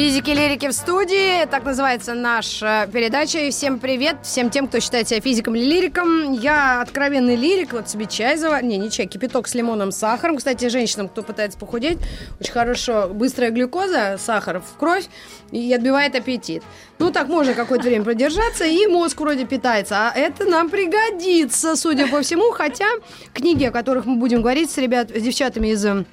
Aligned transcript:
Физики 0.00 0.30
лирики 0.30 0.66
в 0.66 0.72
студии, 0.72 1.44
так 1.44 1.62
называется 1.62 2.14
наша 2.14 2.88
передача. 2.90 3.38
И 3.40 3.50
всем 3.50 3.78
привет, 3.78 4.16
всем 4.22 4.48
тем, 4.48 4.66
кто 4.66 4.80
считает 4.80 5.06
себя 5.06 5.20
физиком 5.20 5.56
или 5.56 5.64
лириком. 5.64 6.32
Я 6.32 6.80
откровенный 6.80 7.36
лирик, 7.36 7.74
вот 7.74 7.90
себе 7.90 8.06
чай 8.06 8.38
завар... 8.38 8.64
Не, 8.64 8.78
не 8.78 8.90
чай, 8.90 9.04
кипяток 9.04 9.46
с 9.46 9.54
лимоном, 9.54 9.92
сахаром. 9.92 10.38
Кстати, 10.38 10.70
женщинам, 10.70 11.10
кто 11.10 11.22
пытается 11.22 11.58
похудеть, 11.58 11.98
очень 12.40 12.50
хорошо. 12.50 13.10
Быстрая 13.12 13.50
глюкоза, 13.50 14.16
сахар 14.18 14.60
в 14.60 14.78
кровь 14.78 15.04
и 15.50 15.70
отбивает 15.70 16.14
аппетит. 16.14 16.62
Ну, 16.98 17.10
так 17.10 17.28
можно 17.28 17.52
какое-то 17.52 17.84
время 17.84 18.02
продержаться, 18.02 18.64
и 18.64 18.86
мозг 18.86 19.20
вроде 19.20 19.44
питается. 19.44 19.96
А 19.96 20.12
это 20.16 20.46
нам 20.46 20.70
пригодится, 20.70 21.76
судя 21.76 22.08
по 22.08 22.22
всему. 22.22 22.52
Хотя 22.52 22.86
книги, 23.34 23.64
о 23.64 23.70
которых 23.70 24.06
мы 24.06 24.16
будем 24.16 24.40
говорить 24.40 24.70
с 24.70 24.78
ребят, 24.78 25.10
с 25.10 25.20
девчатами 25.20 25.68
из 25.68 25.84
э, 25.84 26.06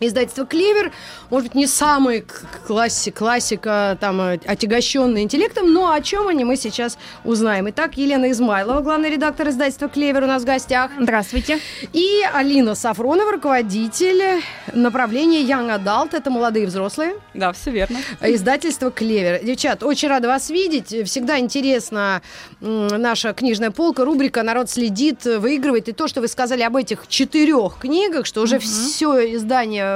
Издательство 0.00 0.46
«Клевер», 0.46 0.92
может 1.28 1.48
быть, 1.48 1.54
не 1.56 1.66
самый 1.66 2.24
классик, 2.68 3.16
классика, 3.16 3.98
там, 4.00 4.20
э, 4.20 4.38
отягощенный 4.46 5.22
интеллектом, 5.22 5.72
но 5.72 5.90
о 5.90 6.00
чем 6.00 6.28
они 6.28 6.44
мы 6.44 6.54
сейчас 6.54 6.98
узнаем. 7.24 7.68
Итак, 7.70 7.96
Елена 7.96 8.30
Измайлова, 8.30 8.80
главный 8.80 9.10
редактор 9.10 9.48
издательства 9.48 9.88
«Клевер» 9.88 10.22
у 10.22 10.26
нас 10.26 10.42
в 10.42 10.44
гостях. 10.44 10.92
Здравствуйте. 11.00 11.58
И 11.92 12.20
Алина 12.32 12.76
Сафронова, 12.76 13.32
руководитель 13.32 14.40
направления 14.72 15.42
Young 15.42 15.76
Adult, 15.76 16.10
это 16.12 16.30
молодые 16.30 16.66
взрослые. 16.68 17.16
Да, 17.34 17.52
все 17.52 17.72
верно. 17.72 17.98
Издательство 18.20 18.92
«Клевер». 18.92 19.42
Девчат, 19.42 19.82
очень 19.82 20.06
рада 20.06 20.28
вас 20.28 20.48
видеть. 20.48 21.08
Всегда 21.08 21.40
интересна 21.40 22.22
наша 22.60 23.32
книжная 23.32 23.72
полка, 23.72 24.04
рубрика 24.04 24.44
«Народ 24.44 24.70
следит», 24.70 25.24
выигрывает. 25.24 25.88
И 25.88 25.92
то, 25.92 26.06
что 26.06 26.20
вы 26.20 26.28
сказали 26.28 26.62
об 26.62 26.76
этих 26.76 27.08
четырех 27.08 27.78
книгах, 27.80 28.26
что 28.26 28.42
уже 28.42 28.58
угу. 28.58 28.64
все 28.64 29.34
издание 29.34 29.87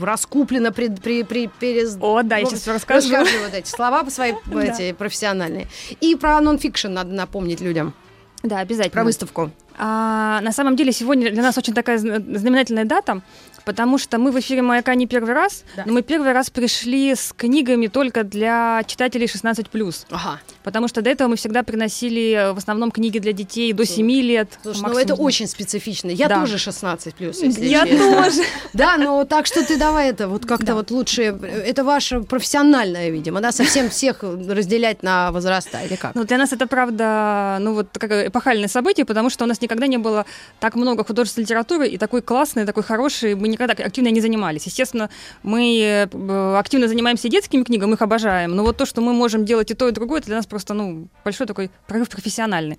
раскуплено 0.00 0.72
при, 0.72 0.88
при, 0.88 1.22
при, 1.22 1.46
перез... 1.48 1.96
О, 2.00 2.22
да, 2.22 2.38
я 2.38 2.46
сейчас 2.46 2.66
расскажу. 2.66 3.10
Расскажи 3.10 3.38
вот 3.44 3.54
эти 3.54 3.68
слова 3.68 4.08
свои 4.10 4.32
эти 4.62 4.92
профессиональные. 4.92 5.68
И 6.00 6.14
про 6.16 6.40
нонфикшн 6.40 6.88
надо 6.88 7.12
напомнить 7.12 7.60
людям. 7.60 7.94
Да, 8.42 8.60
обязательно. 8.60 8.92
Про 8.92 9.04
выставку. 9.04 9.50
А, 9.76 10.40
на 10.42 10.52
самом 10.52 10.76
деле 10.76 10.92
сегодня 10.92 11.30
для 11.30 11.42
нас 11.42 11.56
очень 11.56 11.74
такая 11.74 11.98
знаменательная 11.98 12.84
дата, 12.84 13.22
потому 13.64 13.98
что 13.98 14.18
мы 14.18 14.30
в 14.30 14.38
эфире 14.40 14.62
«Маяка» 14.62 14.94
не 14.94 15.06
первый 15.06 15.34
раз, 15.34 15.64
да. 15.76 15.84
но 15.86 15.92
мы 15.92 16.02
первый 16.02 16.32
раз 16.32 16.50
пришли 16.50 17.14
с 17.14 17.32
книгами 17.36 17.86
только 17.86 18.24
для 18.24 18.82
читателей 18.86 19.26
16+. 19.26 20.06
Ага. 20.10 20.40
Потому 20.62 20.88
что 20.88 21.02
до 21.02 21.10
этого 21.10 21.28
мы 21.28 21.36
всегда 21.36 21.62
приносили 21.62 22.32
э, 22.32 22.52
в 22.52 22.58
основном 22.58 22.90
книги 22.90 23.18
для 23.18 23.32
детей 23.32 23.72
до 23.72 23.84
7 23.84 24.10
лет. 24.10 24.58
Слушай, 24.62 24.82
ну 24.82 24.98
это 24.98 25.14
очень 25.14 25.46
специфично. 25.46 26.10
Я 26.10 26.28
да. 26.28 26.40
тоже 26.40 26.56
16+, 26.56 27.14
если 27.18 27.64
Я 27.64 27.86
честно. 27.86 28.24
тоже. 28.24 28.42
Да, 28.72 28.96
но 28.96 29.24
так 29.24 29.46
что 29.46 29.64
ты 29.64 29.76
давай 29.76 30.10
это 30.10 30.28
вот 30.28 30.46
как-то 30.46 30.66
да. 30.66 30.74
вот 30.74 30.90
лучше... 30.90 31.22
Это 31.22 31.84
ваше 31.84 32.20
профессиональное, 32.20 33.10
видимо, 33.10 33.40
да, 33.40 33.52
совсем 33.52 33.90
всех 33.90 34.22
разделять 34.22 35.02
на 35.02 35.32
возраста 35.32 35.80
или 35.82 35.96
как? 35.96 36.14
Ну, 36.14 36.24
для 36.24 36.38
нас 36.38 36.52
это, 36.52 36.66
правда, 36.66 37.58
ну 37.60 37.74
вот 37.74 37.88
как 37.92 38.10
эпохальное 38.12 38.68
событие, 38.68 39.04
потому 39.04 39.30
что 39.30 39.44
у 39.44 39.48
нас 39.48 39.60
никогда 39.60 39.86
не 39.86 39.98
было 39.98 40.24
так 40.60 40.76
много 40.76 41.04
художественной 41.04 41.44
литературы 41.44 41.88
и 41.88 41.98
такой 41.98 42.22
классной, 42.22 42.64
такой 42.64 42.82
хорошей. 42.82 43.34
Мы 43.34 43.49
никогда 43.50 43.72
активно 43.72 44.08
не 44.08 44.20
занимались. 44.20 44.66
Естественно, 44.66 45.10
мы 45.42 46.08
э, 46.12 46.56
активно 46.58 46.88
занимаемся 46.88 47.28
детскими 47.28 47.62
книгами, 47.64 47.94
их 47.94 48.02
обожаем. 48.02 48.54
Но 48.56 48.64
вот 48.64 48.76
то, 48.76 48.86
что 48.86 49.00
мы 49.00 49.12
можем 49.12 49.44
делать 49.44 49.70
и 49.70 49.74
то, 49.74 49.88
и 49.88 49.92
другое, 49.92 50.20
это 50.20 50.28
для 50.28 50.36
нас 50.36 50.46
просто 50.46 50.74
ну, 50.74 51.08
большой 51.24 51.46
такой 51.46 51.70
прорыв 51.86 52.08
профессиональный. 52.08 52.78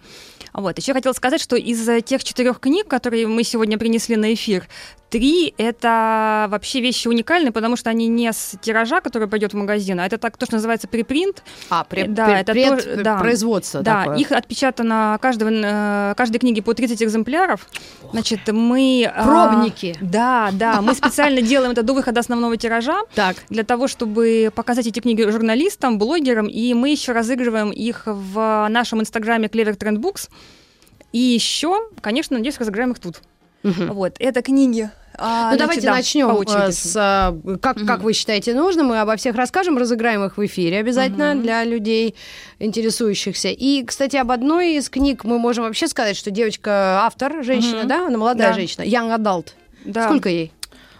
Вот. 0.53 0.77
Еще 0.77 0.93
хотела 0.93 1.13
сказать, 1.13 1.41
что 1.41 1.55
из 1.55 2.03
тех 2.03 2.23
четырех 2.23 2.59
книг, 2.59 2.87
которые 2.87 3.27
мы 3.27 3.43
сегодня 3.43 3.77
принесли 3.77 4.15
на 4.15 4.33
эфир, 4.33 4.67
три— 5.11 5.53
это 5.57 6.47
вообще 6.49 6.79
вещи 6.79 7.07
уникальные, 7.07 7.51
потому 7.51 7.75
что 7.75 7.89
они 7.89 8.07
не 8.07 8.31
с 8.31 8.55
тиража, 8.61 9.01
который 9.01 9.27
пойдет 9.27 9.53
в 9.53 9.57
магазин, 9.57 9.99
а 9.99 10.05
это 10.05 10.17
так 10.17 10.37
то, 10.37 10.45
что 10.45 10.55
называется 10.55 10.87
препринт. 10.87 11.43
А, 11.69 11.83
при, 11.83 12.03
да, 12.07 12.25
при, 12.25 12.33
это 12.35 12.51
пред, 12.53 12.83
то, 12.83 13.03
да, 13.03 13.17
производство 13.17 13.81
Да, 13.81 14.03
такое. 14.03 14.17
их 14.17 14.31
отпечатано 14.31 15.19
каждого, 15.21 15.49
э, 15.51 16.13
каждой 16.15 16.39
книги 16.39 16.61
по 16.61 16.73
30 16.73 17.03
экземпляров. 17.03 17.67
Значит, 18.11 18.47
мы... 18.51 19.11
А, 19.13 19.23
Пробники. 19.25 19.97
А, 19.99 20.03
да, 20.05 20.49
да, 20.53 20.81
мы 20.81 20.95
специально 20.95 21.41
делаем 21.41 21.73
это 21.73 21.83
до 21.83 21.93
выхода 21.93 22.21
основного 22.21 22.55
тиража, 22.55 23.01
так. 23.13 23.35
для 23.49 23.63
того, 23.63 23.89
чтобы 23.89 24.49
показать 24.55 24.87
эти 24.87 25.01
книги 25.01 25.29
журналистам, 25.29 25.99
блогерам, 25.99 26.47
и 26.47 26.73
мы 26.73 26.89
еще 26.89 27.11
разыгрываем 27.11 27.71
их 27.71 28.03
в 28.05 28.67
нашем 28.69 29.01
инстаграме 29.01 29.49
Clever 29.49 29.77
Trend 29.77 29.97
Books. 29.97 30.29
И 31.11 31.19
еще, 31.19 31.81
конечно, 31.99 32.37
надеюсь, 32.37 32.57
разыграем 32.57 32.91
их 32.91 32.99
тут. 32.99 33.21
Угу. 33.63 33.93
Вот, 33.93 34.15
это 34.19 34.41
книги 34.41 34.89
а, 35.23 35.51
ну, 35.51 35.57
давайте 35.57 35.81
да, 35.81 35.93
начнем 35.93 36.29
э, 36.29 36.71
с 36.71 36.95
а, 36.97 37.37
как, 37.61 37.77
угу. 37.77 37.85
как 37.85 38.01
вы 38.01 38.13
считаете 38.13 38.55
нужно. 38.55 38.83
Мы 38.83 38.99
обо 38.99 39.15
всех 39.15 39.35
расскажем, 39.35 39.77
разыграем 39.77 40.23
их 40.23 40.37
в 40.37 40.45
эфире 40.45 40.79
обязательно 40.79 41.33
угу. 41.33 41.41
для 41.41 41.63
людей, 41.63 42.15
интересующихся. 42.59 43.49
И, 43.49 43.85
кстати, 43.85 44.15
об 44.17 44.31
одной 44.31 44.75
из 44.75 44.89
книг 44.89 45.23
мы 45.23 45.37
можем 45.37 45.65
вообще 45.65 45.87
сказать, 45.87 46.17
что 46.17 46.31
девочка 46.31 47.01
автор, 47.03 47.43
женщина, 47.43 47.81
угу. 47.81 47.87
да, 47.87 48.07
она 48.07 48.17
молодая 48.17 48.49
да. 48.49 48.53
женщина, 48.55 48.81
young 48.83 49.15
adult. 49.15 49.49
Да. 49.85 50.05
Сколько 50.05 50.29
ей? 50.29 50.51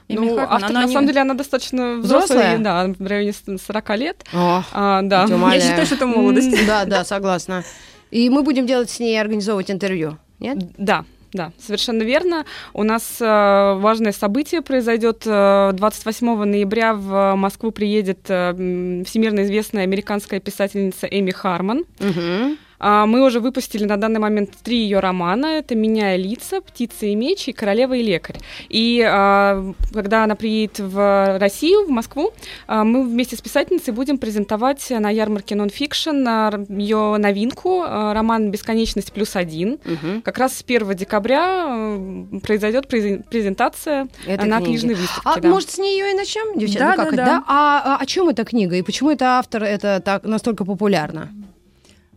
Ну, 0.07 0.37
автор, 0.37 0.69
она 0.69 0.81
на 0.81 0.85
не... 0.85 0.93
самом 0.93 1.07
деле, 1.07 1.21
она 1.21 1.33
достаточно 1.33 1.95
взрослая, 1.95 2.57
взрослая? 2.57 2.57
да, 2.57 2.93
в 2.97 3.07
районе 3.07 3.33
40 3.33 3.97
лет. 3.97 4.23
О, 4.33 4.63
а, 4.71 5.01
да. 5.01 5.25
Я 5.25 5.61
считаю, 5.61 5.85
что 5.85 5.95
это 5.95 6.05
молодость. 6.05 6.67
Да, 6.67 6.85
да, 6.85 7.03
согласна. 7.03 7.63
И 8.11 8.29
мы 8.29 8.43
будем 8.43 8.67
делать 8.67 8.89
с 8.89 8.99
ней 8.99 9.19
организовывать 9.19 9.71
интервью, 9.71 10.17
нет? 10.39 10.57
Да, 10.77 11.05
да, 11.33 11.51
совершенно 11.59 12.03
верно. 12.03 12.45
У 12.73 12.83
нас 12.83 13.17
э, 13.19 13.73
важное 13.79 14.11
событие 14.11 14.61
произойдет 14.61 15.23
э, 15.25 15.71
28 15.73 16.43
ноября 16.43 16.93
в 16.93 17.35
Москву 17.35 17.71
приедет 17.71 18.19
э, 18.27 19.03
всемирно 19.05 19.43
известная 19.43 19.83
американская 19.83 20.39
писательница 20.39 21.07
Эми 21.07 21.31
Харман. 21.31 21.85
Угу. 21.99 22.57
А, 22.81 23.05
мы 23.05 23.23
уже 23.23 23.39
выпустили 23.39 23.85
на 23.85 23.95
данный 23.97 24.19
момент 24.19 24.51
три 24.63 24.77
ее 24.77 24.99
романа. 24.99 25.45
Это 25.45 25.75
«Меняя 25.75 26.17
лица», 26.17 26.61
«Птица 26.61 27.05
и 27.05 27.15
меч» 27.15 27.47
и 27.47 27.53
«Королева 27.53 27.93
и 27.93 28.01
лекарь». 28.01 28.37
И 28.69 29.05
а, 29.07 29.73
когда 29.93 30.23
она 30.23 30.35
приедет 30.35 30.79
в 30.79 31.37
Россию, 31.37 31.85
в 31.85 31.89
Москву, 31.89 32.33
а, 32.65 32.83
мы 32.83 33.03
вместе 33.03 33.35
с 33.35 33.41
писательницей 33.41 33.93
будем 33.93 34.17
презентовать 34.17 34.89
на 34.89 35.11
ярмарке 35.11 35.55
нонфикшн 35.55 36.27
ее 36.69 37.17
новинку, 37.17 37.83
роман 37.83 38.49
«Бесконечность 38.49 39.13
плюс 39.13 39.35
один». 39.35 39.73
Угу. 39.73 40.23
Как 40.23 40.39
раз 40.39 40.57
с 40.57 40.63
1 40.63 40.95
декабря 40.95 41.97
произойдет 42.41 42.87
презентация 42.87 44.07
Это 44.25 44.45
на 44.45 44.57
книги. 44.57 44.69
книжной 44.69 44.95
выставке. 44.95 45.21
А 45.23 45.39
да. 45.39 45.49
может, 45.49 45.69
с 45.69 45.77
нее 45.77 46.11
и 46.11 46.13
начнем, 46.15 46.57
девчата? 46.57 46.97
Да, 46.97 47.03
ну, 47.03 47.11
да, 47.11 47.17
да. 47.17 47.25
да? 47.25 47.43
А, 47.47 47.95
а 47.95 48.01
о 48.01 48.05
чем 48.07 48.29
эта 48.29 48.43
книга 48.43 48.75
и 48.75 48.81
почему 48.81 49.11
это 49.11 49.37
автор 49.37 49.63
это 49.63 50.01
так 50.03 50.23
настолько 50.23 50.65
популярна? 50.65 51.29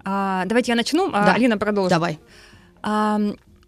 А, 0.04 0.44
давайте 0.46 0.72
я 0.72 0.76
начну, 0.76 1.10
а 1.12 1.26
да. 1.26 1.34
Алина 1.34 1.58
продолжит. 1.58 1.90
Давай. 1.90 2.18
А, 2.82 3.18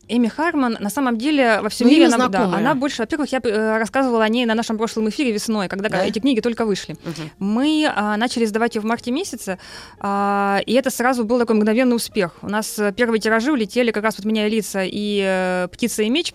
Эми 0.09 0.29
Харман, 0.29 0.77
на 0.79 0.91
самом 0.91 1.19
деле, 1.19 1.61
во 1.63 1.69
всем 1.69 1.89
ну, 1.89 1.93
мире 1.93 2.07
она, 2.07 2.29
да, 2.29 2.45
она 2.45 2.75
больше, 2.75 3.03
во-первых, 3.03 3.33
я 3.33 3.41
э, 3.43 3.79
рассказывала 3.79 4.23
о 4.23 4.29
ней 4.29 4.47
на 4.47 4.55
нашем 4.55 4.79
прошлом 4.79 5.09
эфире 5.09 5.33
весной, 5.33 5.69
когда 5.69 5.89
да? 5.89 6.05
эти 6.05 6.21
книги 6.21 6.41
только 6.41 6.65
вышли. 6.65 6.93
Угу. 6.93 7.31
Мы 7.41 7.91
а, 7.93 8.17
начали 8.17 8.45
сдавать 8.45 8.77
ее 8.77 8.83
в 8.83 8.85
марте 8.85 9.11
месяце, 9.11 9.59
а, 9.99 10.61
и 10.65 10.75
это 10.75 10.91
сразу 10.91 11.25
был 11.25 11.41
такой 11.41 11.57
мгновенный 11.57 11.97
успех. 11.97 12.37
У 12.43 12.49
нас 12.49 12.79
э, 12.79 12.93
первые 12.93 13.21
тиражи 13.21 13.51
улетели 13.51 13.91
как 13.91 14.05
раз 14.05 14.17
вот 14.19 14.27
«Меняя 14.27 14.49
лица» 14.49 14.83
и 14.85 15.23
э, 15.25 15.69
«Птица 15.73 16.05
и 16.05 16.11
меч», 16.11 16.35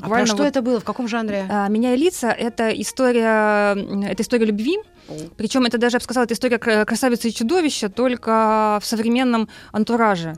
а 0.00 0.08
про 0.08 0.26
что 0.26 0.38
вот, 0.38 0.46
это 0.46 0.62
было? 0.62 0.80
В 0.80 0.84
каком 0.84 1.08
жанре? 1.08 1.46
А, 1.48 1.68
«Меняя 1.68 1.96
лица»— 1.96 2.30
это 2.38 2.70
история, 2.70 3.74
это 4.06 4.22
история 4.22 4.46
любви, 4.46 4.78
причем 5.36 5.64
это 5.64 5.78
даже, 5.78 5.96
я 5.96 5.98
бы 5.98 6.04
сказала, 6.04 6.24
это 6.24 6.34
история 6.34 6.58
красавицы 6.58 7.28
и 7.28 7.34
чудовища, 7.34 7.88
только 7.88 8.78
в 8.82 8.86
современном 8.86 9.48
антураже. 9.72 10.36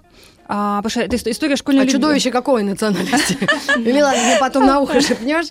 А, 0.52 0.82
потому 0.82 0.90
что 0.90 1.00
это 1.02 1.30
история 1.30 1.54
школьной 1.54 1.82
А 1.82 1.84
любви. 1.84 1.96
чудовище 1.96 2.32
какой 2.32 2.64
национальности? 2.64 3.38
Или 3.76 4.02
ладно, 4.02 4.20
мне 4.20 4.36
потом 4.40 4.66
на 4.66 4.80
ухо 4.80 5.00
шепнешь? 5.00 5.46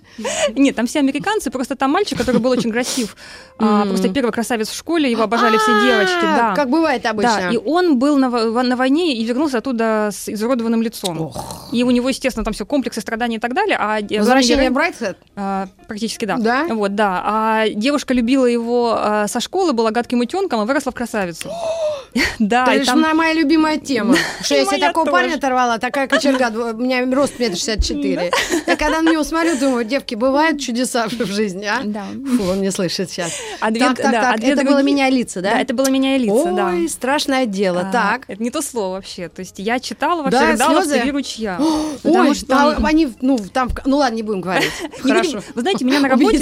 Нет, 0.56 0.76
там 0.76 0.88
все 0.88 1.00
американцы, 1.00 1.50
просто 1.52 1.78
там 1.78 1.92
мальчик, 1.92 2.18
который 2.18 2.42
был 2.42 2.52
очень 2.52 2.70
красив. 2.70 3.16
А, 3.58 3.86
просто 3.86 4.10
первый 4.10 4.32
красавец 4.32 4.68
в 4.68 4.76
школе, 4.76 5.10
его 5.10 5.24
обожали 5.24 5.58
все 5.58 5.72
а, 5.72 5.82
девочки. 5.82 6.22
Да. 6.22 6.54
Как 6.54 6.70
бывает 6.70 7.06
обычно. 7.06 7.38
Да, 7.38 7.50
и 7.50 7.56
он 7.56 7.98
был 7.98 8.18
на, 8.18 8.76
войне 8.76 9.16
и 9.16 9.24
вернулся 9.24 9.60
оттуда 9.60 10.10
с 10.12 10.28
изуродованным 10.28 10.82
лицом. 10.82 11.32
И 11.72 11.84
у 11.84 11.92
него, 11.92 12.10
естественно, 12.10 12.44
там 12.44 12.54
все 12.54 12.66
комплексы 12.66 13.00
страданий 13.00 13.38
и 13.38 13.40
так 13.40 13.54
далее. 13.54 13.78
А 13.80 14.00
Возвращение 14.20 14.70
Брайтхед? 14.70 15.18
Практически 15.88 16.26
да. 16.26 16.36
Да? 16.36 16.66
Вот, 16.72 16.96
да. 16.96 17.22
А 17.24 17.70
девушка 17.70 18.14
любила 18.14 18.46
его 18.46 19.24
со 19.28 19.40
школы, 19.40 19.72
была 19.72 19.92
гадким 19.92 20.20
утенком, 20.20 20.60
а 20.60 20.66
выросла 20.66 20.92
в 20.92 20.96
красавицу. 20.96 21.50
Да, 22.40 22.74
это 22.74 22.86
же 22.86 22.96
моя 22.96 23.34
любимая 23.34 23.78
тема. 23.78 24.16
Что 24.42 24.56
если 24.56 24.80
такого 24.90 25.06
тоже. 25.06 25.22
парня 25.24 25.36
оторвала, 25.36 25.78
такая 25.78 26.08
кочерга, 26.08 26.50
у 26.74 26.78
меня 26.78 27.06
рост 27.16 27.40
метр 27.40 27.56
шестьдесят 27.56 27.84
четыре. 27.84 28.32
Я 28.68 28.76
когда 28.76 29.02
на 29.02 29.12
него 29.12 29.24
смотрю, 29.24 29.58
думаю, 29.58 29.86
девки, 29.86 30.16
бывают 30.16 30.60
чудеса 30.60 31.08
в 31.08 31.26
жизни, 31.26 31.66
а? 31.66 31.82
Да. 31.84 32.06
Фу, 32.38 32.44
он 32.52 32.62
не 32.62 32.72
слышит 32.72 33.10
сейчас. 33.10 33.32
А 33.60 33.72
две- 33.72 33.80
так, 33.80 33.98
так, 33.98 34.12
да, 34.12 34.22
так, 34.22 34.36
а 34.36 34.38
две 34.38 34.52
это 34.52 34.64
было 34.64 34.82
меня 34.82 35.10
лица, 35.10 35.42
да? 35.42 35.52
Да, 35.52 35.62
это 35.62 35.74
было 35.74 35.90
меня 35.90 36.16
и 36.16 36.20
лица, 36.20 36.52
да. 36.52 36.68
Ой, 36.68 36.88
страшное 36.90 37.46
дело. 37.46 37.88
А, 37.90 37.92
Так. 37.92 38.24
Это 38.28 38.42
не 38.42 38.52
то 38.52 38.62
слово 38.62 38.94
вообще. 38.96 39.30
То 39.30 39.42
есть 39.42 39.56
я 39.60 39.80
читала 39.80 40.24
вообще, 40.24 40.40
Да, 40.40 40.52
рыдала 40.52 40.82
в 40.82 40.84
слезы? 40.84 40.98
стиле 41.00 41.12
ручья. 41.12 41.60
Потому 42.04 42.30
Ой, 42.30 42.36
что... 42.36 42.56
а 42.56 42.88
они, 42.88 43.14
ну, 43.22 43.38
там, 43.52 43.70
ну 43.86 43.98
ладно, 43.98 44.16
не 44.16 44.24
будем 44.24 44.42
говорить. 44.42 44.72
Хорошо. 45.02 45.42
Вы 45.56 45.62
знаете, 45.62 45.86
меня 45.86 46.00
на 46.00 46.10
работе... 46.10 46.38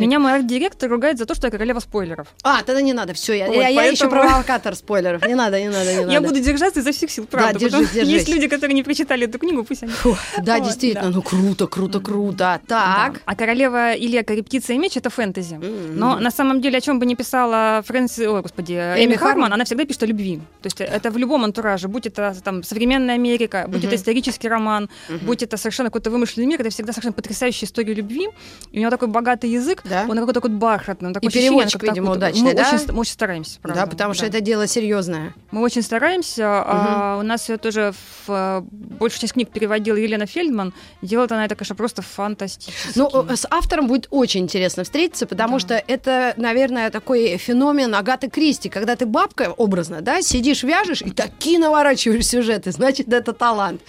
Меня 0.00 0.18
мой 0.18 0.34
арт-директор 0.34 0.90
ругает 0.90 1.18
за 1.18 1.26
то, 1.26 1.34
что 1.34 1.46
я 1.46 1.50
королева 1.50 1.80
спойлеров. 1.80 2.28
А, 2.42 2.62
тогда 2.62 2.80
не 2.80 2.92
надо, 2.92 3.14
все, 3.14 3.34
я, 3.34 3.46
еще 3.90 4.08
провокатор 4.08 4.74
спойлеров. 4.74 5.26
Не 5.26 5.34
надо, 5.34 5.60
не 5.60 5.68
надо, 5.68 5.92
не 5.92 6.00
надо. 6.00 6.12
Я 6.12 6.20
буду 6.20 6.40
держаться 6.40 6.80
изо 6.80 6.92
всех 6.92 7.10
сил, 7.10 7.26
правда. 7.26 7.58
Держись, 7.78 7.88
что 7.90 7.94
держись. 8.00 8.12
Есть 8.14 8.28
люди, 8.28 8.48
которые 8.48 8.74
не 8.74 8.82
прочитали 8.82 9.26
эту 9.26 9.38
книгу, 9.38 9.64
пусть 9.64 9.82
они... 9.82 9.92
Фу, 9.92 10.16
да, 10.42 10.56
Вот, 10.58 10.64
действительно, 10.66 11.08
да. 11.10 11.16
ну 11.16 11.22
круто, 11.22 11.66
круто, 11.66 12.00
круто. 12.00 12.60
Так. 12.66 13.12
Да. 13.14 13.20
А 13.24 13.34
королева 13.34 13.92
Ильяка 13.94 14.34
«Рептиция 14.34 14.76
и 14.76 14.78
меч»— 14.78 14.96
это 14.96 15.10
фэнтези. 15.10 15.54
М-м. 15.54 15.96
Но 15.98 16.18
на 16.18 16.30
самом 16.30 16.60
деле, 16.60 16.78
о 16.78 16.80
чем 16.80 16.98
бы 16.98 17.06
ни 17.06 17.14
писала 17.14 17.82
Фрэнси, 17.86 18.26
ой, 18.26 18.42
господи, 18.42 18.72
Эми 18.74 19.04
Эми 19.06 19.14
Харман? 19.16 19.32
Харман, 19.32 19.52
она 19.54 19.64
всегда 19.64 19.84
пишет 19.84 20.02
о 20.02 20.06
любви. 20.06 20.38
То 20.62 20.66
есть 20.66 20.80
это 20.80 21.10
в 21.10 21.16
любом 21.18 21.44
антураже, 21.44 21.88
будь 21.88 22.06
это 22.06 22.34
там 22.42 22.62
современная 22.62 23.14
Америка, 23.14 23.66
будь 23.68 23.84
это 23.84 23.94
исторический 23.96 24.48
роман, 24.48 24.88
будь 25.22 25.42
это 25.42 25.56
совершенно 25.56 25.88
какой-то 25.90 26.10
вымышленный 26.10 26.46
мир, 26.46 26.60
это 26.60 26.70
всегда 26.70 26.92
совершенно 26.92 27.12
потрясающая 27.12 27.66
история 27.66 27.94
любви. 27.94 28.28
И 28.72 28.78
у 28.78 28.80
него 28.80 28.90
такой 28.90 29.08
богатый 29.08 29.50
язык, 29.50 29.82
Да. 29.84 30.02
он 30.08 30.16
какой-то 30.16 30.40
такой 30.40 30.50
бархатный, 30.50 31.08
он 31.08 31.14
такой 31.14 31.28
И 31.28 31.32
переводчик, 31.32 31.82
видимо, 31.82 32.12
удачный, 32.12 32.42
мы 32.42 32.54
да? 32.54 32.70
Очень, 32.74 32.92
мы 32.92 32.98
очень 33.00 33.12
стараемся, 33.12 33.58
правда. 33.60 33.80
Да, 33.82 33.86
потому 33.86 34.14
что 34.14 34.22
да. 34.22 34.28
это 34.28 34.40
дело 34.40 34.66
серьезное. 34.66 35.34
Мы 35.50 35.60
очень 35.62 35.82
стараемся. 35.82 36.62
а, 36.64 37.18
у 37.18 37.22
нас 37.22 37.48
ее 37.48 37.58
тоже 37.62 37.92
в, 37.92 38.24
а, 38.28 38.64
большую 38.70 39.20
часть 39.20 39.32
книг 39.32 39.50
переводила 39.50 39.96
Елена 39.96 40.26
Фельдман. 40.26 40.72
И 41.00 41.06
делает 41.06 41.32
она 41.32 41.44
это, 41.46 41.54
конечно, 41.54 41.74
просто 41.76 42.02
фантастически. 42.02 42.98
Ну, 42.98 43.08
э, 43.28 43.36
с 43.36 43.46
автором 43.50 43.86
будет 43.86 44.06
очень 44.10 44.42
интересно 44.42 44.84
встретиться, 44.84 45.26
потому 45.26 45.54
Да. 45.54 45.58
что 45.60 45.74
это, 45.86 46.34
наверное, 46.36 46.90
такой 46.90 47.36
феномен 47.38 47.94
Агаты 47.94 48.28
Кристи, 48.28 48.68
когда 48.68 48.96
ты 48.96 49.06
бабка, 49.06 49.52
образно, 49.56 50.00
да, 50.00 50.22
сидишь, 50.22 50.62
вяжешь 50.62 51.02
и 51.02 51.10
такие 51.10 51.58
наворачиваешь 51.58 52.26
сюжеты, 52.26 52.72
значит, 52.72 53.12
это 53.12 53.32
талант. 53.32 53.80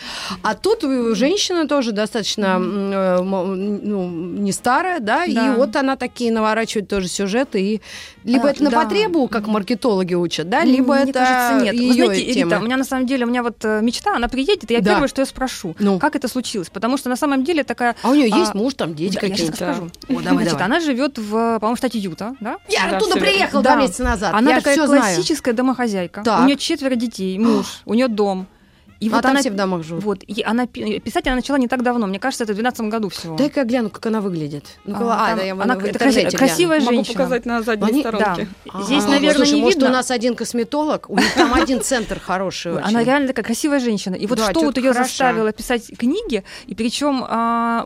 А 0.44 0.54
тут 0.56 0.84
э, 0.84 1.16
женщина 1.16 1.68
тоже 1.68 1.92
достаточно 1.92 2.60
э, 2.62 3.22
ну, 3.22 4.08
не 4.10 4.52
старая, 4.52 5.00
да, 5.00 5.26
и 5.26 5.34
Да. 5.34 5.54
вот 5.56 5.76
она 5.76 5.96
такие 5.96 6.32
наворачивает 6.32 6.88
тоже 6.88 7.08
сюжеты, 7.08 7.62
и 7.62 7.82
либо 8.24 8.48
А, 8.48 8.52
это 8.52 8.64
на 8.64 8.70
да. 8.70 8.84
потребу, 8.84 9.28
как 9.28 9.48
маркетологи 9.48 10.14
учат, 10.14 10.50
да, 10.50 10.64
либо 10.64 10.94
Мне 10.96 11.04
это 11.12 11.14
кажется, 11.20 11.66
нет. 11.66 11.76
Вы 11.76 11.82
её 11.84 12.06
знаете, 12.06 12.34
тема. 12.34 12.52
Рита, 12.52 12.62
у 12.62 12.66
меня 12.66 12.78
на 12.78 12.84
самом 12.84 13.06
деле, 13.08 13.26
у 13.26 13.30
меня 13.30 13.44
вот 13.44 13.53
э, 13.64 13.82
мечта, 13.82 14.16
она 14.16 14.28
приедет, 14.28 14.70
и 14.70 14.74
я 14.74 14.82
Да. 14.82 14.92
первое, 14.92 15.08
что 15.08 15.22
я 15.22 15.26
спрошу, 15.26 15.76
Ну. 15.80 16.00
как 16.00 16.16
это 16.16 16.28
случилось? 16.28 16.70
Потому 16.70 16.98
что 16.98 17.10
на 17.10 17.16
самом 17.16 17.44
деле 17.44 17.64
такая... 17.64 17.96
А 18.04 18.10
у 18.10 18.16
нее 18.16 18.30
а, 18.34 18.38
есть 18.38 18.54
муж, 18.54 18.74
там 18.74 18.96
дети 18.96 19.20
да, 19.20 19.28
я 19.28 19.36
сейчас 19.36 19.50
какие-то. 19.52 19.66
расскажу. 19.68 19.92
О, 20.10 20.22
давай, 20.22 20.32
Значит, 20.34 20.52
давай. 20.52 20.66
она 20.66 20.80
живет 20.80 21.18
в, 21.18 21.30
по-моему, 21.60 21.76
штате 21.76 22.00
Юта, 22.00 22.36
да? 22.40 22.58
Я 22.70 22.90
Да, 22.90 22.98
оттуда 22.98 23.12
всё 23.12 23.20
верно. 23.20 23.32
приехал 23.32 23.62
Да. 23.62 23.74
два 23.74 23.82
месяца 23.84 24.04
назад. 24.04 24.34
Она 24.34 24.52
я 24.52 24.58
такая 24.58 24.74
все 24.76 24.88
знаю. 24.88 25.02
классическая 25.02 25.54
домохозяйка. 25.54 26.22
Так. 26.24 26.42
У 26.42 26.46
нее 26.46 26.58
четверо 26.58 26.96
детей, 26.96 27.38
муж, 27.40 27.66
у 27.86 27.94
нее 27.94 28.08
дом. 28.08 28.48
И 29.00 29.10
а 29.10 29.14
вот 29.14 29.22
там 29.22 29.32
она, 29.32 29.40
все 29.42 29.52
в 29.52 29.56
домах 29.56 29.84
живут. 29.84 30.04
вот, 30.04 30.24
и 30.26 30.42
она 30.44 30.66
пи- 30.68 31.00
писать 31.00 31.28
она 31.28 31.36
начала 31.38 31.58
не 31.58 31.68
так 31.68 31.84
давно. 31.84 32.08
Мне 32.08 32.20
кажется, 32.20 32.44
это 32.46 32.54
в 32.54 32.56
12 32.56 32.82
году 32.88 33.10
всего. 33.10 33.36
Дай-ка 33.36 33.62
я 33.62 33.66
гляну, 33.66 33.90
как 33.90 34.06
она 34.06 34.22
выглядит. 34.22 34.66
Ну, 34.86 34.96
а, 35.10 35.28
там 35.30 35.38
да, 35.40 35.44
я 35.44 35.54
она 35.54 35.76
в 35.76 35.84
это 35.86 36.00
красивая 36.00 36.80
Могу 36.80 36.94
женщина. 36.96 37.14
показать 37.14 37.46
на 37.46 37.62
задней 37.62 37.88
Они- 37.90 38.00
сторонке. 38.02 38.48
гляну. 38.66 38.86
Здесь, 38.86 39.04
А, 39.06 39.08
наверное, 39.10 39.36
слушай, 39.36 39.56
не 39.56 39.62
может, 39.62 39.76
видно. 39.76 39.90
у 39.90 39.94
нас 39.94 40.12
один 40.12 40.36
косметолог, 40.36 41.10
у 41.10 41.18
них 41.18 41.34
там 41.34 41.54
один 41.54 41.82
центр 41.82 42.20
хороший 42.20 42.74
очень. 42.74 42.86
Она 42.88 43.04
реально 43.04 43.28
такая 43.28 43.44
красивая 43.46 43.80
женщина. 43.80 44.16
И 44.16 44.26
вот 44.28 44.38
Да, 44.38 44.50
что 44.52 44.62
вот 44.62 44.78
ее 44.78 44.94
хороша. 44.94 45.04
заставило 45.10 45.52
писать 45.52 45.92
книги, 45.98 46.44
и 46.68 46.76
причем 46.76 47.20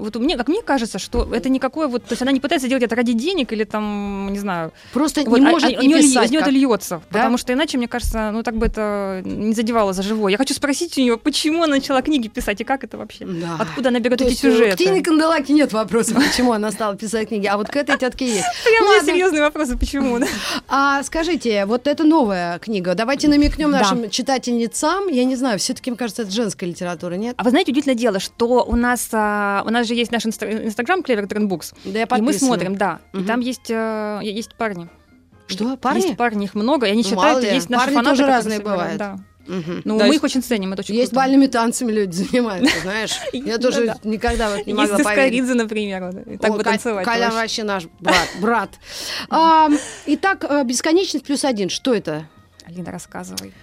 вот 0.03 0.15
у 0.15 0.19
мне, 0.19 0.37
как 0.37 0.47
мне 0.47 0.61
кажется, 0.61 0.99
что 0.99 1.27
это 1.33 1.49
никакое 1.49 1.87
вот, 1.87 2.03
то 2.03 2.11
есть 2.13 2.21
она 2.21 2.31
не 2.31 2.39
пытается 2.39 2.67
делать 2.67 2.83
это 2.83 2.95
ради 2.95 3.13
денег 3.13 3.51
или 3.53 3.63
там, 3.63 4.29
не 4.31 4.39
знаю, 4.39 4.71
Просто 4.93 5.21
вот, 5.25 5.39
не 5.39 5.47
а- 5.47 5.49
может 5.49 5.69
а- 5.77 5.81
не 5.81 5.93
писать. 5.93 6.25
из 6.25 6.31
нее 6.31 6.41
это 6.41 6.49
льется, 6.51 7.01
Да? 7.09 7.19
потому 7.19 7.37
что 7.37 7.53
иначе, 7.53 7.77
мне 7.77 7.87
кажется, 7.87 8.31
ну 8.31 8.43
так 8.43 8.55
бы 8.55 8.65
это 8.67 9.21
не 9.25 9.53
задевало 9.53 9.93
за 9.93 10.03
живое. 10.03 10.31
Я 10.31 10.37
хочу 10.37 10.53
спросить 10.53 10.97
у 10.97 11.01
нее, 11.07 11.17
почему 11.17 11.63
она 11.63 11.75
начала 11.75 12.01
книги 12.01 12.27
писать 12.27 12.61
и 12.61 12.63
как 12.63 12.83
это 12.83 12.97
вообще? 12.97 13.25
Да. 13.25 13.57
Откуда 13.59 13.89
она 13.89 13.99
берет 13.99 14.21
эти 14.21 14.29
есть, 14.29 14.43
э, 14.43 14.51
сюжеты? 14.51 14.75
К 14.75 14.77
Тине 14.77 15.01
Канделаке 15.01 15.53
нет 15.53 15.73
вопросов, 15.73 16.15
почему 16.15 16.51
она 16.51 16.71
стала 16.71 16.95
писать 16.95 17.27
книги, 17.29 17.47
а 17.47 17.57
вот 17.57 17.69
к 17.69 17.75
этой 17.75 17.97
тетке 17.97 18.27
есть. 18.27 18.45
Прям 18.63 18.87
Ладно. 18.87 19.11
серьезные 19.11 19.41
вопросы, 19.41 19.77
почему? 19.77 20.19
А 20.67 21.01
скажите, 21.03 21.65
вот 21.65 21.87
это 21.87 22.03
новая 22.03 22.59
книга. 22.59 22.93
Давайте 22.95 23.27
намекнем 23.27 23.71
нашим 23.71 24.09
читательницам. 24.09 25.07
Я 25.07 25.23
не 25.23 25.35
знаю, 25.35 25.59
все-таки, 25.59 25.89
мне 25.91 25.97
кажется, 25.97 26.23
это 26.23 26.31
женская 26.31 26.65
литература, 26.65 27.13
нет? 27.15 27.35
А 27.37 27.43
вы 27.43 27.49
знаете, 27.49 27.71
удивительное 27.71 27.95
дело, 27.97 28.19
что 28.19 28.63
у 28.63 28.75
нас, 28.75 29.09
а, 29.13 29.63
у 29.65 29.69
нас 29.69 29.87
же 29.87 29.93
есть 29.95 30.11
наш 30.11 30.25
инста- 30.25 30.65
инстаграм 30.65 30.99
Clever 31.01 31.27
Trend 31.27 31.47
Books, 31.47 31.73
Да 31.85 31.99
я 31.99 32.05
и 32.05 32.21
мы 32.21 32.33
смотрим, 32.33 32.75
да, 32.75 32.99
и 33.13 33.23
там 33.23 33.39
есть, 33.39 33.69
э, 33.69 34.19
есть 34.23 34.55
парни. 34.55 34.89
Что, 35.47 35.77
парни? 35.77 36.01
Есть 36.01 36.17
парни, 36.17 36.43
их 36.45 36.55
много, 36.55 36.87
и 36.87 36.91
они 36.91 37.03
Ну, 37.03 37.09
считают, 37.09 37.43
есть 37.43 37.69
наши 37.69 37.85
Парни 37.85 37.95
фанаты, 37.95 38.17
тоже 38.17 38.27
разные 38.27 38.59
бывают. 38.59 38.97
Да. 38.97 39.17
Мгм. 39.47 39.81
Ну, 39.85 39.97
Да, 39.97 40.03
мы 40.05 40.09
есть- 40.09 40.17
их 40.17 40.23
очень 40.23 40.43
ценим, 40.43 40.73
это 40.73 40.81
очень 40.81 40.95
Есть 40.95 41.11
круто. 41.11 41.15
бальными 41.15 41.47
танцами 41.47 41.91
люди 41.91 42.15
занимаются, 42.23 42.79
знаешь. 42.81 43.11
Я 43.33 43.57
тоже 43.57 43.95
никогда 44.03 44.49
в 44.49 44.53
это 44.59 44.69
не 44.69 44.77
Есть 44.77 44.91
могла 44.91 44.97
поверить. 45.03 45.33
Искоридзе, 45.33 45.53
например, 45.53 46.03
вот, 46.03 46.39
так 46.41 46.51
бы 46.53 46.63
танцевать. 46.63 47.05
Коля 47.05 47.29
вообще. 47.31 47.63
наш 47.63 47.83
брат. 48.41 48.69
Итак, 50.05 50.45
э, 50.49 50.63
бесконечность 50.63 51.25
плюс 51.25 51.43
один. 51.45 51.69
Что 51.69 51.93
это? 51.93 52.27
Алина, 52.65 52.91
рассказывай. 52.91 53.53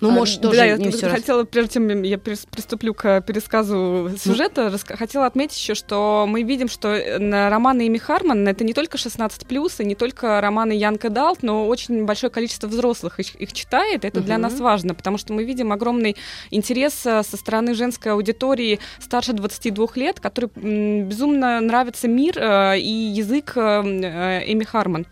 Ну, 0.00 0.10
А, 0.10 0.12
может, 0.12 0.40
тоже 0.40 0.56
да, 0.58 0.64
я 0.64 0.76
не 0.76 0.90
все 0.90 1.08
хотела, 1.08 1.44
прежде 1.44 1.74
чем 1.74 2.02
я 2.02 2.18
приступлю 2.18 2.94
к 2.94 3.20
пересказу 3.22 4.10
сюжета, 4.18 4.68
раска- 4.68 4.96
хотела 4.96 5.26
отметить 5.26 5.58
еще, 5.58 5.74
что 5.74 6.24
мы 6.28 6.42
видим, 6.44 6.68
что 6.68 6.88
э, 6.88 7.18
на 7.18 7.50
романы 7.50 7.88
Эми 7.88 7.98
Харман 7.98 8.46
это 8.46 8.62
не 8.64 8.74
только 8.74 8.96
16+, 8.96 9.82
и 9.82 9.84
не 9.84 9.94
только 9.94 10.40
романы 10.40 10.72
Янка 10.72 11.10
Далт, 11.10 11.42
но 11.42 11.66
очень 11.66 12.04
большое 12.04 12.30
количество 12.30 12.68
взрослых 12.68 13.18
их, 13.18 13.34
их 13.36 13.52
читает. 13.52 14.04
Это 14.04 14.20
для 14.20 14.34
Мгм. 14.34 14.42
нас 14.42 14.60
важно, 14.60 14.94
потому 14.94 15.18
что 15.18 15.32
мы 15.32 15.42
видим 15.44 15.72
огромный 15.72 16.16
интерес 16.50 17.04
э, 17.04 17.22
со 17.24 17.36
стороны 17.36 17.74
женской 17.74 18.12
аудитории 18.12 18.78
старше 19.00 19.32
22 19.32 19.96
лет, 19.96 20.20
которой 20.20 20.50
м, 20.56 21.08
безумно 21.08 21.60
нравится 21.60 22.06
мир 22.06 22.34
э, 22.38 22.78
и 22.78 22.88
язык 22.92 23.52
э, 23.56 23.60
э, 23.84 24.52
Эми 24.52 24.64
Харман. 24.64 25.06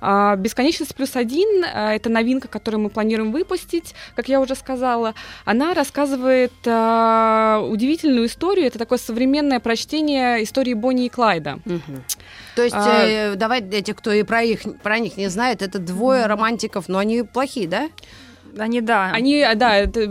А, 0.00 0.36
Бесконечность 0.36 0.94
плюс 0.94 1.16
один 1.16 1.64
это 1.64 2.08
новинка, 2.10 2.48
которую 2.48 2.82
мы 2.82 2.90
планируем 2.90 3.32
выпустить, 3.32 3.94
как 4.14 4.28
я 4.28 4.40
уже 4.40 4.54
сказала. 4.54 5.14
Она 5.44 5.74
рассказывает 5.74 6.52
а, 6.66 7.60
удивительную 7.60 8.26
историю. 8.26 8.66
Это 8.66 8.78
такое 8.78 8.98
современное 8.98 9.60
прочтение 9.60 10.42
истории 10.42 10.74
Бонни 10.74 11.06
и 11.06 11.08
Клайда. 11.08 11.60
Мгм. 11.64 12.04
То 12.56 12.62
есть, 12.62 12.74
А- 12.76 13.06
э, 13.06 13.34
давай 13.36 13.60
эти, 13.60 13.92
кто 13.92 14.12
и 14.12 14.22
про, 14.22 14.42
их, 14.42 14.60
про 14.82 14.98
них 14.98 15.16
не 15.16 15.28
знает, 15.28 15.62
это 15.62 15.78
двое 15.78 16.26
романтиков, 16.26 16.88
но 16.88 16.98
они 16.98 17.22
плохие, 17.22 17.68
да? 17.68 17.88
Они, 18.58 18.80
да. 18.80 19.10
Они, 19.12 19.42
а, 19.42 19.54
да, 19.54 19.76
это 19.76 20.00
э, 20.00 20.04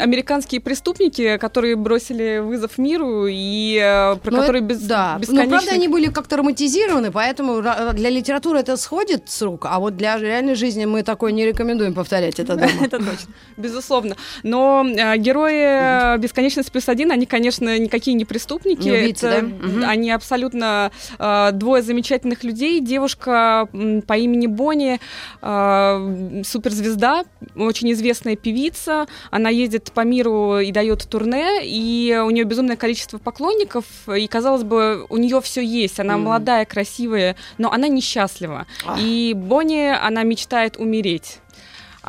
американские 0.00 0.60
преступники, 0.60 1.36
которые 1.38 1.76
бросили 1.76 2.38
вызов 2.38 2.78
миру 2.78 3.26
и 3.28 3.78
э, 3.82 4.16
про 4.16 4.30
Ну, 4.30 4.38
которые 4.38 4.62
это- 4.64 4.68
без, 4.74 4.80
да. 4.82 5.14
Но, 5.14 5.20
бесконечно... 5.20 5.48
правда, 5.50 5.70
они 5.72 5.88
были 5.88 6.06
как-то 6.10 6.36
романтизированы, 6.36 7.10
поэтому 7.10 7.60
для 7.60 8.10
литературы 8.10 8.58
это 8.60 8.76
сходит 8.76 9.28
с 9.28 9.42
рук, 9.42 9.66
а 9.68 9.78
вот 9.78 9.96
для 9.96 10.18
реальной 10.18 10.54
жизни 10.54 10.84
мы 10.84 11.02
такое 11.02 11.32
не 11.32 11.46
рекомендуем 11.46 11.94
повторять 11.94 12.38
это 12.38 12.54
дома. 12.56 12.70
Это 12.82 12.98
точно. 12.98 13.32
Безусловно. 13.56 14.16
Но 14.42 14.84
э, 14.86 15.16
герои 15.18 16.14
э, 16.14 16.18
«Бесконечность 16.18 16.70
плюс 16.72 16.88
один», 16.88 17.10
они, 17.12 17.26
конечно, 17.26 17.78
никакие 17.78 18.14
не 18.14 18.24
преступники. 18.24 18.88
Это, 18.88 19.42
да? 19.42 19.88
Они 19.88 20.10
абсолютно 20.10 20.90
э, 21.18 21.50
двое 21.52 21.82
замечательных 21.82 22.44
людей. 22.44 22.80
Девушка 22.80 23.68
по 24.06 24.16
имени 24.16 24.46
Бонни, 24.46 25.00
э, 25.42 26.42
суперзвезда, 26.44 27.24
очень 27.56 27.92
известная 27.92 28.36
певица. 28.36 29.06
Она 29.30 29.48
ездит 29.50 29.92
по 29.92 30.00
миру 30.04 30.58
и 30.58 30.72
дает 30.72 31.08
турне, 31.08 31.60
и 31.64 32.20
у 32.24 32.30
нее 32.30 32.44
безумное 32.44 32.76
количество 32.76 33.18
поклонников. 33.18 33.84
И, 34.08 34.26
казалось 34.26 34.64
бы, 34.64 35.06
у 35.08 35.16
нее 35.16 35.40
все 35.40 35.60
есть. 35.62 36.00
Она 36.00 36.16
Мгм. 36.16 36.24
молодая, 36.24 36.64
красивая, 36.64 37.36
но 37.58 37.70
она 37.72 37.88
несчастлива. 37.88 38.66
Ах. 38.86 38.98
И 39.00 39.34
Бонни, 39.36 39.88
она 39.88 40.22
мечтает 40.24 40.76
умереть. 40.78 41.38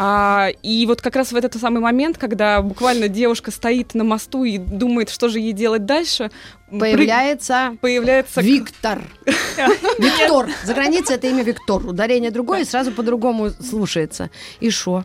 А, 0.02 0.50
и 0.64 0.86
вот 0.86 1.02
как 1.02 1.18
раз 1.18 1.34
в 1.34 1.36
этот 1.36 1.56
самый 1.60 1.80
момент, 1.82 2.18
когда 2.18 2.62
буквально 2.62 3.10
девушка 3.10 3.52
стоит 3.52 3.96
на 3.96 4.06
мосту 4.06 4.46
и 4.46 4.58
думает, 4.58 5.10
что 5.10 5.28
же 5.28 5.40
ей 5.40 5.52
делать 5.52 5.86
дальше, 5.86 6.32
прыг- 6.72 6.80
Появляется 6.80 7.76
появляется 7.82 8.40
Виктор. 8.40 9.02
Виктор. 9.98 10.50
За 10.64 10.74
границей 10.74 11.16
это 11.18 11.28
имя 11.28 11.44
Виктор. 11.44 11.86
Ударение 11.86 12.32
другое, 12.32 12.62
и 12.62 12.66
сразу 12.66 12.92
по-другому 12.94 13.50
слушается. 13.50 14.30
И 14.62 14.70
шо? 14.70 15.04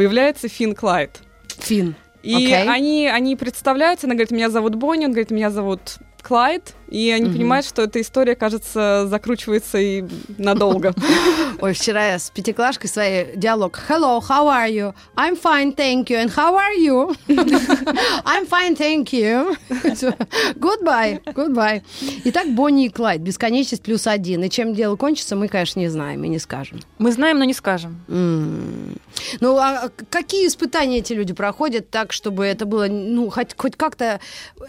Появляется 0.00 0.48
Финн 0.48 0.74
Клайд. 0.74 1.20
Фин. 1.58 1.94
И 2.22 2.34
Окей. 2.34 2.66
они, 2.66 3.06
они 3.06 3.36
представляются, 3.36 4.06
она 4.06 4.14
говорит, 4.14 4.30
меня 4.30 4.48
зовут 4.48 4.74
Бонни, 4.74 5.04
он 5.04 5.10
говорит, 5.10 5.30
меня 5.30 5.50
зовут 5.50 5.98
Клайд, 6.22 6.74
и 6.88 7.10
они 7.10 7.26
Мгм. 7.26 7.34
понимают, 7.34 7.66
что 7.66 7.82
эта 7.82 8.00
история, 8.00 8.34
кажется, 8.34 9.06
закручивается 9.08 9.78
и 9.78 10.04
надолго. 10.38 10.92
Ой, 11.60 11.72
вчера 11.72 12.08
я 12.08 12.18
с 12.18 12.30
пятиклашкой 12.30 12.88
своей 12.90 13.36
диалог. 13.36 13.78
Hello, 13.88 14.20
how 14.20 14.46
are 14.48 14.68
you? 14.70 14.94
I'm 15.16 15.40
fine, 15.40 15.74
thank 15.74 16.06
you. 16.08 16.24
And 16.24 16.34
how 16.34 16.54
are 16.56 16.76
you? 16.76 17.14
I'm 18.24 18.46
fine, 18.46 18.74
thank 18.76 19.12
you. 19.12 19.56
Goodbye, 20.56 21.20
goodbye. 21.34 21.82
Итак, 22.24 22.48
Бонни 22.54 22.86
и 22.86 22.88
Клайд. 22.88 23.20
Бесконечность 23.20 23.82
плюс 23.82 24.06
один. 24.06 24.42
И 24.44 24.50
чем 24.50 24.74
дело 24.74 24.96
кончится, 24.96 25.36
мы, 25.36 25.48
конечно, 25.48 25.80
не 25.80 25.88
знаем 25.88 26.24
и 26.24 26.28
не 26.28 26.38
скажем. 26.38 26.80
Мы 26.98 27.12
знаем, 27.12 27.38
но 27.38 27.44
не 27.44 27.54
скажем. 27.54 28.00
М. 28.08 28.96
Ну, 29.40 29.56
а 29.56 29.90
какие 30.10 30.46
испытания 30.46 30.98
эти 30.98 31.12
люди 31.12 31.32
проходят 31.32 31.90
так, 31.90 32.12
чтобы 32.12 32.44
это 32.44 32.64
было, 32.66 32.86
ну, 32.88 33.30
хоть, 33.30 33.54
хоть 33.56 33.76
как-то... 33.76 34.20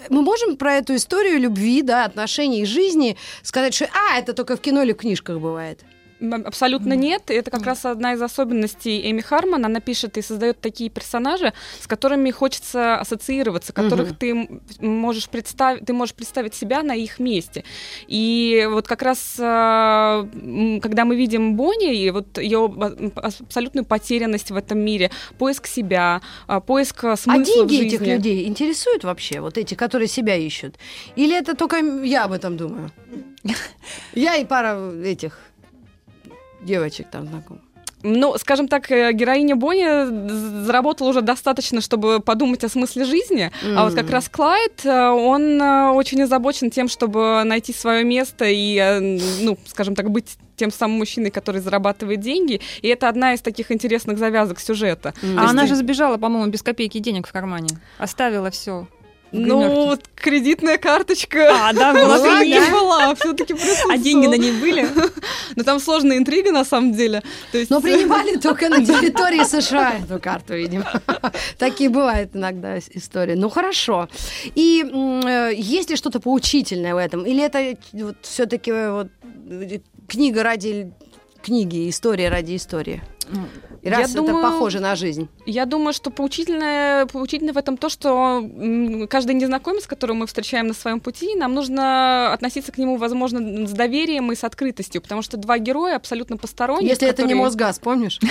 Мы 0.10 0.22
можем 0.22 0.58
про 0.58 0.75
эту 0.75 0.96
историю 0.96 1.39
любви, 1.41 1.81
да, 1.81 2.05
отношений 2.05 2.62
и 2.62 2.65
жизни 2.65 3.17
сказать, 3.41 3.74
что, 3.74 3.86
а, 3.86 4.19
это 4.19 4.33
только 4.33 4.55
в 4.55 4.62
кино 4.62 4.83
или 4.83 4.93
в 4.93 4.98
книжках 4.98 5.39
бывает? 5.39 5.79
Абсолютно 6.45 6.93
нет. 6.93 7.31
И 7.31 7.33
Это 7.33 7.49
как 7.51 7.65
раз 7.65 7.85
одна 7.85 8.13
из 8.13 8.21
особенностей 8.21 9.09
Эми 9.11 9.21
Харман. 9.21 9.65
Она 9.65 9.79
пишет 9.79 10.17
и 10.17 10.21
создает 10.21 10.61
такие 10.61 10.89
персонажи, 10.89 11.53
с 11.79 11.87
которыми 11.87 12.29
хочется 12.31 12.95
ассоциироваться, 12.99 13.73
которых 13.73 14.09
Мгм. 14.11 14.15
ты 14.17 14.61
можешь 14.79 15.29
представить, 15.29 15.85
ты 15.85 15.93
можешь 15.93 16.13
представить 16.13 16.53
себя 16.53 16.83
на 16.83 16.93
их 16.95 17.19
месте. 17.19 17.63
И 18.07 18.67
вот 18.69 18.87
как 18.87 19.01
раз, 19.01 19.37
а, 19.39 20.27
когда 20.81 21.05
мы 21.05 21.15
видим 21.15 21.55
Бонни 21.55 21.95
и 21.95 22.11
вот 22.11 22.37
ее 22.37 22.71
абсолютную 23.15 23.85
потерянность 23.85 24.51
в 24.51 24.55
этом 24.55 24.79
мире, 24.79 25.09
поиск 25.39 25.67
себя, 25.67 26.21
а, 26.47 26.59
поиск 26.59 27.03
а, 27.03 27.13
А 27.13 27.17
смысла 27.17 27.63
в 27.63 27.67
деньги 27.67 27.73
жизни. 27.75 27.87
этих 27.87 28.01
людей 28.07 28.47
интересуют 28.47 29.03
вообще, 29.03 29.39
вот 29.41 29.57
эти, 29.57 29.73
которые 29.75 30.07
себя 30.07 30.35
ищут? 30.35 30.75
Или 31.15 31.35
это 31.35 31.55
только 31.55 31.77
я 31.77 32.25
об 32.25 32.31
этом 32.31 32.57
думаю? 32.57 32.91
Я 34.13 34.35
и 34.35 34.45
пара 34.45 34.91
этих 35.03 35.39
девочек 36.62 37.08
там 37.12 37.27
знакомых. 37.27 37.63
Ну, 38.03 38.36
скажем 38.39 38.68
так, 38.68 38.89
э, 38.91 39.13
героиня 39.13 39.56
Бонни 39.56 40.63
заработала 40.65 41.10
уже 41.10 41.22
достаточно, 41.22 41.82
чтобы 41.82 42.20
подумать 42.20 42.63
о 42.63 42.70
смысле 42.70 43.06
жизни, 43.06 43.51
а 43.75 43.86
вот 43.86 43.94
как 43.94 44.10
раз 44.10 44.27
Клайд, 44.27 44.84
э, 44.86 45.10
он 45.10 45.62
э, 45.62 45.91
очень 45.91 46.20
озабочен 46.24 46.72
тем, 46.72 46.88
чтобы 46.88 47.44
найти 47.46 47.74
свое 47.74 48.03
место 48.03 48.46
и, 48.48 49.20
ну, 49.41 49.56
скажем 49.68 49.94
так, 49.94 50.10
быть 50.10 50.38
тем 50.56 50.72
самым 50.72 50.98
мужчиной, 50.98 51.30
который 51.32 51.62
зарабатывает 51.62 52.20
деньги. 52.22 52.60
И 52.82 52.88
это 52.88 53.08
одна 53.08 53.34
из 53.34 53.41
таких 53.41 53.72
интересных 53.72 54.18
завязок 54.18 54.60
сюжета. 54.60 55.13
М. 55.24 55.38
А 55.38 55.41
есть 55.44 55.51
она 55.53 55.63
ты- 55.63 55.70
же 55.70 55.75
сбежала, 55.75 56.18
по-моему, 56.18 56.51
без 56.51 56.62
копейки 56.63 57.00
денег 57.00 57.27
в 57.27 57.32
кармане. 57.32 57.70
Оставила 58.00 58.50
все. 58.51 58.88
Ну, 59.31 59.85
вот 59.85 60.01
кредитная 60.15 60.77
карточка. 60.77 61.69
А, 61.69 61.73
да, 61.73 61.93
была 61.93 62.17
была 62.17 62.43
да? 62.43 62.71
была, 62.71 63.15
все-таки 63.15 63.55
А 63.89 63.97
деньги 63.97 64.27
на 64.27 64.35
ней 64.35 64.51
были? 64.51 64.88
Но 65.55 65.63
там 65.63 65.79
сложная 65.79 66.17
интрига, 66.17 66.51
на 66.51 66.65
самом 66.65 66.93
деле. 66.93 67.23
То 67.51 67.57
есть, 67.57 67.71
Но 67.71 67.81
принимали 67.81 68.38
только 68.41 68.69
на 68.69 68.85
территории 68.85 69.43
США 69.43 70.00
эту 70.03 70.19
карту, 70.19 70.55
видимо. 70.55 70.85
Такие 71.57 71.89
бывают 71.89 72.35
иногда 72.35 72.77
истории. 72.77 73.35
Ну, 73.35 73.50
хорошо. 73.50 74.09
И 74.55 74.83
э, 74.83 75.51
есть 75.55 75.89
ли 75.89 75.95
что-то 75.95 76.19
поучительное 76.19 76.93
в 76.93 76.97
этом? 76.97 77.25
Или 77.25 77.43
это 77.43 77.77
вот, 77.93 78.17
все-таки 78.21 78.71
вот, 78.71 79.07
э, 79.50 79.79
книга 80.07 80.43
ради 80.43 80.91
книги, 81.41 81.89
история 81.89 82.29
ради 82.29 82.55
истории? 82.55 83.01
И 83.81 83.87
Я 83.89 83.97
раз 83.97 84.11
это 84.11 84.17
думаю, 84.17 84.43
похоже 84.43 84.79
на 84.79 84.95
жизнь. 84.95 85.27
Я 85.45 85.65
думаю, 85.65 85.93
что 85.93 86.11
поучительное, 86.11 87.07
поучительное 87.07 87.53
в 87.53 87.57
этом 87.57 87.77
то, 87.77 87.89
что 87.89 88.47
каждый 89.09 89.33
незнакомец, 89.35 89.87
которого 89.87 90.17
мы 90.17 90.27
встречаем 90.27 90.67
на 90.67 90.73
своем 90.73 90.99
пути, 90.99 91.35
нам 91.35 91.55
нужно 91.55 92.31
относиться 92.31 92.71
к 92.71 92.77
нему, 92.77 92.97
возможно, 92.97 93.67
с 93.67 93.71
доверием 93.71 94.31
и 94.31 94.35
с 94.35 94.43
открытостью, 94.43 95.01
потому 95.01 95.21
что 95.23 95.37
два 95.37 95.57
героя 95.57 95.95
абсолютно 95.95 96.37
посторонних. 96.37 96.89
Если 96.89 97.07
это 97.07 97.23
не 97.23 97.29
которые- 97.29 97.43
Мосгаз, 97.43 97.79
помнишь? 97.79 98.19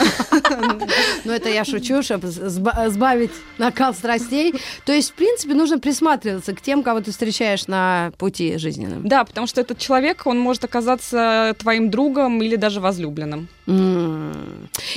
Ну, 1.25 1.33
это 1.33 1.49
я 1.49 1.65
шучу, 1.65 2.03
чтобы 2.03 2.29
сбавить 2.29 3.31
накал 3.59 3.95
страстей. 3.95 4.55
То 4.85 4.93
есть, 4.93 5.11
в 5.11 5.15
принципе, 5.15 5.55
нужно 5.55 5.79
присматриваться 5.79 6.55
к 6.55 6.61
тем, 6.61 6.83
кого 6.83 7.01
ты 7.01 7.11
встречаешь 7.11 7.67
на 7.67 8.13
пути 8.19 8.57
жизненном. 8.57 9.07
Да, 9.07 9.25
потому 9.25 9.47
что 9.47 9.61
этот 9.61 9.79
человек, 9.79 10.27
он 10.27 10.39
может 10.39 10.65
оказаться 10.65 11.55
твоим 11.59 11.91
другом 11.91 12.43
или 12.43 12.57
даже 12.57 12.81
возлюбленным. 12.81 13.49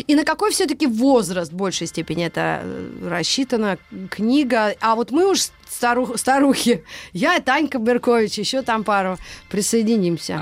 И 0.07 0.15
на 0.15 0.23
какой 0.23 0.51
все-таки 0.51 0.87
возраст 0.87 1.51
в 1.51 1.55
большей 1.55 1.87
степени 1.87 2.25
это 2.25 2.61
э, 2.63 3.07
рассчитана 3.09 3.77
книга? 4.09 4.75
А 4.81 4.95
вот 4.95 5.11
мы 5.11 5.29
уж 5.29 5.39
старух- 5.69 6.17
старухи, 6.17 6.83
я, 7.13 7.39
Танька 7.39 7.79
Беркович, 7.79 8.37
еще 8.37 8.61
там 8.61 8.83
пару, 8.83 9.17
присоединимся. 9.49 10.35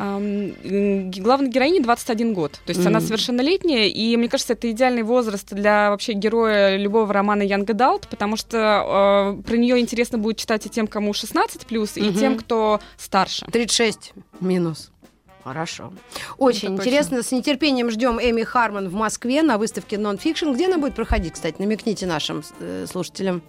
Главной 0.64 1.50
героине 1.50 1.80
21 1.82 2.34
год, 2.34 2.54
то 2.66 2.72
есть 2.72 2.86
она 2.86 3.00
Мгм. 3.00 3.08
совершеннолетняя, 3.08 3.88
и 3.88 4.18
мне 4.18 4.28
кажется, 4.30 4.54
это 4.54 4.70
идеальный 4.72 5.04
возраст 5.04 5.48
для 5.54 5.90
вообще 5.90 6.14
героя 6.14 6.78
любого 6.78 7.14
романа 7.14 7.44
Young 7.44 7.66
Adult, 7.66 8.06
потому 8.10 8.36
что 8.38 9.38
э, 9.38 9.42
про 9.44 9.58
нее 9.58 9.80
интересно 9.80 10.18
будет 10.18 10.38
читать 10.38 10.66
и 10.66 10.70
тем, 10.70 10.88
кому 10.88 11.14
16 11.14 11.66
плюс, 11.66 11.98
и 11.98 12.02
Мгм. 12.02 12.20
тем, 12.20 12.38
кто 12.38 12.80
старше. 12.98 13.46
36 13.52 14.14
минус. 14.40 14.92
Хорошо. 15.44 15.92
Очень 16.38 16.74
Это 16.74 16.84
интересно. 16.84 17.24
С 17.24 17.32
нетерпением 17.32 17.90
ждем 17.90 18.20
Эми 18.20 18.44
Харман 18.44 18.90
в 18.90 18.94
Москве 18.94 19.42
на 19.42 19.58
выставке 19.58 19.96
Non-Fiction. 19.96 20.54
Где 20.54 20.68
она 20.68 20.78
будет 20.78 20.96
проходить, 20.96 21.34
кстати? 21.34 21.56
Намекните 21.60 22.06
нашим 22.06 22.44
э, 22.60 22.86
слушателям. 22.90 23.42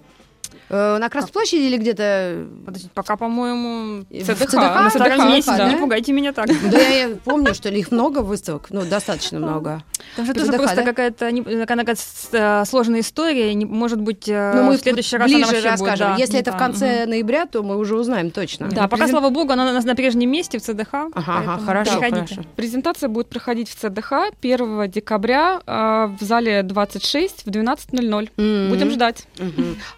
Э, 0.69 0.97
на 0.99 1.11
Красной 1.11 1.33
площади 1.33 1.61
или 1.61 1.77
где-то 1.77 2.47
Подождите, 2.65 2.91
пока, 2.95 3.17
по-моему, 3.17 4.05
в 4.11 4.25
ЦДХ, 4.25 4.49
ЦДХ? 4.49 4.55
на 4.55 4.91
ЦДХ, 4.91 5.19
месте. 5.27 5.53
да. 5.57 5.69
Не 5.71 5.77
пугайте 5.77 6.13
меня 6.13 6.33
так. 6.33 6.49
Да 6.71 6.79
я, 6.79 7.11
помню, 7.25 7.55
что 7.55 7.69
ли, 7.69 7.81
их 7.81 7.91
много 7.91 8.21
выставок. 8.21 8.69
Ну, 8.71 8.83
достаточно 8.83 9.39
много. 9.39 9.83
Там 10.17 10.25
же 10.25 10.33
тоже 10.33 10.47
ЦДХ, 10.47 10.57
просто 10.57 10.83
какая-то 10.83 11.31
э, 11.31 12.65
сложная 12.65 13.01
история. 13.01 13.55
Может 13.67 14.01
быть, 14.01 14.29
э, 14.29 14.63
мы 14.63 14.79
в 14.79 14.81
следующий 14.81 15.19
раз 15.19 15.31
она 15.31 15.41
вообще 15.41 15.57
будет, 15.57 15.65
расскажем. 15.65 16.17
Если 16.17 16.35
не 16.35 16.41
это 16.41 16.53
в 16.53 16.57
конце 16.57 17.05
ноября, 17.05 17.45
то 17.45 17.63
мы 17.63 17.77
уже 17.77 17.95
узнаем 17.97 18.31
точно. 18.31 18.69
Да, 18.69 18.89
пока, 18.89 19.09
слава 19.09 19.29
богу, 19.29 19.53
она 19.53 19.69
у 19.69 19.73
нас 19.73 19.85
на 19.85 19.95
прежнем 19.95 20.31
месте 20.31 20.59
в 20.59 20.63
ЦДХ. 20.63 20.95
Ага, 21.13 21.61
хорошо, 21.67 22.01
хорошо. 22.01 22.43
Презентация 22.57 23.09
будет 23.09 23.29
проходить 23.29 23.69
в 23.69 23.75
ЦДХ 23.75 24.13
1 24.41 24.91
декабря 24.91 25.61
э, 25.67 26.17
в 26.19 26.25
зале 26.25 26.63
26 26.63 27.45
в 27.45 27.49
12.00. 27.49 28.31
М. 28.39 28.71
Будем 28.71 28.91
ждать. 28.91 29.27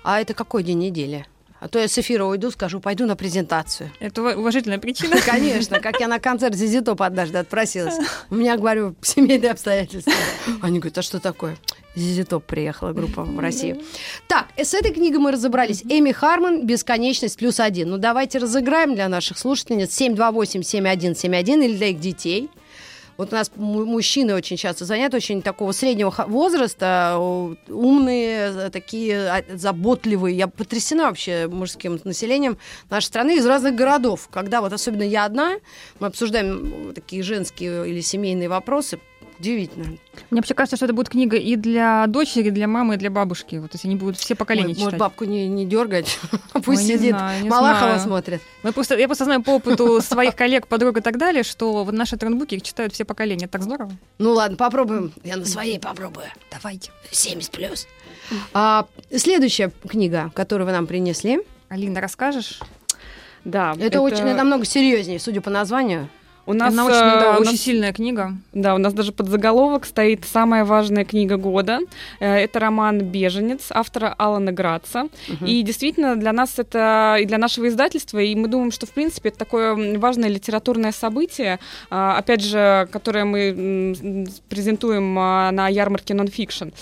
А 0.03 0.21
это 0.21 0.34
какой 0.35 0.63
день 0.63 0.79
недели? 0.79 1.27
А 1.61 1.69
то 1.69 1.79
я 1.79 1.89
с 1.89 1.97
эфира 1.97 2.27
уйду, 2.27 2.51
скажу, 2.51 2.79
пойду 2.79 3.07
на 3.07 3.17
презентацию. 3.17 3.91
Это 3.99 4.21
ува- 4.21 4.35
уважительная 4.35 4.79
причина. 4.79 5.17
Конечно, 5.27 5.81
как 5.81 5.99
я 5.99 6.09
на 6.09 6.19
концерт 6.19 6.55
Зизи 6.55 6.83
Топ 6.83 7.01
однажды 7.01 7.39
отпросилась. 7.39 7.95
У 8.29 8.35
меня, 8.35 8.59
говорю, 8.59 8.95
семейные 9.01 9.53
обстоятельства. 9.53 10.13
Они 10.61 10.79
говорят, 10.79 10.99
а 10.99 11.03
что 11.03 11.21
такое? 11.21 11.57
Зизи 11.97 12.25
Топ 12.25 12.45
приехала 12.45 12.93
группа 12.93 13.23
в 13.23 13.39
Россию. 13.39 13.81
Так, 14.29 14.49
э, 14.57 14.65
с 14.65 14.75
этой 14.75 14.93
книгой 14.93 15.21
мы 15.21 15.33
разобрались. 15.33 15.83
Эми 15.89 16.13
Харман 16.13 16.67
«Бесконечность 16.67 17.39
плюс 17.39 17.59
один». 17.61 17.89
Ну, 17.89 17.97
давайте 17.97 18.39
разыграем 18.39 18.95
для 18.95 19.09
наших 19.09 19.39
слушательниц 19.39 19.91
728-7171 19.99 21.65
или 21.65 21.77
для 21.77 21.87
их 21.89 22.01
детей. 22.01 22.51
Вот 23.17 23.33
у 23.33 23.37
нас 23.37 23.51
му- 23.57 23.85
мужчины 23.85 24.35
очень 24.35 24.57
часто 24.57 24.85
звонят, 24.85 25.15
очень 25.15 25.43
такого 25.43 25.73
среднего 25.73 26.13
возраста, 26.27 27.17
умные, 27.69 28.53
э, 28.53 28.71
такие 28.71 29.29
а, 29.29 29.43
заботливые. 29.55 30.37
Я 30.37 30.49
потрясена 30.49 31.05
вообще 31.05 31.47
мужским 31.49 32.01
населением 32.05 32.59
нашей 32.91 33.07
страны 33.07 33.37
из 33.37 33.47
разных 33.47 33.75
городов. 33.75 34.29
Когда 34.33 34.61
вот 34.61 34.73
особенно 34.73 35.03
я 35.03 35.25
одна, 35.25 35.57
мы 36.01 36.09
обсуждаем 36.09 36.93
такие 36.95 37.23
женские 37.23 37.89
или 37.89 38.01
семейные 38.01 38.49
вопросы, 38.49 38.99
удивительно. 39.45 39.87
Мне 40.31 40.41
вообще 40.41 40.55
кажется, 40.55 40.77
что 40.77 40.87
это 40.87 40.95
будет 40.95 41.11
книга 41.11 41.37
и 41.37 41.57
для 41.57 42.07
дочери, 42.07 42.49
и 42.49 42.51
для 42.51 42.67
мамы, 42.67 42.95
и 42.95 42.97
для 42.97 43.11
бабушки. 43.11 43.57
Вот 43.57 43.73
если 43.73 43.89
они 43.89 43.97
будут 43.97 44.17
все 44.17 44.35
поколения 44.35 44.69
Ой, 44.69 44.75
читать. 44.75 44.85
может, 44.85 44.99
бабку 44.99 45.25
не, 45.25 45.47
не 45.49 45.67
дергать, 45.67 46.19
пусть 46.53 46.69
Ой, 46.69 46.77
не 46.77 46.99
сидит, 46.99 47.11
знаю, 47.11 47.43
не 47.43 47.49
Малахова 47.49 47.93
знаю. 47.93 48.01
смотрит. 48.01 48.43
Мы 48.63 48.73
просто, 48.73 48.97
я 48.99 49.07
просто 49.07 49.25
знаю 49.25 49.43
по 49.43 49.51
опыту 49.51 50.01
своих 50.03 50.35
коллег, 50.35 50.67
подруг 50.67 50.99
и 50.99 51.01
так 51.01 51.19
далее, 51.19 51.43
что 51.43 51.85
вот 51.85 51.93
наши 51.93 52.17
трендбуки 52.17 52.55
их 52.55 52.63
читают 52.63 52.95
все 52.95 53.05
поколения. 53.05 53.45
Это 53.45 53.53
так 53.53 53.63
здорово. 53.63 53.93
Ну 54.19 54.33
ладно, 54.33 54.57
попробуем. 54.57 55.13
Я 55.23 55.37
на 55.37 55.45
своей 55.45 55.79
попробую. 55.79 56.27
Давайте. 56.51 56.91
70 57.11 57.51
плюс. 57.51 57.87
А, 58.53 58.87
следующая 59.15 59.71
книга, 59.89 60.31
которую 60.35 60.67
вы 60.67 60.73
нам 60.73 60.87
принесли, 60.87 61.41
Алина, 61.69 62.01
расскажешь? 62.01 62.61
Да, 63.45 63.75
это, 63.79 64.01
очень 64.01 64.25
намного 64.25 64.65
серьезнее, 64.65 65.19
судя 65.19 65.43
по 65.43 65.51
названию. 65.51 66.09
У 66.47 66.53
нас, 66.53 66.73
Она 66.73 66.85
очень, 66.85 66.97
э, 66.97 67.21
да, 67.21 67.31
у 67.37 67.41
очень 67.41 67.53
нас- 67.53 67.61
сильная 67.61 67.93
книга. 67.93 68.35
Да, 68.53 68.75
у 68.75 68.79
нас 68.79 68.93
даже 68.93 69.13
под 69.13 69.29
заголовок 69.29 69.87
стоит 69.87 70.25
самая 70.27 70.65
важная 70.65 71.05
книга 71.05 71.37
года. 71.39 71.79
Э, 72.21 72.35
Это 72.45 72.59
роман 72.61 73.01
«Беженец» 73.01 73.69
автора 73.71 74.15
Алана 74.19 74.53
Граца. 74.53 75.09
И 75.47 75.63
действительно 75.63 76.17
для 76.17 76.33
нас 76.33 76.59
это 76.59 77.17
и 77.21 77.25
для 77.25 77.39
нашего 77.39 77.69
издательства, 77.69 78.19
и 78.19 78.35
мы 78.35 78.49
думаем, 78.49 78.73
что 78.73 78.87
в 78.87 78.91
принципе 78.91 79.31
это 79.31 79.39
такое 79.39 79.99
важное 79.99 80.29
литературное 80.29 80.93
событие, 80.93 81.59
а, 81.91 82.17
опять 82.19 82.43
же, 82.43 82.89
которое 82.93 83.25
мы 83.25 84.27
презентуем 84.49 85.19
а, 85.19 85.51
на 85.51 85.69
ярмарке 85.69 86.15
Nonfiction. 86.15 86.73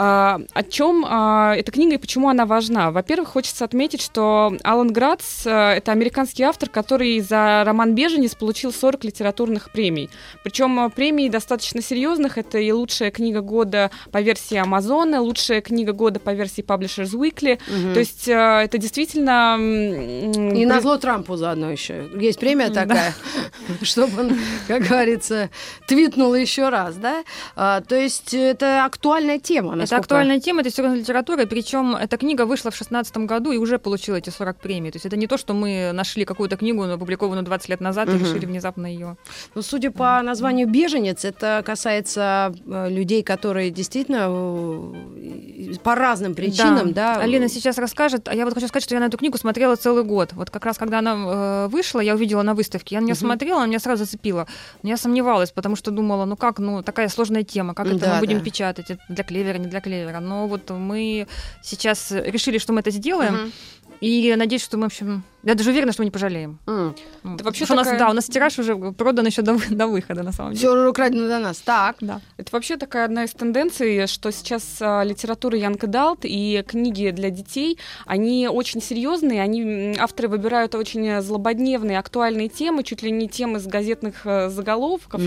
А, 0.00 0.40
о 0.54 0.62
чем 0.62 1.04
а, 1.04 1.56
эта 1.56 1.72
книга 1.72 1.94
и 1.94 1.98
почему 1.98 2.28
она 2.28 2.46
важна? 2.46 2.92
Во-первых, 2.92 3.30
хочется 3.30 3.64
отметить, 3.64 4.00
что 4.00 4.56
Алан 4.62 4.92
Грац 4.92 5.44
а, 5.44 5.72
это 5.74 5.90
американский 5.90 6.44
автор, 6.44 6.68
который 6.68 7.18
за 7.18 7.64
роман 7.66 7.96
«Беженец» 7.96 8.36
получил 8.36 8.72
40 8.72 9.02
литературных 9.02 9.72
премий. 9.72 10.08
Причем 10.44 10.78
а, 10.78 10.88
премии 10.88 11.28
достаточно 11.28 11.82
серьезных. 11.82 12.38
Это 12.38 12.58
и 12.58 12.70
лучшая 12.70 13.10
книга 13.10 13.40
года 13.40 13.90
по 14.12 14.20
версии 14.20 14.56
Амазона, 14.56 15.20
лучшая 15.20 15.62
книга 15.62 15.92
года 15.92 16.20
по 16.20 16.32
версии 16.32 16.62
Publishers 16.62 17.18
Weekly. 17.18 17.58
Мгм. 17.66 17.94
То 17.94 17.98
есть 17.98 18.28
а, 18.28 18.62
это 18.62 18.78
действительно... 18.78 19.56
И 19.58 20.64
на 20.64 20.80
зло 20.80 20.98
Трампу 20.98 21.34
заодно 21.34 21.72
еще. 21.72 22.08
Есть 22.14 22.38
премия 22.38 22.70
такая, 22.70 23.14
чтобы 23.82 24.20
он, 24.20 24.38
как 24.68 24.82
говорится, 24.82 25.50
твитнул 25.88 26.36
еще 26.36 26.68
раз, 26.68 26.94
да? 26.94 27.24
А, 27.56 27.80
то 27.80 27.96
есть 27.96 28.32
это 28.32 28.84
актуальная 28.84 29.40
тема. 29.40 29.74
Это 29.87 29.87
насколько- 29.96 30.14
актуальная 30.14 30.40
тема, 30.40 30.60
это 30.60 30.70
серьезная 30.70 31.00
литература, 31.00 31.46
причем 31.46 31.94
эта 31.96 32.16
книга 32.16 32.46
вышла 32.46 32.70
в 32.70 32.74
2016 32.74 33.26
году 33.26 33.52
и 33.52 33.56
уже 33.56 33.78
получила 33.78 34.16
эти 34.16 34.30
40 34.30 34.56
премий. 34.60 34.90
То 34.90 34.96
есть 34.96 35.06
это 35.06 35.16
не 35.16 35.26
то, 35.26 35.36
что 35.38 35.54
мы 35.54 35.90
нашли 35.92 36.24
какую-то 36.24 36.56
книгу, 36.56 36.82
опубликованную 36.84 37.44
20 37.44 37.68
лет 37.68 37.80
назад, 37.80 38.08
Мгм. 38.08 38.16
и 38.16 38.20
решили 38.20 38.46
внезапно 38.46 38.86
ее. 38.86 39.16
Ну, 39.54 39.62
судя 39.62 39.90
по 39.90 40.20
названию 40.22 40.66
«беженец», 40.68 41.24
это 41.24 41.62
касается 41.64 42.52
э, 42.66 42.88
людей, 42.90 43.22
которые 43.22 43.70
действительно 43.70 44.26
э, 44.28 45.74
по 45.82 45.94
разным 45.94 46.34
причинам, 46.34 46.92
да. 46.92 47.16
Алина 47.16 47.48
сейчас 47.48 47.78
расскажет, 47.78 48.28
а 48.28 48.34
я 48.34 48.44
вот 48.44 48.54
хочу 48.54 48.68
сказать, 48.68 48.84
что 48.84 48.94
я 48.94 49.00
на 49.00 49.06
эту 49.06 49.18
книгу 49.18 49.38
смотрела 49.38 49.76
целый 49.76 50.04
год. 50.04 50.32
Вот 50.32 50.50
как 50.50 50.64
раз 50.64 50.78
когда 50.78 50.98
она 51.00 51.14
э, 51.16 51.68
вышла, 51.68 52.00
я 52.00 52.14
увидела 52.14 52.42
на 52.42 52.54
выставке, 52.54 52.94
я 52.94 53.00
на 53.00 53.04
нее 53.04 53.14
Мгм. 53.14 53.20
смотрела, 53.20 53.58
она 53.58 53.66
меня 53.68 53.78
сразу 53.78 54.04
зацепила. 54.04 54.46
Но 54.82 54.88
я 54.88 54.96
сомневалась, 54.96 55.50
потому 55.50 55.76
что 55.76 55.90
думала, 55.90 56.24
ну 56.24 56.36
как, 56.36 56.58
ну 56.58 56.82
такая 56.82 57.08
сложная 57.08 57.42
тема, 57.42 57.74
как 57.74 57.86
это 57.86 57.98
Да, 57.98 58.14
мы 58.14 58.20
будем 58.20 58.38
да. 58.38 58.44
печатать, 58.44 58.90
это 58.90 59.00
для 59.08 59.24
клевера, 59.24 59.58
не 59.58 59.66
для 59.66 59.77
клевера. 59.80 60.20
Но 60.20 60.46
вот 60.48 60.70
мы 60.70 61.26
сейчас 61.62 62.10
решили, 62.10 62.58
что 62.58 62.72
мы 62.72 62.80
это 62.80 62.90
сделаем, 62.90 63.34
Мгм. 63.34 63.52
и 64.00 64.34
надеюсь, 64.36 64.62
что 64.64 64.76
мы, 64.76 64.84
в 64.84 64.86
общем, 64.86 65.22
я 65.44 65.54
даже 65.54 65.70
уверена, 65.70 65.92
что 65.92 66.02
мы 66.02 66.06
не 66.06 66.10
пожалеем. 66.10 66.58
М. 66.66 66.94
Ну, 67.22 67.36
Да 67.36 67.44
вообще 67.44 67.64
что 67.64 67.74
у 67.74 67.76
нас, 67.76 67.86
такая- 67.86 67.98
да, 68.00 68.10
у 68.10 68.12
нас 68.12 68.26
тираж 68.26 68.58
уже 68.58 68.76
продан 68.92 69.26
еще 69.26 69.42
до, 69.42 69.56
до 69.70 69.86
выхода, 69.86 70.22
на 70.22 70.32
самом 70.32 70.52
деле. 70.54 70.66
Все 70.68 70.88
украдено 70.88 71.28
до 71.28 71.38
нас. 71.38 71.58
Так. 71.58 71.96
Да. 72.00 72.20
Это 72.36 72.48
вообще 72.52 72.76
такая 72.76 73.04
одна 73.04 73.24
из 73.24 73.32
тенденций, 73.32 74.06
что 74.06 74.30
сейчас 74.32 74.78
а, 74.80 75.02
литература 75.04 75.56
Young 75.56 75.78
Adult 75.78 76.20
и 76.24 76.62
книги 76.66 77.10
для 77.10 77.30
детей, 77.30 77.78
они 78.06 78.48
очень 78.48 78.82
серьезные, 78.82 79.40
они, 79.42 79.96
авторы 79.98 80.28
выбирают 80.28 80.74
очень 80.74 81.20
злободневные, 81.20 81.98
актуальные 81.98 82.48
темы, 82.48 82.82
чуть 82.82 83.02
ли 83.02 83.10
не 83.10 83.28
темы 83.28 83.60
с 83.60 83.66
газетных 83.66 84.26
э, 84.26 84.48
заголовков, 84.50 85.20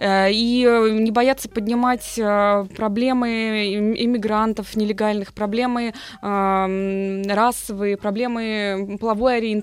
э, 0.00 0.32
и 0.32 0.64
э, 0.66 0.90
не 0.90 1.10
боятся 1.10 1.48
поднимать 1.48 2.14
э, 2.18 2.64
проблемы 2.76 3.28
им- 3.72 3.94
иммигрантов 3.94 4.74
нелегальных, 4.76 5.32
проблемы 5.34 5.92
м, 6.22 7.22
расовые, 7.28 7.96
проблемы 7.96 8.96
половой 9.00 9.36
ориентации. 9.38 9.57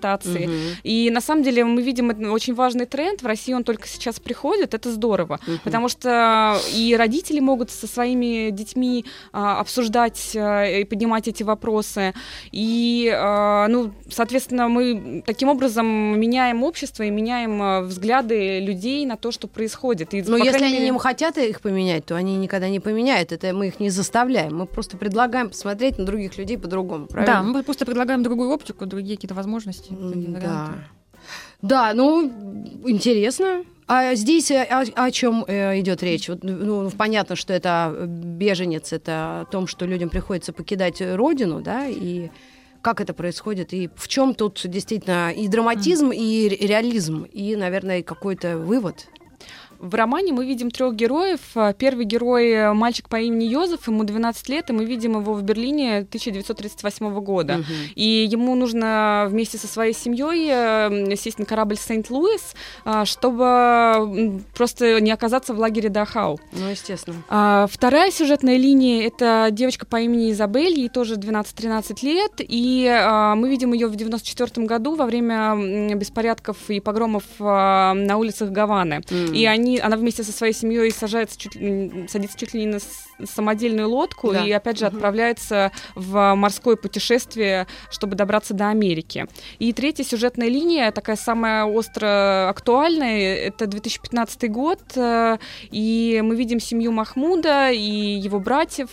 Мгм. 0.45 0.77
И 0.83 1.09
на 1.11 1.21
самом 1.21 1.43
деле 1.43 1.63
мы 1.65 1.81
видим 1.81 2.31
очень 2.31 2.53
важный 2.53 2.85
тренд. 2.85 3.21
В 3.21 3.25
России 3.25 3.53
он 3.53 3.63
только 3.63 3.87
сейчас 3.87 4.19
приходит. 4.19 4.73
Это 4.73 4.91
здорово. 4.91 5.39
Мгм. 5.47 5.59
Потому 5.63 5.89
что 5.89 6.57
и 6.73 6.95
родители 6.97 7.39
могут 7.39 7.71
со 7.71 7.87
своими 7.87 8.49
детьми 8.51 9.05
а, 9.31 9.59
обсуждать 9.59 10.35
а, 10.35 10.65
и 10.65 10.83
поднимать 10.83 11.27
эти 11.27 11.43
вопросы. 11.43 12.13
И, 12.51 13.11
а, 13.13 13.67
ну, 13.67 13.91
соответственно, 14.09 14.67
мы 14.67 15.23
таким 15.25 15.49
образом 15.49 15.85
меняем 16.19 16.63
общество 16.63 17.03
и 17.03 17.09
меняем 17.09 17.85
взгляды 17.85 18.59
людей 18.59 19.05
на 19.05 19.17
то, 19.17 19.31
что 19.31 19.47
происходит. 19.47 20.13
И, 20.13 20.21
Но 20.23 20.37
если 20.37 20.49
крайней 20.49 20.67
они 20.67 20.79
мере, 20.79 20.91
не 20.91 20.99
хотят 20.99 21.37
их 21.37 21.61
поменять, 21.61 22.05
то 22.05 22.15
они 22.15 22.35
никогда 22.37 22.69
не 22.69 22.79
поменяют. 22.79 23.31
Это 23.31 23.53
мы 23.53 23.67
их 23.67 23.79
не 23.79 23.89
заставляем. 23.89 24.57
Мы 24.57 24.65
просто 24.65 24.97
предлагаем 24.97 25.49
посмотреть 25.49 25.97
на 25.97 26.05
других 26.05 26.37
людей 26.37 26.57
по-другому. 26.57 27.07
Да, 27.11 27.43
мы 27.43 27.63
просто 27.63 27.85
предлагаем 27.85 28.23
другую 28.23 28.49
оптику, 28.49 28.85
другие 28.85 29.15
какие-то 29.17 29.35
возможности. 29.35 29.84
Другие 29.93 30.29
варианты. 30.29 30.41
Да. 30.41 30.73
Да, 31.61 31.93
ну, 31.93 32.27
интересно. 32.85 33.63
А 33.87 34.15
здесь 34.15 34.49
э, 34.51 34.63
о, 34.63 35.11
чем 35.11 35.43
идет 35.43 36.01
речь? 36.01 36.27
Вот, 36.29 36.43
ну, 36.43 36.89
понятно, 36.91 37.35
что 37.35 37.53
это 37.53 37.95
беженец, 38.07 38.91
это 38.93 39.41
о 39.41 39.45
том, 39.45 39.67
что 39.67 39.85
людям 39.85 40.09
приходится 40.09 40.53
покидать 40.53 41.01
родину, 41.01 41.61
да, 41.61 41.87
и 41.87 42.29
как 42.81 43.01
это 43.01 43.13
происходит, 43.13 43.73
и 43.73 43.89
в 43.95 44.07
чем 44.07 44.33
тут 44.35 44.61
действительно 44.65 45.31
и 45.31 45.47
драматизм, 45.47 46.11
и 46.11 46.47
ре- 46.49 46.67
реализм, 46.67 47.23
и, 47.31 47.55
наверное, 47.55 48.03
какой-то 48.03 48.57
вывод. 48.57 49.07
В 49.79 49.95
романе 49.95 50.33
мы 50.33 50.45
видим 50.45 50.71
трех 50.71 50.95
героев. 50.95 51.39
А, 51.55 51.73
Первый 51.73 52.05
герой 52.05 52.49
э, 52.49 52.73
мальчик 52.73 53.09
по 53.09 53.17
имени 53.17 53.45
Йозеф, 53.45 53.87
ему 53.87 54.03
12 54.03 54.49
лет, 54.49 54.69
и 54.69 54.73
мы 54.73 54.85
видим 54.85 55.19
его 55.19 55.33
в 55.33 55.43
Берлине 55.43 55.97
1938 55.99 57.19
года. 57.21 57.57
Мгм. 57.57 57.65
И 57.95 58.27
ему 58.29 58.55
нужно 58.55 59.27
вместе 59.29 59.57
со 59.57 59.67
своей 59.67 59.93
семьей 59.93 60.49
э, 60.51 61.15
сесть 61.15 61.39
на 61.39 61.45
корабль 61.45 61.77
Сент-Луис, 61.77 62.55
а, 62.85 63.05
чтобы 63.05 64.41
просто 64.55 64.99
не 65.01 65.11
оказаться 65.11 65.53
в 65.53 65.59
лагере 65.59 65.89
Дахау. 65.89 66.39
Ну, 66.51 66.69
естественно. 66.69 67.23
А, 67.29 67.67
Вторая 67.69 68.11
сюжетная 68.11 68.57
линия— 68.57 69.05
это 69.07 69.49
девочка 69.51 69.85
по 69.85 69.97
имени 69.97 70.31
Изабель, 70.31 70.79
ей 70.79 70.89
тоже 70.89 71.15
12-13 71.15 72.03
лет, 72.03 72.33
и 72.39 73.33
мы 73.35 73.49
видим 73.49 73.73
ее 73.73 73.87
в 73.87 73.95
94 73.95 74.65
году 74.65 74.95
во 74.95 75.05
время 75.05 75.95
беспорядков 75.95 76.57
и 76.69 76.79
погромов 76.79 77.23
на 77.39 78.17
улицах 78.17 78.49
Гаваны. 78.51 79.01
М. 79.09 79.33
И 79.33 79.45
они, 79.45 79.64
она 79.79 79.97
вместе 79.97 80.23
со 80.23 80.31
своей 80.31 80.53
семьей 80.53 80.91
сажается 80.91 81.37
чуть, 81.37 81.53
садится 82.09 82.37
чуть 82.37 82.53
ли 82.53 82.61
не 82.61 82.67
на 82.67 82.79
самодельную 83.23 83.89
лодку 83.89 84.31
Да. 84.33 84.43
и 84.45 84.51
опять 84.51 84.77
же 84.77 84.85
Мгм. 84.87 84.95
отправляется 84.95 85.71
в 85.95 86.35
морское 86.35 86.75
путешествие, 86.75 87.67
чтобы 87.89 88.15
добраться 88.15 88.53
до 88.53 88.69
Америки. 88.69 89.27
И 89.59 89.71
третья 89.73 90.03
сюжетная 90.03 90.49
линия, 90.49 90.91
такая 90.91 91.15
самая 91.15 91.65
остро 91.65 92.49
актуальная, 92.49 93.35
это 93.35 93.67
2015 93.67 94.49
год, 94.49 94.79
э, 94.95 95.37
и 95.71 96.21
мы 96.23 96.35
видим 96.35 96.59
семью 96.59 96.91
Махмуда 96.91 97.71
и 97.71 97.79
его 97.79 98.39
братьев, 98.39 98.89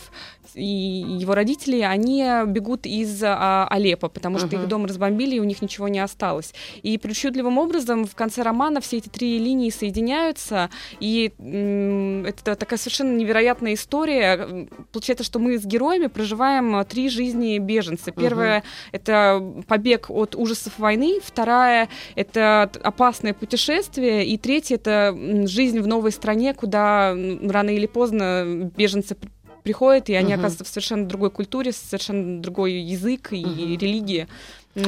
и 0.54 0.64
его 0.64 1.34
родители, 1.34 1.80
они 1.80 2.26
бегут 2.46 2.84
из 2.84 3.22
а, 3.24 3.66
Алеппо, 3.70 4.08
потому 4.08 4.38
что 4.38 4.48
Мгм. 4.48 4.56
их 4.62 4.68
дом 4.68 4.84
разбомбили, 4.84 5.36
и 5.36 5.40
у 5.40 5.44
них 5.44 5.62
ничего 5.62 5.88
не 5.88 5.98
осталось. 6.00 6.52
И 6.82 6.98
причудливым 6.98 7.56
образом 7.58 8.04
в 8.04 8.14
конце 8.14 8.42
романа 8.42 8.80
все 8.82 8.98
эти 8.98 9.08
три 9.08 9.38
линии 9.38 9.70
соединяются, 9.70 10.68
и 11.00 11.32
м, 11.38 12.26
это 12.26 12.54
такая 12.56 12.78
совершенно 12.78 13.16
невероятная 13.16 13.74
история. 13.74 14.11
М, 14.20 14.68
Получается, 14.92 15.24
что 15.24 15.38
мы 15.38 15.58
с 15.58 15.64
героями 15.64 16.06
проживаем 16.08 16.76
а, 16.76 16.84
три 16.84 17.08
жизни 17.08 17.58
беженца. 17.58 18.10
Первая— 18.12 18.62
это 18.92 19.42
побег 19.66 20.10
от 20.10 20.34
ужасов 20.34 20.78
войны, 20.78 21.20
вторая— 21.22 21.88
это 22.14 22.70
опасное 22.82 23.34
путешествие, 23.34 24.26
и 24.26 24.36
третья— 24.38 24.74
это 24.76 25.16
жизнь 25.46 25.80
в 25.80 25.86
новой 25.86 26.12
стране, 26.12 26.54
куда 26.54 27.14
рано 27.14 27.70
или 27.70 27.86
поздно 27.86 28.70
беженцы 28.76 29.14
при- 29.14 29.30
приходят, 29.62 30.08
и 30.10 30.14
они 30.14 30.32
Мгм. 30.32 30.40
оказываются 30.40 30.64
в 30.64 30.68
совершенно 30.68 31.06
другой 31.06 31.30
культуре, 31.30 31.70
совершенно 31.72 32.42
другой 32.42 32.72
язык 32.72 33.32
и 33.32 33.44
Мгм. 33.46 33.78
религия. 33.78 34.26
М, 34.74 34.84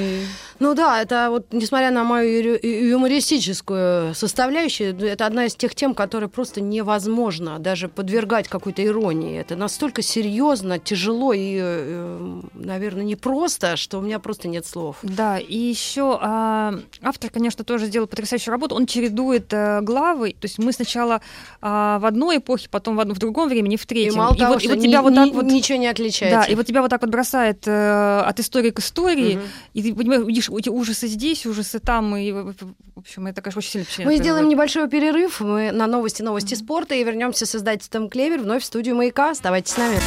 Ну 0.61 0.75
да, 0.75 1.03
это 1.03 1.29
вот, 1.31 1.53
несмотря 1.53 1.91
на 1.91 2.05
мою 2.05 2.59
юмористическую 2.63 4.15
составляющую, 4.15 4.97
это 5.05 5.27
одна 5.27 5.47
из 5.47 5.55
тех 5.55 5.75
тем, 5.75 5.95
которые 5.95 6.29
просто 6.29 6.61
невозможно 6.61 7.59
даже 7.59 7.89
подвергать 7.89 8.49
какой-то 8.49 8.85
иронии. 8.85 9.39
Это 9.39 9.57
настолько 9.57 10.03
серьезно, 10.03 10.79
тяжело 10.79 11.33
и, 11.33 11.59
э, 11.61 12.41
наверное, 12.55 13.05
непросто, 13.05 13.77
что 13.77 13.99
у 13.99 14.01
меня 14.03 14.19
просто 14.19 14.49
нет 14.49 14.65
слов. 14.67 14.97
Да, 15.03 15.39
и 15.39 15.57
еще 15.57 16.19
автор, 16.23 17.31
конечно, 17.31 17.65
тоже 17.65 17.87
сделал 17.87 18.07
потрясающую 18.07 18.53
работу. 18.53 18.75
Он 18.75 18.87
чередует 18.87 19.53
э, 19.53 19.81
главы. 19.83 20.31
То 20.33 20.45
есть 20.47 20.59
мы 20.59 20.73
сначала 20.73 21.21
а, 21.61 21.99
в 21.99 22.07
одной 22.07 22.39
эпохе, 22.39 22.69
потом 22.71 22.97
в, 22.97 23.01
одном, 23.01 23.15
в 23.17 23.19
другом 23.19 23.49
времени, 23.49 23.77
в 23.77 23.85
И 23.85 23.87
третьем. 23.87 24.19
мало 24.19 24.35
того, 24.37 24.55
вот, 24.55 24.63
что 24.63 24.71
вот 24.75 24.81
тебя 24.83 24.99
ни- 25.01 25.03
вот 25.03 25.15
так 25.15 25.27
ни- 25.29 25.33
вот 25.33 25.45
ничего 25.45 25.79
не 25.79 25.87
да, 25.87 25.91
отличается. 25.91 26.51
и 26.51 26.55
вот 26.55 26.67
тебя 26.67 26.81
вот 26.83 26.89
так 26.91 27.03
вот 27.03 27.11
бросает 27.11 27.67
э, 27.67 28.21
от 28.21 28.41
истории 28.41 28.71
к 28.71 28.79
истории, 28.79 29.37
Мгм. 29.37 29.45
И 29.75 29.83
ты 29.83 29.95
понимаешь, 29.95 30.25
видишь 30.25 30.49
эти 30.49 30.69
ужасы 30.69 31.09
здесь, 31.09 31.45
ужасы 31.47 31.81
там, 31.81 32.17
и 32.17 32.31
в 32.31 32.55
общем, 32.97 33.27
это, 33.27 33.43
конечно, 33.43 33.59
очень 33.59 33.71
сильно 33.71 33.85
впечатляет. 33.85 34.11
Мы 34.11 34.23
сделаем 34.23 34.49
небольшой 34.49 34.89
перерыв 34.89 35.41
мы 35.41 35.73
на 35.73 35.89
новости 35.89 36.23
новости 36.23 36.55
спорта 36.55 36.95
и 36.95 37.03
вернемся 37.03 37.45
с 37.45 37.57
издательством 37.57 38.09
Клевер 38.09 38.41
вновь 38.41 38.63
в 38.63 38.67
студию 38.67 38.95
Маяка. 38.95 39.31
Оставайтесь 39.31 39.73
с 39.73 39.77
нами. 39.77 39.99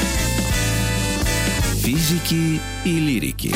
Физики 1.84 2.62
и 2.86 3.00
лирики. 3.00 3.54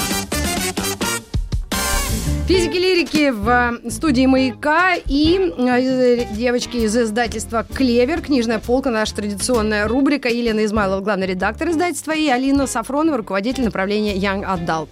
Физики 2.51 2.75
лирики 2.75 3.29
в 3.29 3.47
э, 3.85 3.89
студии 3.89 4.25
Маяка 4.25 4.95
и 4.95 5.39
э, 5.57 6.25
девочки 6.35 6.75
из 6.75 6.97
издательства 6.97 7.63
Клевер, 7.63 8.19
книжная 8.19 8.59
полка, 8.59 8.89
наша 8.89 9.15
традиционная 9.15 9.87
рубрика. 9.87 10.27
Елена 10.27 10.65
Измайлова, 10.65 10.99
главный 10.99 11.27
редактор 11.27 11.69
издательства, 11.69 12.11
и 12.11 12.27
Алина 12.27 12.67
Сафронова, 12.67 13.15
руководитель 13.15 13.63
направления 13.63 14.17
Young 14.17 14.43
Adult. 14.43 14.89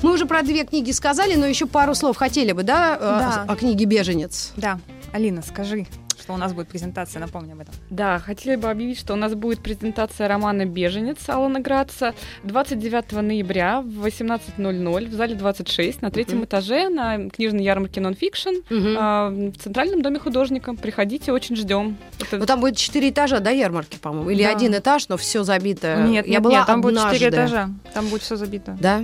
Мы 0.00 0.14
уже 0.14 0.24
про 0.24 0.40
две 0.40 0.64
книги 0.64 0.92
сказали, 0.92 1.34
но 1.34 1.44
еще 1.44 1.66
пару 1.66 1.94
слов 1.94 2.16
хотели 2.16 2.52
бы, 2.52 2.62
да, 2.62 2.96
э, 2.96 3.00
Да. 3.00 3.44
о 3.48 3.54
книге 3.54 3.84
«Беженец». 3.84 4.54
Да, 4.56 4.80
Алина, 5.12 5.42
скажи, 5.42 5.84
что 6.24 6.32
у 6.32 6.36
нас 6.38 6.54
будет 6.54 6.68
презентация, 6.68 7.20
напомню 7.20 7.52
об 7.52 7.60
этом. 7.60 7.74
Да, 7.90 8.18
хотели 8.18 8.56
бы 8.56 8.70
объявить, 8.70 8.98
что 8.98 9.12
у 9.12 9.16
нас 9.16 9.34
будет 9.34 9.60
презентация 9.60 10.26
романа 10.26 10.64
«Беженец» 10.64 11.28
Алана 11.28 11.60
Граца 11.60 12.14
29 12.44 13.12
ноября 13.12 13.82
в 13.82 14.06
18.00 14.06 15.08
в 15.08 15.12
зале 15.12 15.34
26 15.34 16.00
на 16.00 16.10
третьем 16.10 16.38
Мгм. 16.38 16.46
этаже 16.46 16.88
на 16.88 17.28
книжной 17.28 17.62
ярмарке 17.62 18.00
«Нонфикшн» 18.00 18.54
а, 18.98 19.28
в 19.28 19.58
Центральном 19.58 20.00
доме 20.00 20.18
художника. 20.18 20.74
Приходите, 20.74 21.30
очень 21.30 21.56
ждем. 21.56 21.98
Это- 22.20 22.38
Ну, 22.38 22.46
там 22.46 22.60
будет 22.60 22.78
четыре 22.78 23.10
этажа, 23.10 23.40
да, 23.40 23.50
ярмарки, 23.50 23.98
по-моему? 23.98 24.30
Или 24.30 24.44
Да. 24.44 24.50
один 24.50 24.74
этаж, 24.74 25.08
но 25.08 25.18
все 25.18 25.44
забито. 25.44 25.96
нет, 26.08 26.26
Я 26.26 26.32
нет, 26.34 26.42
была 26.42 26.58
нет, 26.58 26.66
там 26.66 26.80
будет 26.80 26.98
четыре 27.02 27.28
однажды. 27.28 27.56
этажа, 27.56 27.70
там 27.92 28.06
будет 28.08 28.22
все 28.22 28.36
забито. 28.36 28.76
Да? 28.80 29.02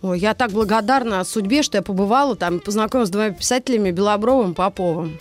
Ой, 0.00 0.18
я 0.18 0.32
так 0.34 0.50
благодарна 0.50 1.22
судьбе, 1.24 1.62
что 1.62 1.76
я 1.78 1.82
побывала 1.82 2.36
там, 2.36 2.60
познакомилась 2.60 3.08
с 3.08 3.12
двумя 3.12 3.30
писателями 3.32 3.90
Белобровым, 3.90 4.54
Поповым. 4.54 5.18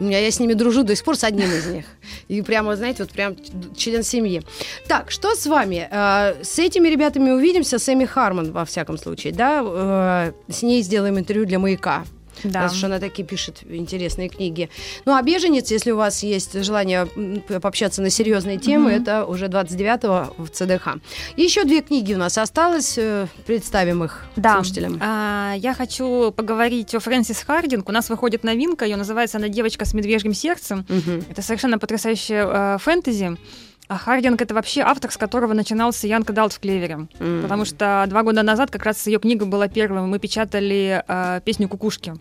У 0.00 0.04
меня 0.04 0.18
я 0.18 0.30
с 0.30 0.40
ними 0.40 0.54
дружу 0.54 0.82
до 0.82 0.94
сих 0.96 1.04
пор 1.04 1.16
с 1.16 1.24
одним 1.24 1.50
из 1.50 1.66
них. 1.66 1.84
И 2.28 2.42
прямо, 2.42 2.76
знаете, 2.76 3.02
вот 3.04 3.12
прям 3.12 3.36
член 3.76 4.02
семьи. 4.02 4.42
Так, 4.88 5.10
что 5.10 5.34
с 5.34 5.46
вами? 5.46 5.88
Э, 5.90 6.34
С 6.42 6.58
этими 6.58 6.88
ребятами 6.88 7.30
увидимся, 7.30 7.78
с 7.78 7.88
Эми 7.92 8.04
Хармон, 8.06 8.52
во 8.52 8.64
всяком 8.64 8.98
случае, 8.98 9.32
да? 9.32 9.62
Э, 9.64 10.32
С 10.52 10.62
ней 10.62 10.82
сделаем 10.82 11.18
интервью 11.18 11.46
для 11.46 11.58
«Маяка». 11.58 12.04
Да. 12.44 12.60
Потому 12.62 12.74
что 12.78 12.86
она 12.86 12.98
такие 13.00 13.26
пишет 13.26 13.62
интересные 13.68 14.28
книги. 14.28 14.68
Ну, 15.04 15.14
а 15.14 15.22
«Беженец», 15.22 15.70
если 15.70 15.90
у 15.90 15.96
вас 15.96 16.22
есть 16.22 16.62
желание 16.62 17.06
пообщаться 17.60 18.02
на 18.02 18.10
серьезные 18.10 18.58
темы, 18.58 18.92
Мгм. 18.92 19.02
это 19.02 19.24
уже 19.24 19.46
29-го 19.46 20.34
в 20.38 20.48
ЦДХ. 20.50 20.96
Еще 21.36 21.64
две 21.64 21.80
книги 21.82 22.14
у 22.14 22.18
нас 22.18 22.38
осталось. 22.38 22.94
э, 22.98 23.26
Представим 23.46 24.04
их 24.04 24.26
Да. 24.36 24.54
слушателям. 24.54 24.98
А, 25.00 25.54
я 25.56 25.74
хочу 25.74 26.30
поговорить 26.32 26.94
о 26.94 27.00
Фрэнсис 27.00 27.42
Хардинг. 27.42 27.88
У 27.88 27.92
нас 27.92 28.08
выходит 28.10 28.44
новинка, 28.44 28.84
ее 28.84 28.96
называется 28.96 29.38
она 29.38 29.48
«Девочка 29.48 29.84
с 29.84 29.94
медвежьим 29.94 30.34
сердцем». 30.34 30.84
Мгм. 30.88 31.24
Это 31.30 31.42
совершенно 31.42 31.78
потрясающее 31.78 32.46
э, 32.46 32.78
фэнтези. 32.80 33.36
А 33.86 33.98
Хардинг 33.98 34.40
это 34.40 34.54
вообще 34.54 34.80
автор, 34.80 35.10
с 35.10 35.16
которого 35.18 35.52
начинался 35.52 36.06
Янка 36.06 36.32
Далт 36.32 36.54
в 36.54 36.58
Клевере. 36.60 37.06
М. 37.18 37.42
Потому 37.42 37.66
что 37.66 38.04
два 38.08 38.22
года 38.22 38.42
назад 38.42 38.70
как 38.70 38.82
раз 38.84 39.06
ее 39.06 39.18
книга 39.18 39.44
была 39.44 39.68
первой. 39.68 40.00
Мы 40.02 40.18
печатали 40.18 41.04
э, 41.06 41.40
песню 41.44 41.68
Кукушки. 41.68 42.14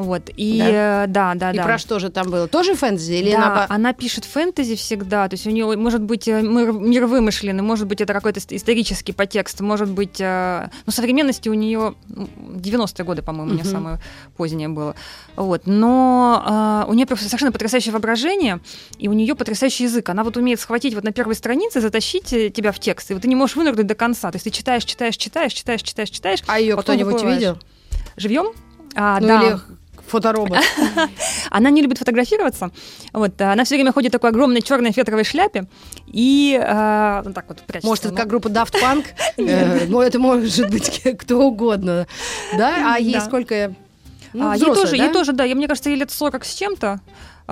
Вот. 0.00 0.30
И 0.34 0.58
Да? 0.58 1.04
э, 1.04 1.06
да, 1.08 1.34
да, 1.34 1.50
И 1.50 1.56
да. 1.58 1.62
про 1.64 1.76
что 1.76 1.98
же 1.98 2.08
там 2.08 2.30
было? 2.30 2.48
Тоже 2.48 2.74
фэнтези? 2.74 3.12
Или 3.12 3.32
Да, 3.32 3.38
наоборот? 3.40 3.66
она 3.68 3.92
пишет 3.92 4.24
фэнтези 4.24 4.74
всегда, 4.76 5.28
то 5.28 5.34
есть 5.34 5.46
у 5.46 5.50
нее 5.50 5.76
может 5.76 6.00
быть 6.00 6.26
э, 6.26 6.40
мир, 6.40 7.04
вымышленный, 7.04 7.62
может 7.62 7.86
быть 7.86 8.00
это 8.00 8.14
какой-то 8.14 8.40
ис- 8.40 8.56
исторический 8.56 9.12
подтекст, 9.12 9.60
может 9.60 9.90
быть, 9.90 10.16
э, 10.18 10.68
ну 10.86 10.92
современности 10.92 11.50
у 11.50 11.54
нее 11.54 11.94
90-е 12.08 13.04
годы, 13.04 13.20
по-моему, 13.20 13.52
у 13.52 13.54
нее 13.56 13.64
самое 13.64 13.98
позднее 14.38 14.68
было, 14.70 14.94
вот, 15.36 15.66
но 15.66 16.84
э, 16.86 16.90
у 16.90 16.94
нее 16.94 17.06
совершенно 17.06 17.52
потрясающее 17.52 17.92
воображение 17.92 18.60
и 18.98 19.08
у 19.08 19.12
нее 19.12 19.34
потрясающий 19.34 19.84
язык, 19.84 20.08
она 20.08 20.24
вот 20.24 20.36
умеет 20.38 20.60
схватить 20.60 20.94
вот 20.94 21.04
на 21.04 21.12
первой 21.12 21.34
странице, 21.34 21.80
затащить 21.82 22.24
тебя 22.54 22.72
в 22.72 22.78
текст, 22.78 23.10
и 23.10 23.14
вот 23.14 23.22
ты 23.22 23.28
не 23.28 23.36
можешь 23.36 23.56
вынырнуть 23.56 23.86
до 23.86 23.94
конца, 23.94 24.30
то 24.30 24.36
есть 24.36 24.44
ты 24.44 24.50
читаешь, 24.50 24.84
читаешь, 24.84 25.16
читаешь, 25.16 25.52
читаешь, 25.52 25.82
читаешь, 25.82 26.10
читаешь, 26.10 26.40
А 26.46 26.58
ее 26.58 26.76
кто-нибудь 26.76 27.22
видел? 27.22 27.58
живьем. 28.16 28.46
А, 28.94 29.20
ну 29.20 29.26
да. 29.28 29.42
или 29.42 29.58
фоторобот? 30.10 30.58
Она 31.50 31.70
не 31.70 31.82
любит 31.82 31.98
фотографироваться. 31.98 32.70
Вот, 33.12 33.40
она 33.40 33.64
все 33.64 33.76
время 33.76 33.92
ходит 33.92 34.10
в 34.10 34.12
такой 34.12 34.30
огромной 34.30 34.62
черной 34.62 34.92
фетровой 34.92 35.24
шляпе 35.24 35.66
и 36.06 36.58
э, 36.60 37.22
ну, 37.24 37.32
так 37.32 37.46
вот 37.48 37.60
прячется. 37.62 37.88
Может, 37.88 38.04
это 38.04 38.14
Ну, 38.14 38.18
как 38.18 38.28
группа 38.28 38.48
Daft 38.48 38.74
Punk? 38.74 39.06
Э, 39.36 39.86
Ну, 39.86 40.00
это 40.00 40.18
может 40.18 40.70
быть 40.70 41.02
кто 41.18 41.38
угодно. 41.38 42.06
Да? 42.56 42.94
А 42.94 42.98
ей 42.98 43.20
сколько? 43.20 43.74
Ну, 44.32 44.50
а, 44.50 44.54
ей 44.54 44.60
взрослая, 44.62 44.84
тоже, 44.84 44.96
да? 44.96 45.04
ей 45.04 45.12
тоже, 45.12 45.32
да, 45.32 45.44
ей, 45.44 45.54
мне 45.54 45.66
кажется, 45.66 45.90
ей 45.90 45.96
лет 45.98 46.10
40 46.10 46.44
с 46.44 46.54
чем-то. 46.54 47.00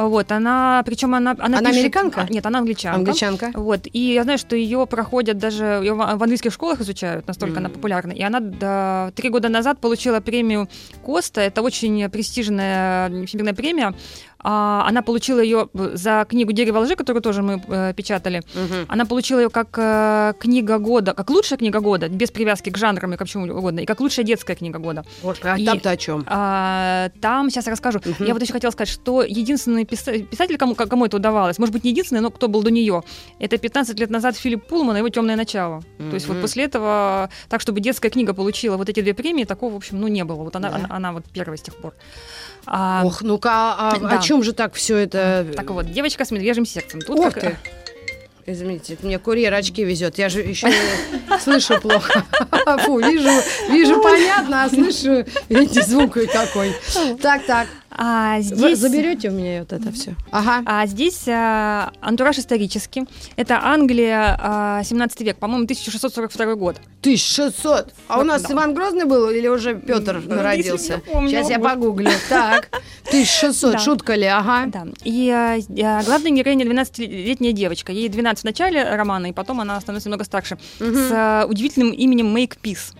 Вот, 0.06 0.30
она, 0.32 0.82
причем 0.86 1.14
она... 1.14 1.32
Она, 1.32 1.58
Она 1.58 1.70
пишет- 1.70 1.78
американка? 1.80 2.20
А, 2.28 2.32
Нет, 2.32 2.46
она 2.46 2.58
англичанка. 2.60 2.98
Англичанка. 2.98 3.50
Вот, 3.54 3.80
и 3.92 3.98
я 4.14 4.22
знаю, 4.22 4.38
что 4.38 4.54
ее 4.54 4.86
проходят 4.86 5.38
даже, 5.38 5.64
ее 5.64 5.94
в 5.94 6.00
английских 6.02 6.52
школах 6.52 6.80
изучают, 6.80 7.26
настолько 7.26 7.58
она 7.58 7.68
Мгм. 7.68 7.74
популярна. 7.76 8.12
И 8.12 8.22
она 8.22 8.40
до- 8.40 9.12
три 9.16 9.28
года 9.30 9.48
назад 9.48 9.78
получила 9.80 10.20
премию 10.20 10.68
Коста, 11.04 11.40
это 11.40 11.62
очень 11.62 12.08
престижная 12.10 13.26
всемирная 13.26 13.54
премия. 13.54 13.94
А, 14.40 14.84
Она 14.88 15.02
получила 15.02 15.40
ее 15.40 15.68
за 15.74 16.24
книгу 16.28 16.52
«Дерево 16.52 16.78
лжи», 16.78 16.94
которую 16.94 17.22
тоже 17.22 17.42
мы 17.42 17.62
э, 17.66 17.92
печатали. 17.94 18.42
Мгм. 18.54 18.86
Она 18.88 19.04
получила 19.04 19.40
ее 19.40 19.50
как 19.50 19.76
э, 19.76 20.32
книга 20.38 20.78
года, 20.78 21.12
как 21.12 21.28
лучшая 21.30 21.58
книга 21.58 21.80
года, 21.80 22.08
без 22.08 22.30
привязки 22.30 22.70
к 22.70 22.78
жанрам 22.78 23.12
и 23.14 23.16
к 23.16 23.24
чему 23.26 23.52
угодно, 23.52 23.80
и 23.80 23.84
как 23.86 24.00
лучшая 24.00 24.24
детская 24.24 24.54
книга 24.54 24.78
года. 24.78 25.04
Вот, 25.22 25.38
а 25.42 25.56
там-то 25.58 25.90
о 25.90 25.96
чем? 25.96 26.24
А, 26.26 27.10
там 27.20 27.50
сейчас 27.50 27.66
расскажу. 27.66 28.00
Мгм. 28.04 28.24
Я 28.26 28.32
вот 28.32 28.42
еще 28.42 28.52
хотела 28.52 28.70
сказать, 28.70 28.88
что 28.88 29.22
единственный 29.22 29.84
писа- 29.84 30.22
писатель, 30.22 30.56
кому, 30.56 30.74
кому 30.74 31.06
это 31.06 31.16
удавалось, 31.16 31.58
может 31.58 31.72
быть, 31.72 31.84
не 31.84 31.90
единственный, 31.90 32.20
но 32.20 32.30
кто 32.30 32.46
был 32.48 32.62
до 32.62 32.70
нее, 32.70 33.02
это 33.40 33.58
15 33.58 33.98
лет 33.98 34.10
назад 34.10 34.36
Филипп 34.36 34.66
Пулман 34.68 34.96
и 34.96 34.98
его 34.98 35.08
темное 35.08 35.36
начало. 35.36 35.82
То 35.98 36.14
есть 36.14 36.28
вот 36.28 36.40
после 36.40 36.64
этого, 36.64 37.28
так 37.48 37.60
чтобы 37.60 37.80
детская 37.80 38.10
книга 38.10 38.34
получила 38.34 38.76
вот 38.76 38.88
эти 38.88 39.00
две 39.00 39.14
премии, 39.14 39.44
такого, 39.44 39.72
в 39.72 39.76
общем, 39.76 40.00
ну 40.00 40.06
не 40.08 40.24
было. 40.24 40.44
Вот 40.44 40.54
она, 40.56 40.70
Да. 40.70 40.76
она, 40.76 40.86
она 40.90 41.12
вот 41.12 41.24
первая 41.32 41.56
с 41.56 41.62
тех 41.62 41.74
пор. 41.76 41.94
А, 42.66 43.02
Ох, 43.04 43.22
ну-ка, 43.22 43.50
а, 43.50 43.92
а 43.94 43.98
да. 43.98 44.08
Чем 44.28 44.42
же 44.42 44.52
так 44.52 44.74
все 44.74 44.96
это? 44.98 45.46
Так 45.56 45.70
вот, 45.70 45.90
девочка 45.90 46.24
с 46.26 46.30
медвежьим 46.30 46.66
сердцем. 46.66 47.00
Тут 47.00 47.18
Ух 47.18 47.32
как- 47.32 47.40
ты! 47.42 47.56
Извините, 48.44 48.96
мне 49.02 49.18
курьер 49.18 49.52
очки 49.52 49.84
везет. 49.84 50.16
Я 50.18 50.28
же 50.28 50.40
еще 50.40 50.68
слышу 51.40 51.80
плохо. 51.80 52.24
Фу, 52.84 52.98
вижу, 52.98 53.28
вижу 53.70 54.00
понятно, 54.02 54.64
а 54.64 54.68
слышу, 54.68 55.24
видите, 55.48 55.82
звук 55.82 56.14
какой. 56.32 56.74
Так, 57.20 57.44
так. 57.46 57.66
А 57.90 58.36
Вы 58.36 58.42
здесь... 58.42 58.78
заберете 58.78 59.30
у 59.30 59.32
меня 59.32 59.60
вот 59.60 59.72
это 59.72 59.90
все? 59.92 60.14
Ага. 60.30 60.62
А 60.66 60.86
здесь 60.86 61.24
а, 61.26 61.90
антураж 62.00 62.38
исторический. 62.38 63.04
Это 63.36 63.60
Англия, 63.64 64.36
а, 64.40 64.82
17 64.84 65.20
век, 65.22 65.38
по-моему, 65.38 65.64
1642 65.64 66.54
год. 66.54 66.76
1600. 67.00 67.94
А 68.08 68.14
у 68.14 68.18
Вот, 68.18 68.26
нас 68.26 68.42
да. 68.42 68.54
Иван 68.54 68.74
Грозный 68.74 69.04
был 69.04 69.30
или 69.30 69.48
уже 69.48 69.74
Петр 69.74 70.16
если 70.18 70.32
родился? 70.32 70.92
я 71.06 71.12
помню, 71.12 71.28
Сейчас 71.30 71.50
я 71.50 71.58
погуглю. 71.58 72.10
Так, 72.28 72.68
1600, 73.06 73.72
Да. 73.72 73.78
шутка 73.78 74.14
ли? 74.14 74.26
Ага. 74.26 74.66
Да. 74.66 74.86
И 75.04 75.30
а, 75.30 75.58
главная 76.04 76.30
героиня 76.32 76.66
12-летняя 76.66 77.52
девочка. 77.52 77.92
Ей 77.92 78.08
12 78.08 78.42
в 78.42 78.44
начале 78.44 78.84
романа, 78.96 79.26
и 79.26 79.32
потом 79.32 79.60
она 79.60 79.80
становится 79.80 80.08
немного 80.08 80.24
старше. 80.24 80.58
Мгм. 80.78 80.94
С 80.94 81.10
а, 81.12 81.46
удивительным 81.48 81.90
именем 81.92 82.36
Make 82.36 82.58
Peace. 82.62 82.94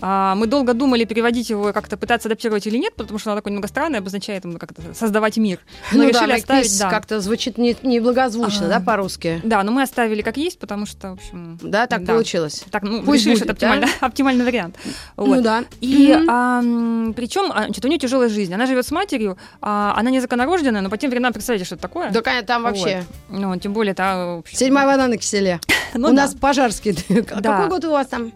А, 0.00 0.34
мы 0.34 0.46
долго 0.46 0.74
думали, 0.74 1.04
переводить 1.04 1.50
его, 1.50 1.72
как-то 1.72 1.96
пытаться 1.96 2.28
адаптировать 2.28 2.66
или 2.66 2.76
нет, 2.78 2.94
потому 2.94 3.18
что 3.18 3.30
оно 3.30 3.40
такое 3.40 3.50
немного 3.52 3.68
странное, 3.68 4.00
обозначает 4.00 4.44
ну, 4.44 4.58
как-то 4.58 4.82
создавать 4.94 5.36
мир. 5.36 5.58
Но 5.92 6.04
Ну 6.04 6.10
да, 6.12 6.20
решили 6.20 6.34
make 6.34 6.38
оставить, 6.38 6.78
да. 6.78 6.90
как-то 6.90 7.20
звучит 7.20 7.58
не- 7.58 7.76
неблагозвучно, 7.82 8.66
А. 8.66 8.68
да, 8.68 8.80
по-русски? 8.80 9.40
Да, 9.44 9.62
но 9.62 9.72
мы 9.72 9.82
оставили 9.82 10.22
как 10.22 10.36
есть, 10.36 10.58
потому 10.58 10.86
что, 10.86 11.10
в 11.10 11.12
общем... 11.14 11.58
Да, 11.62 11.86
так 11.86 12.04
получилось. 12.06 12.64
Так, 12.70 12.82
ну, 12.82 13.02
Пусть 13.02 13.24
решили, 13.26 13.36
что 13.36 13.44
будет, 13.46 13.56
это 13.62 13.66
оптимально- 13.66 13.88
оптимальный 14.00 14.44
вариант. 14.44 14.76
Вот. 15.16 15.36
Ну 15.36 15.42
да. 15.42 15.64
И 15.80 16.14
Мгм. 16.14 17.14
причем, 17.14 17.50
значит, 17.52 17.84
у 17.84 17.88
нее 17.88 17.98
тяжелая 17.98 18.28
жизнь. 18.28 18.52
Она 18.54 18.66
живет 18.66 18.86
с 18.86 18.90
матерью, 18.90 19.36
а, 19.60 19.94
она 19.96 20.10
незаконнорожденная, 20.10 20.80
но 20.80 20.90
по 20.90 20.96
тем 20.96 21.10
временам, 21.10 21.32
представляете, 21.32 21.64
что 21.66 21.74
это 21.74 21.82
такое? 21.82 22.10
Да, 22.10 22.22
конечно, 22.22 22.46
там 22.46 22.62
вообще. 22.62 23.04
Ну, 23.28 23.56
тем 23.56 23.72
более, 23.72 23.92
это... 23.92 24.38
общем, 24.38 24.56
Седьмая 24.56 24.86
вода 24.86 25.06
на 25.08 25.16
киселе. 25.16 25.60
ну 25.94 26.08
у 26.08 26.10
да. 26.10 26.22
нас 26.22 26.34
пожарский. 26.34 26.96
А 27.30 27.40
Да. 27.40 27.56
Какой 27.56 27.68
год 27.68 27.84
у 27.84 27.90
вас 27.90 28.06
там? 28.08 28.32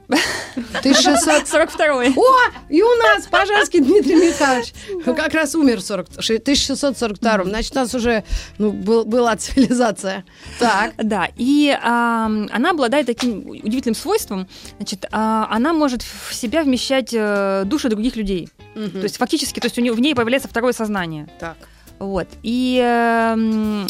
1600. 0.79 1.52
42-й. 1.53 2.15
О, 2.17 2.35
и 2.69 2.83
у 2.83 2.95
нас 2.97 3.27
пожарский 3.31 3.81
Дмитрий 3.81 4.15
Михайлович. 4.15 4.73
Ну, 5.05 5.15
Как 5.15 5.35
раз 5.35 5.55
умер 5.55 5.79
в 5.79 5.83
40 5.83 6.07
ши- 6.21 6.37
1642. 6.37 7.45
Значит, 7.45 7.73
у 7.73 7.79
нас 7.79 7.95
уже 7.95 8.25
ну, 8.59 8.71
был- 8.73 9.05
была 9.05 9.37
цивилизация. 9.37 10.25
Так. 10.59 10.95
Да, 10.99 11.29
и 11.37 11.77
ам, 11.83 12.49
она 12.53 12.71
обладает 12.71 13.07
таким 13.07 13.49
удивительным 13.49 13.95
свойством, 13.95 14.49
значит, 14.79 15.07
а, 15.13 15.47
она 15.51 15.73
может 15.73 16.03
в 16.03 16.35
себя 16.35 16.63
вмещать 16.63 17.11
э, 17.13 17.63
души 17.67 17.89
других 17.89 18.17
людей. 18.17 18.49
Мгм. 18.75 18.91
То 18.93 19.03
есть 19.03 19.17
фактически, 19.19 19.61
то 19.61 19.67
есть 19.67 19.79
у 19.79 19.83
нее 19.83 19.93
в 19.93 20.01
ней 20.01 20.15
появляется 20.15 20.49
второе 20.49 20.73
сознание. 20.73 21.29
Так. 21.39 21.57
Вот. 21.99 22.27
И 22.43 22.81
эм, 22.83 23.87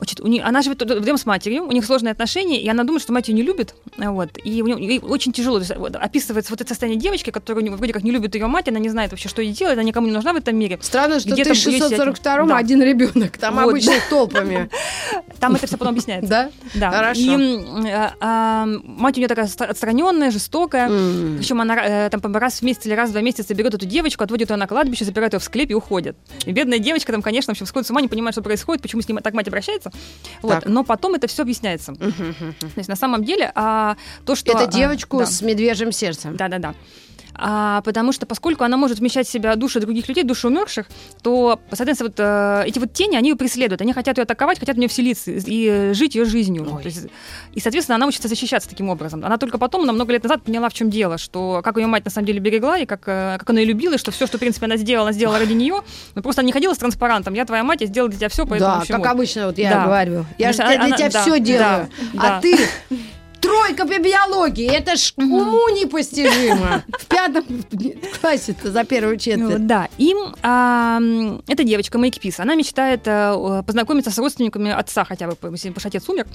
значит, 0.00 0.20
у 0.20 0.26
нее, 0.26 0.42
она 0.42 0.62
живет 0.62 0.82
вдвоем 0.82 1.16
с 1.18 1.26
матерью, 1.26 1.64
у 1.64 1.72
них 1.72 1.84
сложные 1.84 2.12
отношения, 2.12 2.60
и 2.60 2.68
она 2.68 2.84
думает, 2.84 3.02
что 3.02 3.12
мать 3.12 3.28
ее 3.28 3.34
не 3.34 3.42
любит. 3.42 3.74
Вот. 3.96 4.30
И 4.42 4.62
у 4.62 4.66
нее, 4.66 4.86
ей 4.86 4.98
очень 5.00 5.32
тяжело. 5.32 5.58
То 5.58 5.64
есть, 5.64 5.76
вот, 5.76 5.96
описывается 5.96 6.52
вот 6.52 6.60
это 6.60 6.68
состояние 6.68 7.00
девочки, 7.00 7.30
которая 7.30 7.70
вроде 7.70 7.92
как 7.92 8.02
не 8.02 8.10
любит 8.10 8.34
ее 8.34 8.46
мать, 8.46 8.68
она 8.68 8.78
не 8.78 8.88
знает 8.88 9.10
вообще, 9.10 9.28
что 9.28 9.42
ей 9.42 9.52
делать, 9.52 9.74
она 9.74 9.82
никому 9.82 10.06
не 10.06 10.12
нужна 10.12 10.32
в 10.32 10.36
этом 10.36 10.56
мире. 10.56 10.78
Странно, 10.80 11.20
что 11.20 11.30
в 11.30 11.32
Где-то 11.32 11.54
в 11.54 11.58
1642 11.58 12.46
Да. 12.46 12.56
один 12.56 12.82
ребенок. 12.82 13.36
Там 13.38 13.54
Вот, 13.54 13.70
обычно 13.70 13.92
толпами. 14.10 14.70
Там 15.38 15.54
это 15.54 15.66
все 15.66 15.76
потом 15.76 15.92
объясняется. 15.92 16.28
Да? 16.28 16.50
Да. 16.74 16.90
Хорошо. 16.90 17.20
И 17.20 17.86
э, 17.86 18.10
а, 18.20 18.66
мать 18.84 19.16
у 19.16 19.20
нее 19.20 19.28
такая 19.28 19.48
отстраненная, 19.58 20.30
жестокая. 20.30 20.88
М. 20.88 21.36
Причем 21.38 21.60
она 21.60 21.76
э, 21.76 22.10
там 22.10 22.36
раз 22.36 22.60
в 22.60 22.62
месяц 22.62 22.86
или 22.86 22.94
раз 22.94 23.10
в 23.10 23.12
два 23.12 23.22
месяца 23.22 23.54
берет 23.54 23.74
эту 23.74 23.86
девочку, 23.86 24.24
отводит 24.24 24.50
ее 24.50 24.56
на 24.56 24.66
кладбище, 24.66 25.04
забирает 25.04 25.32
ее 25.32 25.38
в 25.38 25.44
склеп 25.44 25.70
и 25.70 25.74
уходит. 25.74 26.16
И 26.46 26.52
бедная 26.52 26.78
девочка 26.78 27.12
там, 27.12 27.22
конечно, 27.22 27.52
в 27.52 27.54
общем, 27.54 27.66
сходит 27.66 27.86
с 27.86 27.90
ума, 27.90 28.00
не 28.00 28.08
понимает, 28.08 28.34
что 28.34 28.42
происходит, 28.42 28.82
почему 28.82 29.02
с 29.02 29.08
ним 29.08 29.18
так 29.18 29.34
мать 29.34 29.48
обращается. 29.48 29.89
Вот. 30.42 30.50
Так. 30.50 30.66
Но 30.66 30.84
потом 30.84 31.14
это 31.14 31.26
все 31.26 31.42
объясняется. 31.42 31.92
То 31.92 32.06
Мгм. 32.06 32.54
есть 32.76 32.88
на 32.88 32.96
самом 32.96 33.24
деле 33.24 33.52
а, 33.54 33.96
то, 34.24 34.34
что... 34.34 34.52
Это 34.52 34.64
а, 34.64 34.66
девочку 34.66 35.18
да. 35.18 35.26
с 35.26 35.42
медвежьим 35.42 35.92
сердцем. 35.92 36.36
Да-да-да. 36.36 36.74
А, 37.42 37.80
потому 37.82 38.12
что 38.12 38.26
поскольку 38.26 38.64
она 38.64 38.76
может 38.76 38.98
вмещать 38.98 39.26
в 39.26 39.30
себя 39.30 39.56
души 39.56 39.80
других 39.80 40.06
людей, 40.08 40.24
души 40.24 40.46
умерших, 40.48 40.86
то, 41.22 41.58
соответственно, 41.72 42.10
вот 42.10 42.20
э, 42.20 42.64
эти 42.66 42.78
вот 42.78 42.92
тени, 42.92 43.16
они 43.16 43.30
ее 43.30 43.36
преследуют, 43.36 43.80
они 43.80 43.94
хотят 43.94 44.18
ее 44.18 44.24
атаковать, 44.24 44.58
хотят 44.58 44.76
в 44.76 44.78
нее 44.78 44.88
вселиться 44.88 45.30
и 45.34 45.92
жить 45.94 46.14
ее 46.14 46.26
жизнью. 46.26 46.64
То 46.66 46.80
есть, 46.84 47.06
и, 47.54 47.60
соответственно, 47.60 47.96
она 47.96 48.06
учится 48.06 48.28
защищаться 48.28 48.68
таким 48.68 48.90
образом. 48.90 49.24
Она 49.24 49.38
только 49.38 49.56
потом, 49.56 49.86
на 49.86 49.92
много 49.94 50.12
лет 50.12 50.22
назад, 50.22 50.42
поняла, 50.42 50.68
в 50.68 50.74
чем 50.74 50.90
дело, 50.90 51.16
что 51.16 51.62
как 51.64 51.78
ее 51.78 51.86
мать 51.86 52.04
на 52.04 52.10
самом 52.10 52.26
деле 52.26 52.40
берегла, 52.40 52.78
и 52.78 52.84
как, 52.84 53.02
э, 53.06 53.36
как 53.38 53.48
она 53.48 53.60
ее 53.60 53.66
любила, 53.68 53.94
и 53.94 53.98
что 53.98 54.10
все, 54.10 54.26
что, 54.26 54.36
в 54.36 54.40
принципе, 54.40 54.66
она 54.66 54.76
сделала, 54.76 55.08
она 55.08 55.12
сделала 55.14 55.38
ради 55.38 55.54
нее. 55.54 55.80
Но 56.14 56.22
просто 56.22 56.42
она 56.42 56.46
не 56.46 56.52
ходила 56.52 56.74
с 56.74 56.78
транспарантом. 56.78 57.32
Я 57.32 57.46
твоя 57.46 57.64
мать, 57.64 57.80
я 57.80 57.86
сделала 57.86 58.10
для 58.10 58.18
тебя 58.18 58.28
все, 58.28 58.44
поэтому... 58.46 58.82
Да, 58.86 58.96
как 58.96 59.06
обычно, 59.06 59.46
вот 59.46 59.56
я 59.56 59.70
Да. 59.70 59.84
говорю. 59.86 60.26
Я 60.36 60.52
же 60.52 60.58
для 60.58 60.82
она- 60.84 60.96
тебя 60.96 61.08
да, 61.08 61.22
все 61.22 61.40
делаю. 61.40 61.88
да, 62.12 62.20
А 62.20 62.28
да. 62.28 62.40
ты 62.40 62.58
тройка 63.40 63.86
по 63.86 63.98
биологии. 63.98 64.66
Это 64.70 64.96
ж 64.96 65.12
уму 65.16 65.68
непостижимо. 65.70 66.82
В 66.98 67.06
пятом 67.06 67.44
классе-то 68.20 68.70
за 68.70 68.84
первую 68.84 69.14
Ну, 69.14 69.18
четверть. 69.20 69.66
Да, 69.66 69.88
им 69.98 70.34
эта 71.46 71.64
девочка 71.64 71.98
Мэйк 71.98 72.18
Пис, 72.20 72.40
она 72.40 72.54
мечтает 72.54 73.02
э, 73.06 73.62
познакомиться 73.66 74.10
с 74.10 74.18
родственниками 74.18 74.70
отца 74.70 75.04
хотя 75.04 75.26
бы, 75.26 75.34
потому 75.36 75.56
что 75.56 75.72
отец 75.88 76.08
умер. 76.08 76.26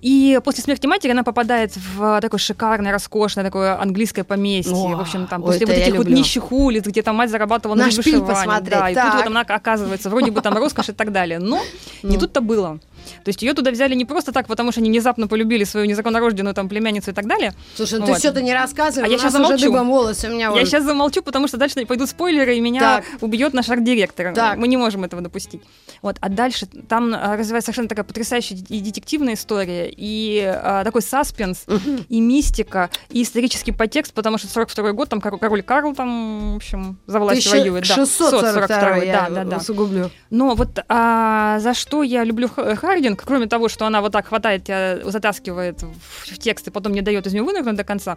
И 0.00 0.40
после 0.44 0.64
смерти 0.64 0.86
матери 0.86 1.12
она 1.12 1.22
попадает 1.22 1.76
в 1.76 2.20
такое 2.20 2.38
шикарное, 2.38 2.90
роскошное 2.90 3.44
такое 3.44 3.80
английское 3.80 4.24
поместье. 4.24 4.74
О, 4.74 4.96
в 4.96 5.00
общем, 5.00 5.28
там 5.28 5.42
после 5.42 5.64
вот 5.64 5.76
этих 5.76 5.94
вот 5.94 6.08
нищих 6.08 6.50
улиц, 6.50 6.84
где 6.84 7.02
там 7.02 7.16
мать 7.16 7.30
зарабатывала 7.30 7.76
На 7.76 7.84
на 7.84 7.90
шпиль 7.92 8.20
посмотреть, 8.20 8.70
Да, 8.80 8.90
и 8.90 8.94
так. 8.94 9.12
тут 9.12 9.20
вот 9.20 9.26
она 9.28 9.42
оказывается, 9.42 10.10
вроде 10.10 10.32
бы 10.32 10.40
там 10.40 10.54
роскошь 10.54 10.88
и 10.88 10.92
так 10.92 11.12
далее. 11.12 11.38
Но 11.38 11.60
не 12.02 12.14
Ну. 12.16 12.20
тут-то 12.20 12.40
было. 12.40 12.80
То 13.24 13.28
есть 13.28 13.42
ее 13.42 13.54
туда 13.54 13.70
взяли 13.70 13.94
не 13.94 14.04
просто 14.04 14.32
так, 14.32 14.46
потому 14.46 14.72
что 14.72 14.80
они 14.80 14.90
внезапно 14.90 15.28
полюбили 15.28 15.64
свою 15.64 15.86
незаконнорожденную 15.86 16.54
там 16.54 16.68
племянницу 16.68 17.10
и 17.10 17.14
так 17.14 17.26
далее. 17.26 17.52
Слушай, 17.76 17.98
ну 18.00 18.06
ты 18.06 18.12
Вот. 18.12 18.18
все-то 18.20 18.42
не 18.42 18.52
рассказывай. 18.54 19.06
А 19.06 19.10
я 19.10 19.16
уже 19.16 19.30
замолчу. 19.30 19.58
дыбом 19.66 19.88
волосы 19.88 20.28
у 20.28 20.30
меня 20.32 20.46
Я 20.46 20.52
уже. 20.52 20.66
сейчас 20.66 20.84
замолчу, 20.84 21.22
потому 21.22 21.48
что 21.48 21.56
дальше 21.56 21.84
пойдут 21.86 22.08
спойлеры, 22.08 22.56
и 22.56 22.60
меня 22.60 22.80
Так. 22.80 23.04
убьет 23.20 23.54
наш 23.54 23.68
арт-директор. 23.68 24.34
Так. 24.34 24.56
Мы 24.58 24.68
не 24.68 24.76
можем 24.76 25.04
этого 25.04 25.22
допустить. 25.22 25.62
Вот. 26.02 26.16
А 26.20 26.28
дальше 26.28 26.66
там 26.66 27.14
а, 27.14 27.36
развивается 27.36 27.66
совершенно 27.66 27.88
такая 27.88 28.04
потрясающая 28.04 28.56
и 28.68 28.80
детективная 28.80 29.34
история, 29.34 29.88
и 29.90 30.40
а, 30.44 30.84
такой 30.84 31.02
саспенс, 31.02 31.64
и 32.08 32.20
мистика, 32.20 32.90
и 33.10 33.22
исторический 33.22 33.72
подтекст, 33.72 34.12
потому 34.12 34.38
что 34.38 34.48
42 34.48 34.92
год, 34.92 35.08
там 35.08 35.20
король, 35.20 35.62
Карл 35.62 35.94
там, 35.94 36.52
в 36.54 36.56
общем, 36.56 36.98
за 37.06 37.20
власть 37.20 37.46
воюет. 37.50 37.86
Да. 37.88 37.94
642 37.94 38.96
я 38.98 39.12
да, 39.28 39.30
да, 39.30 39.44
да. 39.44 39.56
усугублю. 39.58 40.10
Но 40.30 40.54
вот 40.54 40.78
а, 40.88 41.58
за 41.60 41.74
что 41.74 42.02
я 42.02 42.24
люблю 42.24 42.48
Х- 42.48 42.74
Хардинг, 43.12 43.24
кроме 43.26 43.46
того, 43.46 43.68
что 43.68 43.86
она 43.86 44.00
вот 44.00 44.12
так 44.12 44.26
хватает 44.26 44.64
тебя, 44.64 44.98
затаскивает 45.04 45.82
в, 45.82 46.34
в 46.34 46.38
текст 46.38 46.68
и 46.68 46.70
потом 46.70 46.92
не 46.92 47.02
дает 47.02 47.26
из 47.26 47.32
него 47.34 47.46
вынырнуть 47.46 47.76
до 47.76 47.84
конца, 47.84 48.16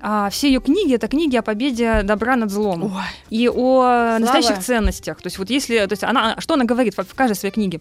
а, 0.00 0.28
все 0.30 0.48
ее 0.48 0.60
книги 0.60 0.94
это 0.94 1.08
книги 1.08 1.36
о 1.36 1.42
победе 1.42 2.02
добра 2.02 2.36
над 2.36 2.50
злом 2.50 2.84
Ой. 2.84 2.90
и 3.30 3.48
о 3.48 4.18
настоящих 4.18 4.58
ценностях. 4.60 5.18
То 5.20 5.26
есть 5.26 5.38
вот 5.38 5.50
если, 5.50 5.78
то 5.86 5.92
есть 5.92 6.04
она, 6.04 6.36
что 6.38 6.54
она 6.54 6.64
говорит 6.64 6.96
в, 6.96 7.02
в 7.04 7.14
каждой 7.14 7.34
своей 7.34 7.52
книге? 7.52 7.80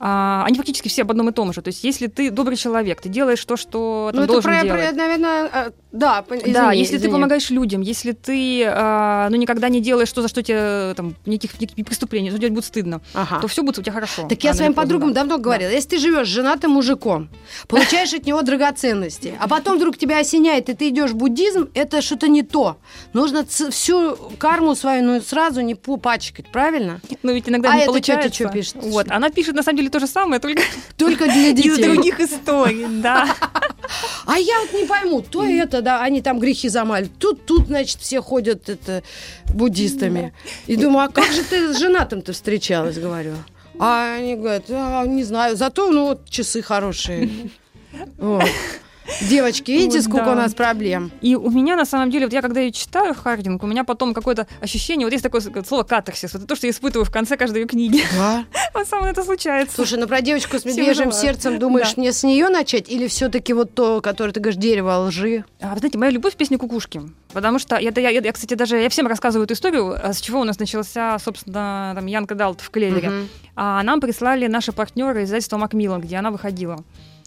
А, 0.00 0.44
они 0.46 0.56
фактически 0.56 0.88
все 0.88 1.02
об 1.02 1.10
одном 1.10 1.28
и 1.28 1.32
том 1.32 1.52
же. 1.52 1.62
То 1.62 1.68
есть 1.68 1.84
если 1.84 2.06
ты 2.06 2.30
добрый 2.30 2.56
человек, 2.56 3.00
ты 3.00 3.08
делаешь 3.08 3.44
то, 3.44 3.56
что 3.56 4.10
Ну 4.12 4.16
там, 4.16 4.24
это 4.24 4.32
должен 4.32 4.50
про, 4.50 4.62
делать. 4.62 4.88
про- 4.90 4.96
наверное, 4.96 5.50
а, 5.52 5.72
да, 5.92 6.24
пон- 6.28 6.40
да, 6.40 6.50
извини, 6.70 6.78
если 6.78 6.96
извини. 6.96 7.08
ты 7.08 7.12
помогаешь 7.12 7.50
людям, 7.50 7.80
если 7.82 8.12
ты 8.12 8.64
а, 8.66 9.28
ну, 9.30 9.36
никогда 9.36 9.68
не 9.68 9.80
делаешь 9.80 10.10
то, 10.12 10.22
за 10.22 10.28
что 10.28 10.42
тебе 10.42 10.94
там, 10.96 11.14
никаких, 11.26 11.60
никаких 11.60 11.86
преступлений, 11.86 12.30
что 12.30 12.38
делать 12.38 12.54
будет 12.54 12.64
стыдно, 12.64 13.00
Ага. 13.14 13.40
то 13.40 13.48
все 13.48 13.62
будет 13.62 13.78
у 13.78 13.82
тебя 13.82 13.92
хорошо. 13.92 14.26
Так 14.28 14.42
я 14.44 14.54
своим 14.54 14.74
подругам 14.74 15.12
да. 15.12 15.20
давно 15.20 15.38
говорила, 15.38 15.70
если 15.70 15.90
ты 15.90 15.98
живешь 15.98 16.26
с 16.28 16.30
женатым 16.30 16.70
мужиком, 16.72 17.28
получаешь 17.68 18.12
от 18.14 18.26
него 18.26 18.42
драгоценности, 18.42 19.34
а 19.38 19.48
потом 19.48 19.76
вдруг 19.76 19.98
тебя 19.98 20.18
осеняет, 20.18 20.68
и 20.68 20.74
ты 20.74 20.88
идешь 20.88 21.10
в 21.10 21.16
буддизм, 21.16 21.68
это 21.74 22.00
что-то 22.02 22.28
не 22.28 22.42
то. 22.42 22.76
Нужно 23.12 23.44
всю 23.46 24.16
карму 24.38 24.74
свою 24.74 25.02
ну, 25.04 25.20
сразу 25.20 25.60
не 25.60 25.74
пачкать, 25.74 26.46
правильно? 26.50 27.00
Ну 27.22 27.32
ведь 27.34 27.48
иногда 27.48 27.70
А 27.70 27.74
не 27.76 27.82
эта 27.82 27.90
получается. 27.90 28.28
тётя 28.30 28.44
чё 28.44 28.48
пишет? 28.50 28.76
Вот, 28.80 29.10
она 29.10 29.30
пишет 29.30 29.54
на 29.54 29.62
самом 29.62 29.76
деле 29.78 29.90
то 29.90 30.00
же 30.00 30.06
самое, 30.06 30.40
только 30.40 30.62
Только 30.96 31.24
для 31.24 31.48
из 31.50 31.54
детей. 31.54 31.84
других 31.84 32.20
историй, 32.20 32.86
да. 33.02 33.28
А 34.32 34.38
я 34.38 34.60
вот 34.60 34.72
не 34.72 34.86
пойму, 34.86 35.20
то 35.20 35.44
это, 35.44 35.82
да, 35.82 36.02
они 36.02 36.22
там 36.22 36.38
грехи 36.38 36.70
замали. 36.70 37.10
Тут, 37.18 37.44
тут, 37.44 37.66
значит, 37.66 38.00
все 38.00 38.22
ходят 38.22 38.70
это, 38.70 39.02
буддистами. 39.52 40.32
И 40.66 40.76
думаю, 40.76 41.06
а 41.06 41.08
как 41.12 41.30
же 41.32 41.42
ты 41.44 41.74
с 41.74 41.78
женатым-то 41.78 42.32
встречалась, 42.32 42.98
говорю. 42.98 43.34
А 43.78 44.14
они 44.14 44.36
говорят, 44.36 44.64
«А, 44.70 45.04
не 45.04 45.24
знаю, 45.24 45.56
зато, 45.56 45.90
ну, 45.90 46.06
вот 46.06 46.30
часы 46.30 46.62
хорошие. 46.62 47.28
Вот. 48.16 48.48
Девочки, 49.20 49.70
видите, 49.70 49.98
Вот 49.98 50.04
сколько 50.04 50.24
да. 50.26 50.32
у 50.32 50.34
нас 50.34 50.54
проблем? 50.54 51.10
И 51.20 51.34
у 51.34 51.50
меня, 51.50 51.76
на 51.76 51.84
самом 51.84 52.10
деле, 52.10 52.26
вот 52.26 52.32
я 52.32 52.42
когда 52.42 52.60
ее 52.60 52.72
читаю, 52.72 53.14
Хардинг, 53.14 53.62
у 53.62 53.66
меня 53.66 53.84
потом 53.84 54.14
какое-то 54.14 54.46
ощущение, 54.60 55.06
вот 55.06 55.12
есть 55.12 55.22
такое 55.22 55.40
слово 55.40 55.82
катарсис, 55.82 56.32
вот 56.32 56.40
это 56.40 56.48
то, 56.48 56.56
что 56.56 56.66
я 56.66 56.70
испытываю 56.70 57.04
в 57.04 57.10
конце 57.10 57.36
каждой 57.36 57.62
ее 57.62 57.66
книги. 57.66 58.02
Да. 58.16 58.44
Вот 58.74 58.88
со 58.88 58.96
мной 58.96 59.10
это 59.10 59.22
случается. 59.22 59.76
Слушай, 59.76 59.98
ну 59.98 60.06
про 60.06 60.22
девочку 60.22 60.56
с 60.56 60.60
Все 60.60 60.70
медвежьим 60.70 61.12
сердцем 61.12 61.58
думаешь, 61.58 61.88
Да. 61.94 62.00
мне 62.00 62.12
с 62.12 62.22
нее 62.22 62.48
начать? 62.48 62.88
Или 62.88 63.06
все-таки 63.06 63.52
вот 63.52 63.74
то, 63.74 64.00
которое 64.00 64.32
ты 64.32 64.40
говоришь, 64.40 64.58
дерево 64.58 64.96
лжи? 65.06 65.44
А, 65.60 65.74
вы 65.74 65.78
знаете, 65.80 65.98
моя 65.98 66.10
любовь 66.10 66.32
к 66.34 66.36
песне 66.36 66.56
«Кукушки». 66.56 67.02
Потому 67.34 67.58
что 67.58 67.76
я, 67.76 67.92
я, 67.94 68.10
я, 68.10 68.32
кстати, 68.32 68.54
даже 68.54 68.78
я 68.78 68.88
всем 68.88 69.06
рассказываю 69.06 69.44
эту 69.44 69.54
историю, 69.54 69.94
а 70.02 70.12
с 70.14 70.20
чего 70.20 70.40
у 70.40 70.44
нас 70.44 70.58
начался, 70.58 71.18
собственно, 71.18 71.92
там, 71.94 72.06
Янка 72.06 72.34
Далт 72.34 72.60
в 72.62 72.70
Клевере. 72.70 73.10
Мгм. 73.10 73.28
А 73.56 73.82
нам 73.82 74.00
прислали 74.00 74.46
наши 74.46 74.72
партнеры 74.72 75.22
из 75.22 75.28
издательства 75.28 75.58
Макмиллан, 75.58 76.00
где 76.00 76.16
она 76.16 76.30
выходила. 76.30 76.82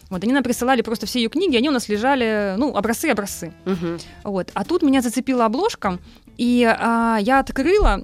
Вот, 0.08 0.22
они 0.22 0.32
нам 0.32 0.42
присылали 0.42 0.82
просто 0.82 1.06
все 1.06 1.20
ее 1.20 1.28
книги, 1.28 1.56
они 1.56 1.68
у 1.68 1.72
нас 1.72 1.88
лежали, 1.88 2.54
ну, 2.56 2.76
образцы-образцы. 2.76 3.52
Мгм. 3.64 3.98
Вот. 4.24 4.50
А 4.54 4.64
тут 4.64 4.82
меня 4.82 5.02
зацепила 5.02 5.46
обложка, 5.46 5.98
и 6.36 6.64
а, 6.64 7.18
я 7.20 7.40
открыла 7.40 8.02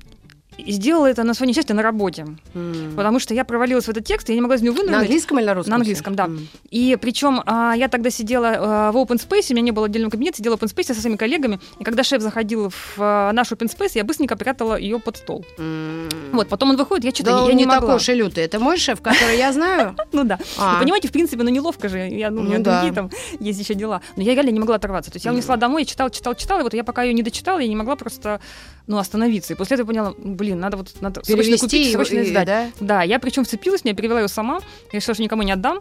и 0.59 0.73
сделала 0.73 1.07
это 1.07 1.25
на 1.25 1.35
своей 1.35 1.51
несчастье 1.51 1.75
на 1.75 1.83
работе. 1.83 2.27
М. 2.55 2.93
Потому 2.97 3.19
что 3.19 3.35
я 3.35 3.45
провалилась 3.45 3.87
в 3.87 3.89
этот 3.89 4.05
текст, 4.05 4.29
и 4.29 4.33
я 4.33 4.37
не 4.37 4.41
могла 4.43 4.57
из 4.57 4.63
него 4.63 4.75
На 4.75 4.81
вынырнуть. 4.83 5.01
английском 5.03 5.39
или 5.39 5.47
на 5.47 5.55
русском? 5.55 5.71
На 5.71 5.77
английском, 5.77 6.15
да. 6.15 6.25
М. 6.25 6.49
И 6.71 6.97
причем 7.01 7.43
а, 7.47 7.75
я 7.77 7.89
тогда 7.89 8.11
сидела 8.11 8.53
а, 8.57 8.93
в 8.93 8.97
open 8.97 9.17
space, 9.19 9.47
у 9.51 9.55
меня 9.55 9.63
не 9.63 9.73
было 9.73 9.87
отдельного 9.87 10.11
кабинета, 10.11 10.39
сидела 10.39 10.57
в 10.57 10.63
open 10.63 10.69
space 10.75 10.95
со 10.95 11.01
своими 11.01 11.17
коллегами, 11.17 11.59
и 11.79 11.85
когда 11.85 12.03
шеф 12.05 12.23
заходил 12.23 12.71
в 12.71 12.95
а, 12.99 13.33
наш 13.33 13.51
open 13.53 13.69
space, 13.75 13.93
я 13.95 14.05
быстренько 14.05 14.37
прятала 14.37 14.77
ее 14.77 14.99
под 14.99 15.17
стол. 15.17 15.45
М. 15.59 16.09
Вот, 16.33 16.49
потом 16.49 16.71
он 16.71 16.77
выходит, 16.77 17.05
я 17.05 17.11
что-то 17.13 17.31
Да 17.31 17.37
я 17.39 17.43
он 17.45 17.49
не 17.51 17.55
не 17.57 17.65
могла. 17.67 17.81
такой 17.81 17.97
уж 17.97 18.09
и 18.09 18.15
лютый. 18.15 18.45
Это 18.45 18.59
мой 18.61 18.77
шеф, 18.79 19.01
который 19.01 19.39
я 19.39 19.53
знаю? 19.53 19.97
Ну 20.13 20.25
да. 20.25 20.39
А. 20.59 20.75
Вы 20.75 20.81
понимаете, 20.83 21.09
в 21.09 21.13
принципе, 21.13 21.43
ну 21.43 21.49
неловко 21.49 21.89
же. 21.89 21.99
Я, 21.99 22.31
ну, 22.31 22.43
у 22.43 22.45
меня 22.45 22.59
Ну 22.59 22.65
другие 22.65 22.93
там 22.93 23.11
есть 23.41 23.59
еще 23.61 23.75
дела. 23.75 24.03
Но 24.17 24.23
я 24.23 24.35
реально 24.35 24.51
не 24.51 24.61
могла 24.61 24.77
оторваться. 24.77 25.11
То 25.11 25.17
есть 25.17 25.25
я 25.25 25.33
унесла 25.33 25.57
домой, 25.57 25.85
читала, 25.87 26.11
читала, 26.11 26.37
читала, 26.37 26.61
и 26.61 26.63
вот 26.63 26.75
я 26.75 26.85
пока 26.85 27.03
ее 27.03 27.15
не 27.15 27.23
дочитала, 27.23 27.59
я 27.61 27.69
не 27.69 27.77
могла 27.77 27.97
просто 27.97 28.41
ну, 28.87 28.99
остановиться. 28.99 29.53
И 29.53 29.57
после 29.57 29.75
этого 29.77 29.87
поняла, 29.89 30.13
блин, 30.19 30.59
надо 30.61 30.77
вот 30.77 30.93
надо 31.01 31.23
срочно 31.25 31.43
Перевести 31.45 31.67
купить, 31.67 31.87
его, 31.93 32.05
срочно 32.05 32.21
и- 32.23 32.29
издать. 32.29 32.47
да? 32.47 32.71
Да, 32.81 33.03
я 33.03 33.19
причем 33.19 33.45
вцепилась, 33.45 33.81
я 33.85 33.95
перевела 33.95 34.21
ее 34.21 34.29
сама, 34.29 34.61
я 34.93 34.99
решила, 34.99 35.15
что 35.15 35.23
никому 35.23 35.43
не 35.43 35.53
отдам. 35.53 35.81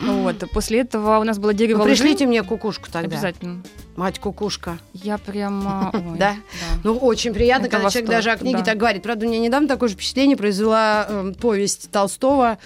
Вот. 0.00 0.36
После 0.52 0.80
этого 0.80 1.18
у 1.18 1.24
нас 1.24 1.38
было 1.38 1.54
дерево 1.54 1.78
Ну, 1.78 1.84
лжи. 1.84 1.92
пришлите 1.92 2.26
мне 2.26 2.42
кукушку 2.42 2.90
тогда. 2.90 3.16
Обязательно. 3.16 3.62
Мать 3.96 4.18
кукушка. 4.18 4.78
Я 4.92 5.18
прямо... 5.18 5.92
Да? 6.18 6.36
Ну, 6.84 6.96
очень 6.96 7.32
приятно, 7.32 7.68
когда 7.68 7.88
человек 7.90 8.10
даже 8.10 8.30
о 8.30 8.36
книге 8.36 8.62
так 8.64 8.76
говорит. 8.78 9.02
Правда, 9.02 9.26
у 9.26 9.28
меня 9.28 9.38
недавно 9.40 9.68
такое 9.68 9.88
же 9.88 9.94
впечатление 9.94 10.36
произвела 10.36 11.06
э, 11.08 11.32
повесть 11.40 11.90
Толстого 11.90 12.58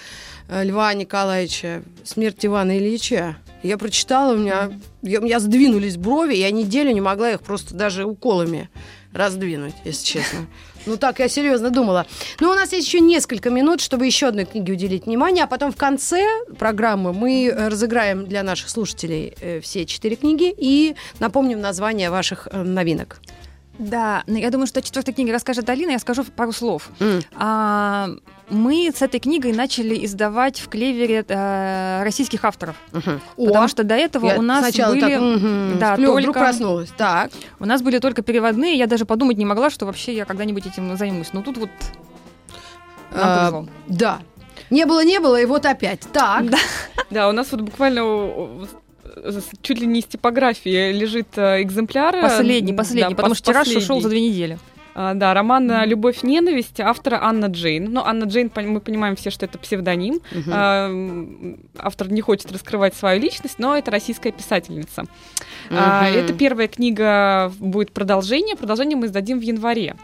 э, 0.49 0.63
Льва 0.63 0.93
Николаевича 0.93 1.83
«Смерть 2.03 2.45
Ивана 2.45 2.77
Ильича». 2.77 3.37
Я 3.63 3.77
прочитала, 3.77 4.33
у 4.33 4.37
меня, 4.37 4.71
я- 5.01 5.19
у 5.19 5.23
меня 5.23 5.39
сдвинулись 5.39 5.97
брови, 5.97 6.35
я 6.35 6.49
неделю 6.51 6.91
не 6.91 7.01
могла 7.01 7.31
их 7.31 7.41
просто 7.41 7.73
даже 7.75 8.05
уколами 8.05 8.69
раздвинуть, 9.13 9.75
если 9.83 10.05
честно. 10.05 10.47
Ну 10.85 10.97
так, 10.97 11.19
я 11.19 11.27
серьезно 11.27 11.69
думала. 11.69 12.05
Но 12.39 12.51
у 12.51 12.55
нас 12.55 12.71
есть 12.71 12.87
еще 12.87 12.99
несколько 12.99 13.49
минут, 13.49 13.81
чтобы 13.81 14.05
еще 14.05 14.27
одной 14.27 14.45
книге 14.45 14.73
уделить 14.73 15.05
внимание, 15.05 15.43
а 15.43 15.47
потом 15.47 15.71
в 15.71 15.75
конце 15.75 16.23
программы 16.57 17.13
мы 17.13 17.47
э, 17.47 17.67
разыграем 17.67 18.25
для 18.25 18.43
наших 18.43 18.69
слушателей 18.69 19.35
э, 19.41 19.59
все 19.59 19.85
четыре 19.85 20.15
книги 20.15 20.53
и 20.57 20.95
напомним 21.19 21.59
название 21.59 22.09
ваших 22.09 22.47
э, 22.51 22.63
новинок. 22.63 23.19
Да, 23.79 24.23
но 24.27 24.37
я 24.37 24.49
думаю, 24.49 24.67
что 24.67 24.79
о 24.79 24.81
четвертой 24.81 25.13
книге 25.13 25.33
расскажет 25.33 25.69
Алина, 25.69 25.91
я 25.91 25.99
скажу 25.99 26.23
пару 26.23 26.51
слов. 26.51 26.89
М. 26.99 27.21
А, 27.35 28.09
мы 28.49 28.91
с 28.95 29.01
этой 29.01 29.19
книгой 29.19 29.51
начали 29.53 30.05
издавать 30.05 30.59
в 30.59 30.69
клевере 30.69 31.25
э, 31.27 32.03
российских 32.03 32.45
авторов. 32.45 32.75
Мгм. 32.93 33.19
Потому 33.35 33.65
О, 33.65 33.67
что 33.67 33.83
до 33.83 33.95
этого 33.95 34.33
у 34.37 34.41
нас 34.41 34.73
были... 34.73 34.99
так, 35.01 35.21
мгм, 35.21 35.79
да, 35.79 35.93
сплю, 35.95 36.11
вдруг 36.11 36.25
только- 36.27 36.39
проснулась. 36.39 36.89
Так. 36.97 37.31
У 37.59 37.65
нас 37.65 37.81
были 37.81 37.99
только 37.99 38.21
переводные, 38.21 38.75
я 38.77 38.87
даже 38.87 39.05
подумать 39.05 39.37
не 39.37 39.45
могла, 39.45 39.69
что 39.69 39.85
вообще 39.85 40.15
я 40.15 40.25
когда-нибудь 40.25 40.65
этим 40.65 40.95
займусь. 40.97 41.33
Но 41.33 41.41
тут 41.41 41.57
вот 41.57 41.69
А. 43.13 43.65
Да. 43.87 44.19
Не 44.69 44.85
было, 44.85 45.03
не 45.03 45.19
было, 45.19 45.39
и 45.41 45.45
вот 45.45 45.65
опять. 45.65 46.01
Так. 46.11 46.49
Да. 46.49 46.57
Да, 47.09 47.29
у 47.29 47.31
нас 47.31 47.51
вот 47.51 47.61
буквально 47.61 48.67
чуть 49.61 49.79
ли 49.79 49.87
не 49.87 49.99
из 50.01 50.05
типографии 50.05 50.91
лежит 50.91 51.27
э, 51.37 51.61
экземпляр. 51.61 52.15
э, 52.15 52.21
Последний, 52.21 52.71
да, 52.73 52.77
последний, 52.77 53.15
потому 53.15 53.33
пос- 53.33 53.37
что 53.37 53.45
тираж 53.51 53.59
последний. 53.65 53.83
ушел 53.83 54.01
за 54.01 54.09
две 54.09 54.21
недели. 54.29 54.59
А, 54.99 55.13
да, 55.13 55.35
роман 55.35 55.69
э, 55.69 55.85
«Любовь-ненависть» 55.85 56.79
автора 56.79 57.19
Анна 57.21 57.45
Джейн. 57.45 57.85
Ну, 57.85 58.01
Анна 58.03 58.23
Джейн, 58.23 58.51
мы 58.55 58.81
понимаем 58.81 59.15
все, 59.15 59.29
что 59.29 59.45
это 59.45 59.59
псевдоним. 59.59 60.21
Мгм. 60.31 60.51
А, 60.51 60.89
Автор 61.77 62.11
не 62.11 62.21
хочет 62.21 62.51
раскрывать 62.51 62.95
свою 62.95 63.21
личность, 63.21 63.59
но 63.59 63.77
это 63.77 63.91
российская 63.91 64.31
писательница. 64.31 65.05
А, 65.69 66.09
Мгм. 66.09 66.17
Это 66.17 66.33
первая 66.33 66.67
книга, 66.67 67.53
будет 67.59 67.91
продолжение. 67.91 68.55
Продолжение 68.55 68.97
мы 68.97 69.05
издадим 69.05 69.37
в 69.37 69.43
январе. 69.43 69.95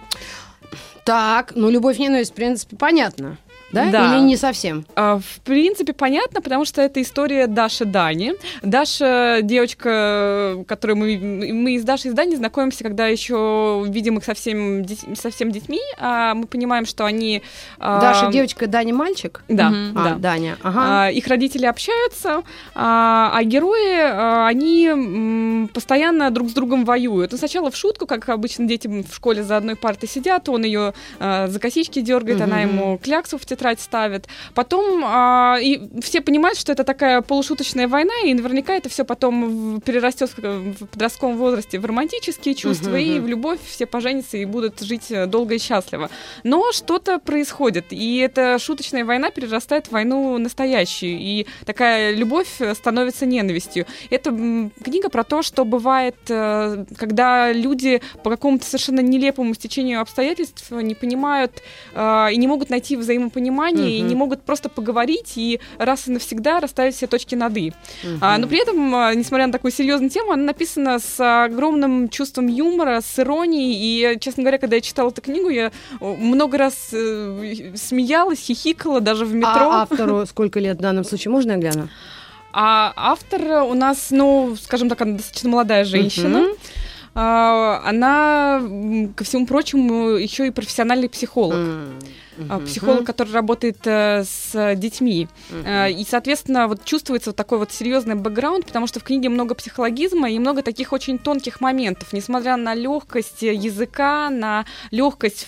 Так, 1.05 1.53
ну 1.55 1.71
любовь-ненависть, 1.71 2.31
в 2.31 2.35
принципе, 2.35 2.75
понятно. 2.75 3.37
Да? 3.73 3.91
Да. 3.91 4.15
Или 4.15 4.21
не 4.23 4.37
совсем? 4.37 4.85
А, 4.95 5.17
В 5.19 5.39
принципе, 5.41 5.93
понятно, 5.93 6.41
потому 6.41 6.63
что 6.65 6.81
это 6.81 7.01
история 7.01 7.47
Даши 7.47 7.85
Дани. 7.85 8.33
Даша 8.61 9.39
девочка, 9.41 10.63
которую 10.67 10.97
мы, 10.97 11.51
мы 11.53 11.77
с 11.79 11.83
Дашей 11.83 12.11
из 12.11 12.13
Дани 12.13 12.35
знакомимся, 12.35 12.83
когда 12.83 13.07
еще 13.07 13.83
видим 13.87 14.17
их 14.17 14.23
совсем, 14.25 14.85
совсем 15.15 15.51
детьми, 15.51 15.79
а 15.99 16.33
мы 16.33 16.45
понимаем, 16.47 16.85
что 16.85 17.05
они... 17.05 17.41
а, 17.79 17.99
Даша 17.99 18.31
девочка, 18.31 18.67
Даня 18.67 18.93
мальчик? 18.93 19.43
Да, 19.47 19.69
Мгм. 19.69 19.97
А, 19.97 20.03
да. 20.03 20.15
Даня, 20.15 20.57
ага. 20.63 21.05
А, 21.07 21.09
Их 21.11 21.27
родители 21.27 21.65
общаются, 21.65 22.43
а 22.75 23.31
а 23.33 23.43
герои, 23.43 23.97
а, 23.99 24.47
они 24.47 24.85
м, 24.87 25.69
постоянно 25.73 26.29
друг 26.29 26.49
с 26.49 26.53
другом 26.53 26.85
воюют. 26.85 27.31
Ну, 27.31 27.37
сначала 27.37 27.71
в 27.71 27.75
шутку, 27.75 28.05
как 28.05 28.29
обычно 28.29 28.65
дети 28.67 28.87
в 28.87 29.13
школе 29.15 29.43
за 29.43 29.57
одной 29.57 29.75
партой 29.75 30.07
сидят, 30.09 30.47
он 30.49 30.63
ее 30.63 30.93
за 31.19 31.59
косички 31.59 32.01
дергает, 32.01 32.41
она 32.41 32.57
Мгм. 32.57 32.69
ему 32.69 32.97
кляксу 32.97 33.37
в 33.37 33.45
тетрадь 33.45 33.62
ставит. 33.79 34.27
Потом 34.53 35.03
а, 35.05 35.57
и 35.61 35.81
все 36.01 36.21
понимают, 36.21 36.57
что 36.57 36.71
это 36.71 36.83
такая 36.83 37.21
полушуточная 37.21 37.87
война, 37.87 38.13
и 38.25 38.33
наверняка 38.33 38.73
это 38.73 38.89
все 38.89 39.03
потом 39.03 39.81
перерастет 39.81 40.31
в, 40.37 40.85
подростковом 40.87 41.37
возрасте 41.37 41.79
в 41.79 41.85
романтические 41.85 42.55
чувства 42.55 42.89
Мгм, 42.89 42.97
и 42.97 43.19
в 43.19 43.27
любовь, 43.27 43.59
все 43.65 43.85
поженятся 43.85 44.37
и 44.37 44.45
будут 44.45 44.81
жить 44.81 45.11
э, 45.11 45.25
долго 45.25 45.55
и 45.55 45.59
счастливо. 45.59 46.09
Но 46.43 46.71
что-то 46.71 47.19
происходит, 47.19 47.85
и 47.91 48.17
эта 48.17 48.59
шуточная 48.59 49.05
война 49.05 49.31
перерастает 49.31 49.87
в 49.87 49.91
войну 49.91 50.37
настоящую, 50.37 51.17
и 51.19 51.45
такая 51.65 52.15
любовь 52.15 52.49
э, 52.59 52.73
становится 52.75 53.25
ненавистью. 53.25 53.85
Это 54.09 54.31
книга 54.83 55.09
про 55.09 55.23
то, 55.23 55.41
что 55.41 55.65
бывает, 55.65 56.15
э, 56.29 56.85
когда 56.97 57.51
люди 57.51 58.01
по 58.23 58.29
какому-то 58.29 58.65
совершенно 58.65 58.99
нелепому 58.99 59.53
стечению 59.53 60.01
обстоятельств 60.01 60.71
не 60.71 60.95
понимают 60.95 61.61
и 61.95 62.37
не 62.37 62.47
могут 62.47 62.69
найти 62.69 62.95
взаимопонимание, 62.95 63.52
и 63.61 63.99
Мгм. 63.99 64.07
не 64.09 64.15
могут 64.15 64.41
просто 64.43 64.69
поговорить 64.69 65.33
и 65.37 65.59
раз 65.77 66.07
и 66.07 66.11
навсегда 66.11 66.59
расставить 66.59 66.95
все 66.95 67.07
точки 67.07 67.35
над 67.35 67.55
«и». 67.57 67.73
А, 68.21 68.37
но 68.37 68.47
при 68.47 68.61
этом, 68.61 68.95
а, 68.95 69.13
несмотря 69.13 69.47
на 69.47 69.53
такую 69.53 69.71
серьезную 69.71 70.09
тему, 70.09 70.31
она 70.31 70.43
написана 70.43 70.99
с 70.99 71.19
огромным 71.45 72.09
чувством 72.09 72.47
юмора, 72.47 73.01
с 73.01 73.19
иронией. 73.19 74.13
И, 74.15 74.19
честно 74.19 74.43
говоря, 74.43 74.57
когда 74.57 74.75
я 74.75 74.81
читала 74.81 75.09
эту 75.09 75.21
книгу, 75.21 75.49
я 75.49 75.71
много 75.99 76.57
раз 76.57 76.89
э, 76.91 77.73
смеялась, 77.75 78.39
хихикала 78.39 78.99
даже 79.01 79.25
в 79.25 79.33
метро. 79.33 79.49
А 79.71 79.81
автору 79.83 80.25
сколько 80.25 80.59
лет 80.59 80.77
в 80.77 80.81
данном 80.81 81.03
случае? 81.03 81.31
Можно 81.31 81.51
я 81.53 81.57
гляну? 81.57 81.89
А 82.51 82.93
автор 82.95 83.63
у 83.63 83.73
нас, 83.73 84.07
ну, 84.11 84.55
скажем 84.61 84.87
так, 84.89 85.01
она 85.01 85.17
достаточно 85.17 85.49
молодая 85.49 85.85
женщина. 85.85 86.45
А, 87.15 87.81
Она, 87.85 88.59
ко 89.15 89.23
всему 89.23 89.45
прочему, 89.45 90.09
еще 90.11 90.47
и 90.47 90.49
профессиональный 90.51 91.09
психолог. 91.09 91.55
М, 91.55 91.99
Мгм. 92.37 92.65
Психолог, 92.65 93.05
который 93.05 93.31
работает 93.33 93.77
э, 93.85 94.23
с 94.23 94.75
детьми. 94.75 95.27
Мгм. 95.49 95.65
Э, 95.65 95.91
И, 95.91 96.03
соответственно, 96.05 96.67
вот 96.67 96.83
чувствуется 96.85 97.29
вот 97.29 97.35
такой 97.35 97.57
вот 97.57 97.71
серьезный 97.71 98.15
бэкграунд, 98.15 98.65
потому 98.65 98.87
что 98.87 98.99
в 98.99 99.03
книге 99.03 99.29
много 99.29 99.55
психологизма 99.55 100.29
и 100.31 100.39
много 100.39 100.61
таких 100.61 100.93
очень 100.93 101.17
тонких 101.19 101.61
моментов. 101.61 102.13
Несмотря 102.13 102.57
на 102.57 102.73
легкость 102.75 103.41
языка, 103.41 104.29
на 104.29 104.65
легкость 104.91 105.47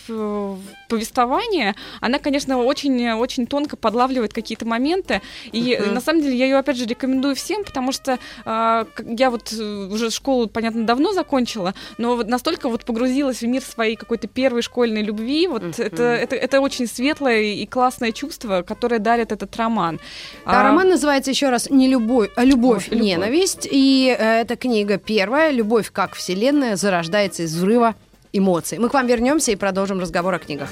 повествования, 0.90 1.76
она, 2.02 2.20
конечно, 2.20 2.58
очень-очень 2.64 3.48
тонко 3.48 3.78
подлавливает 3.78 4.34
какие-то 4.34 4.66
моменты. 4.66 5.22
И 5.52 5.78
Мгм. 5.80 5.94
на 5.94 6.02
самом 6.02 6.22
деле 6.22 6.36
я 6.38 6.46
ее, 6.46 6.58
опять 6.58 6.78
же, 6.78 6.86
рекомендую 6.86 7.36
всем, 7.36 7.64
потому 7.64 7.92
что 7.92 8.20
э, 8.46 8.86
я 9.08 9.30
вот 9.30 9.54
э, 9.54 9.88
уже 9.92 10.10
школу, 10.12 10.48
понятно, 10.48 10.86
давно 10.86 11.14
закончила, 11.14 11.74
но 11.98 12.16
вот 12.16 12.28
настолько 12.28 12.70
вот 12.70 12.86
погрузилась 12.86 13.42
в 13.42 13.48
мир 13.48 13.62
своей 13.64 13.96
какой-то 13.96 14.28
первой 14.28 14.62
школьной 14.62 15.04
любви. 15.04 15.48
Вот 15.48 15.62
Мгм. 15.64 15.74
это, 15.78 16.04
это, 16.04 16.36
это 16.36 16.62
очень 16.62 16.75
светлое 16.84 17.42
и 17.42 17.66
классное 17.66 18.12
чувство, 18.12 18.62
которое 18.62 19.00
дарит 19.00 19.32
этот 19.32 19.56
роман. 19.56 20.00
А, 20.46 20.64
роман 20.64 20.90
называется 20.90 21.32
еще 21.32 21.50
раз 21.50 21.70
не 21.70 21.88
любовь, 21.88 22.30
а 22.36 22.44
любовь, 22.44 22.88
Любовь. 22.90 23.04
ненависть. 23.06 23.68
И 23.72 24.16
э, 24.18 24.42
эта 24.42 24.56
книга 24.56 24.98
первая. 24.98 25.52
Любовь 25.52 25.92
как 25.92 26.16
вселенная 26.16 26.76
зарождается 26.76 27.44
из 27.44 27.56
взрыва 27.56 27.96
эмоций. 28.34 28.78
Мы 28.80 28.90
к 28.90 28.94
вам 28.94 29.08
вернемся 29.08 29.52
и 29.52 29.56
продолжим 29.56 30.00
разговор 30.00 30.34
о 30.34 30.40
книгах. 30.40 30.70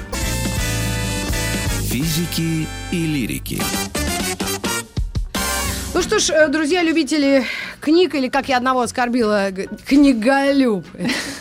Физики 1.84 2.68
и 2.92 3.06
лирики. 3.06 3.62
Ну 5.94 6.02
что 6.02 6.20
ж, 6.20 6.30
э, 6.32 6.48
друзья, 6.48 6.82
любители 6.82 7.44
книг, 7.84 8.16
или 8.16 8.30
как 8.30 8.48
я 8.48 8.58
одного 8.58 8.82
оскорбила, 8.82 9.50
книголюб. 9.86 10.86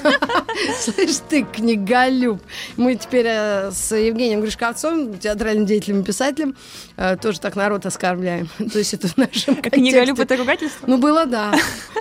Слышь 0.81 1.18
ты, 1.28 1.44
книголюб. 1.44 2.42
Мы 2.76 2.96
теперь 2.96 3.26
э, 3.28 3.70
с 3.70 3.96
Евгением 3.96 4.40
Гришковцом, 4.40 5.18
театральным 5.18 5.66
деятелем 5.66 6.00
и 6.00 6.05
писателем, 6.05 6.57
э, 6.96 7.16
тоже 7.16 7.40
так 7.40 7.55
народ 7.55 7.87
оскорбляем. 7.87 8.48
То 8.72 8.78
есть 8.78 8.92
это 8.92 9.07
в 9.07 9.16
нашем 9.16 9.55
Книголюб 9.62 10.18
это 10.18 10.37
ругательство? 10.37 10.85
Ну, 10.88 10.98
было, 10.98 11.26
да. 11.26 11.55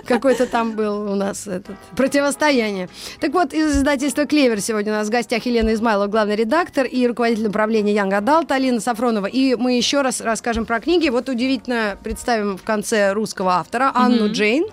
Какой-то 0.06 0.46
там 0.46 0.72
был 0.72 1.12
у 1.12 1.14
нас 1.14 1.46
этот 1.46 1.76
противостояние. 1.96 2.88
Так 3.20 3.32
вот, 3.32 3.54
из 3.54 3.76
издательства 3.76 4.26
«Клевер» 4.26 4.60
сегодня 4.60 4.92
у 4.92 4.96
нас 4.96 5.06
в 5.06 5.10
гостях 5.10 5.46
Елена 5.46 5.72
Измайлова, 5.74 6.08
главный 6.08 6.34
редактор 6.34 6.84
и 6.86 7.06
руководитель 7.06 7.44
направления 7.44 7.94
Young 7.94 8.10
Adult 8.10 8.50
Алина 8.50 8.80
Сафронова. 8.80 9.26
И 9.26 9.54
мы 9.54 9.76
еще 9.76 10.02
раз 10.02 10.20
расскажем 10.20 10.66
про 10.66 10.80
книги. 10.80 11.08
Вот 11.10 11.28
удивительно 11.28 11.96
представим 12.02 12.58
в 12.58 12.64
конце 12.64 13.12
русского 13.12 13.52
автора 13.52 13.92
Анну 13.94 14.31
Джейн, 14.32 14.64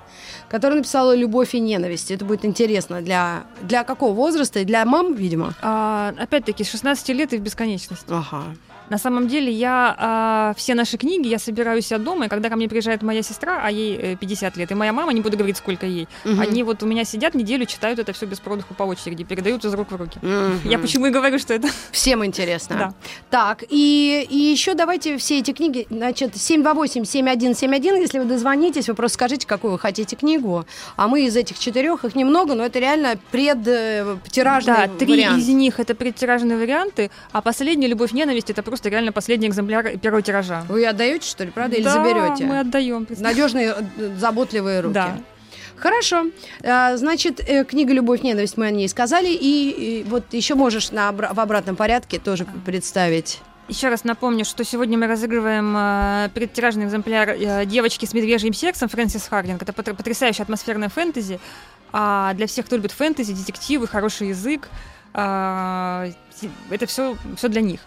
которая 0.50 0.78
написала 0.78 1.16
«Любовь 1.16 1.54
и 1.54 1.60
ненависть». 1.60 2.12
Это 2.12 2.26
будет 2.26 2.46
интересно 2.46 3.02
для, 3.02 3.44
для 3.62 3.84
какого 3.84 4.14
возраста? 4.14 4.60
И 4.60 4.66
для 4.66 4.84
мам, 4.86 5.14
видимо? 5.14 5.54
А, 5.62 6.14
опять-таки, 6.18 6.64
с 6.64 6.72
16 6.72 7.10
лет 7.10 7.34
и 7.34 7.38
в 7.38 7.42
бесконечность. 7.42 8.06
Ага. 8.10 8.44
На 8.90 8.98
самом 8.98 9.28
деле, 9.28 9.52
я 9.52 9.96
а, 9.98 10.54
все 10.58 10.74
наши 10.76 10.98
книги 10.98 11.28
я 11.28 11.38
собираю 11.40 11.82
себя 11.82 12.00
дома, 12.00 12.26
и 12.26 12.30
когда 12.30 12.50
ко 12.50 12.56
мне 12.56 12.68
приезжает 12.68 13.02
моя 13.04 13.22
сестра, 13.22 13.62
а 13.64 13.70
ей 13.72 13.96
э, 13.98 14.16
50 14.16 14.58
лет, 14.58 14.72
и 14.72 14.76
моя 14.76 14.92
мама, 14.94 15.14
не 15.14 15.22
буду 15.22 15.38
говорить, 15.38 15.58
сколько 15.58 15.86
ей, 15.86 16.08
Мгм. 16.26 16.40
они 16.42 16.64
вот 16.64 16.82
у 16.84 16.86
меня 16.86 17.04
сидят 17.06 17.36
неделю, 17.36 17.66
читают 17.66 18.00
это 18.00 18.14
все 18.14 18.26
без 18.26 18.40
продыху 18.40 18.74
по 18.74 18.84
очереди, 18.84 19.24
передают 19.24 19.66
из 19.66 19.74
рук 19.74 19.92
в 19.92 19.96
руки. 19.96 20.18
Мгм. 20.22 20.62
Я 20.66 20.80
почему 20.80 21.06
и 21.08 21.10
говорю, 21.12 21.38
что 21.40 21.54
это... 21.54 21.68
Всем 21.92 22.26
интересно. 22.26 22.76
Да. 22.78 22.94
Так, 23.30 23.64
и, 23.70 24.26
и 24.30 24.38
еще 24.38 24.74
давайте 24.74 25.18
все 25.18 25.40
эти 25.40 25.52
книги, 25.52 25.86
значит, 25.90 26.36
728-7171, 26.36 28.00
если 28.00 28.20
вы 28.20 28.26
дозвонитесь, 28.26 28.88
вы 28.88 28.96
просто 28.96 29.16
скажите, 29.16 29.46
какую 29.48 29.74
вы 29.74 29.80
хотите 29.80 30.16
книгу, 30.16 30.66
а 30.96 31.08
мы 31.08 31.26
из 31.26 31.36
этих 31.36 31.60
четырех, 31.60 32.06
их 32.06 32.16
немного, 32.16 32.56
но 32.56 32.66
это 32.66 32.80
реально 32.80 33.18
предтиражный 33.32 34.74
Да, 34.74 34.88
три 34.88 35.14
вариант. 35.14 35.40
из 35.42 35.48
них 35.50 35.80
это 35.80 35.94
предтиражные 35.96 36.58
варианты, 36.58 37.12
а 37.32 37.42
последняя 37.42 37.88
«Любовь, 37.88 38.12
ненависть» 38.14 38.50
это 38.50 38.64
просто 38.64 38.79
реально 38.88 39.12
последний 39.12 39.48
экземпляр 39.48 39.98
первого 39.98 40.22
тиража. 40.22 40.64
Вы 40.70 40.86
отдаете, 40.86 41.28
что 41.28 41.44
ли, 41.44 41.52
правда, 41.52 41.76
или 41.76 41.84
Да, 41.84 41.94
заберете? 41.94 42.46
мы 42.46 42.60
отдаем. 42.60 43.06
Надежные, 43.20 43.76
э, 43.98 44.16
заботливые 44.18 44.80
руки. 44.80 44.94
Да. 44.94 45.18
Хорошо. 45.76 46.26
А, 46.64 46.96
Значит, 46.98 47.40
э, 47.46 47.64
книга 47.66 47.94
«Любовь, 47.94 48.22
ненависть» 48.22 48.58
мы 48.58 48.68
о 48.68 48.72
ней 48.72 48.88
сказали. 48.90 49.30
И, 49.30 50.02
и 50.02 50.04
вот 50.04 50.34
еще 50.34 50.56
можешь 50.56 50.92
на, 50.92 51.12
в 51.12 51.40
обратном 51.40 51.76
порядке 51.76 52.20
тоже 52.20 52.46
представить. 52.66 53.42
Еще 53.70 53.88
раз 53.90 54.04
напомню, 54.04 54.46
что 54.46 54.64
сегодня 54.64 54.98
мы 54.98 55.08
разыгрываем 55.08 55.76
э, 55.78 56.30
предтиражный 56.34 56.86
экземпляр 56.86 57.30
э, 57.30 57.66
«Девочки 57.66 58.06
с 58.06 58.14
медвежьим 58.14 58.52
сердцем» 58.54 58.90
Фрэнсис 58.90 59.28
Хардинг. 59.28 59.62
Это 59.62 59.72
потр- 59.72 59.96
потрясающая 59.96 60.44
атмосферная 60.44 60.90
фэнтези. 60.90 61.40
А 61.92 62.34
для 62.34 62.46
всех, 62.48 62.66
кто 62.66 62.76
любит 62.76 62.92
фэнтези, 62.92 63.34
детективы, 63.34 63.88
хороший 63.88 64.30
язык, 64.30 64.68
а, 65.14 66.08
си- 66.42 66.50
это 66.70 66.86
все, 66.86 67.16
все 67.36 67.48
для 67.48 67.62
них. 67.62 67.80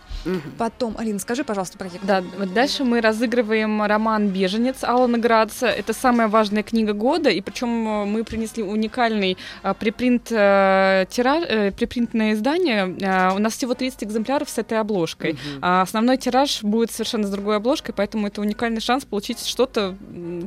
Потом, 0.59 0.95
Алина, 0.99 1.19
скажи, 1.19 1.43
пожалуйста, 1.43 1.79
про 1.79 1.89
текст. 1.89 2.07
Да, 2.07 2.23
вот 2.39 2.53
дальше 2.53 2.85
мы 2.85 3.01
разыгрываем 3.01 3.83
роман 3.83 4.29
«Беженец» 4.29 4.85
Алана 4.85 5.19
Градца. 5.19 5.67
Это 5.67 5.93
самая 5.93 6.29
важная 6.29 6.63
книга 6.63 6.93
года, 6.93 7.29
и 7.31 7.41
причем 7.41 7.69
мы 7.69 8.23
принесли 8.25 8.63
уникальный 8.63 9.37
а, 9.63 9.75
припринт, 9.75 10.29
э, 10.31 11.07
тираж, 11.11 11.45
э, 11.49 11.73
припринтное 11.73 12.35
издание. 12.35 12.97
А, 13.03 13.35
у 13.35 13.39
нас 13.39 13.55
всего 13.55 13.75
30 13.75 14.05
экземпляров 14.05 14.49
с 14.49 14.59
этой 14.59 14.79
обложкой. 14.79 15.39
А 15.61 15.83
основной 15.83 16.17
тираж 16.19 16.63
будет 16.63 16.93
совершенно 16.93 17.27
с 17.27 17.31
другой 17.31 17.57
обложкой, 17.57 17.95
поэтому 17.97 18.27
это 18.29 18.41
уникальный 18.41 18.81
шанс 18.81 19.05
получить 19.05 19.45
что-то, 19.45 19.97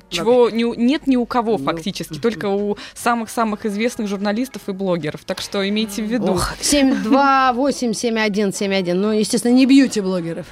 чего 0.10 0.50
не 0.50 0.64
нет 0.64 1.08
ни 1.08 1.16
у 1.16 1.26
кого 1.26 1.58
Ну, 1.58 1.66
фактически, 1.66 2.20
только 2.20 2.48
у 2.48 2.78
самых-самых 2.94 3.66
известных 3.66 4.08
журналистов 4.08 4.64
и 4.68 4.72
блогеров. 4.72 5.26
Так 5.26 5.42
что 5.42 5.68
имейте 5.68 6.02
в 6.02 6.06
виду. 6.06 6.34
Ох, 6.34 6.54
728 6.62 7.94
728-7171. 7.96 8.94
Ну, 8.94 9.12
естественно, 9.12 9.54
не 9.54 9.66
бьюти-блогеров. 9.66 10.48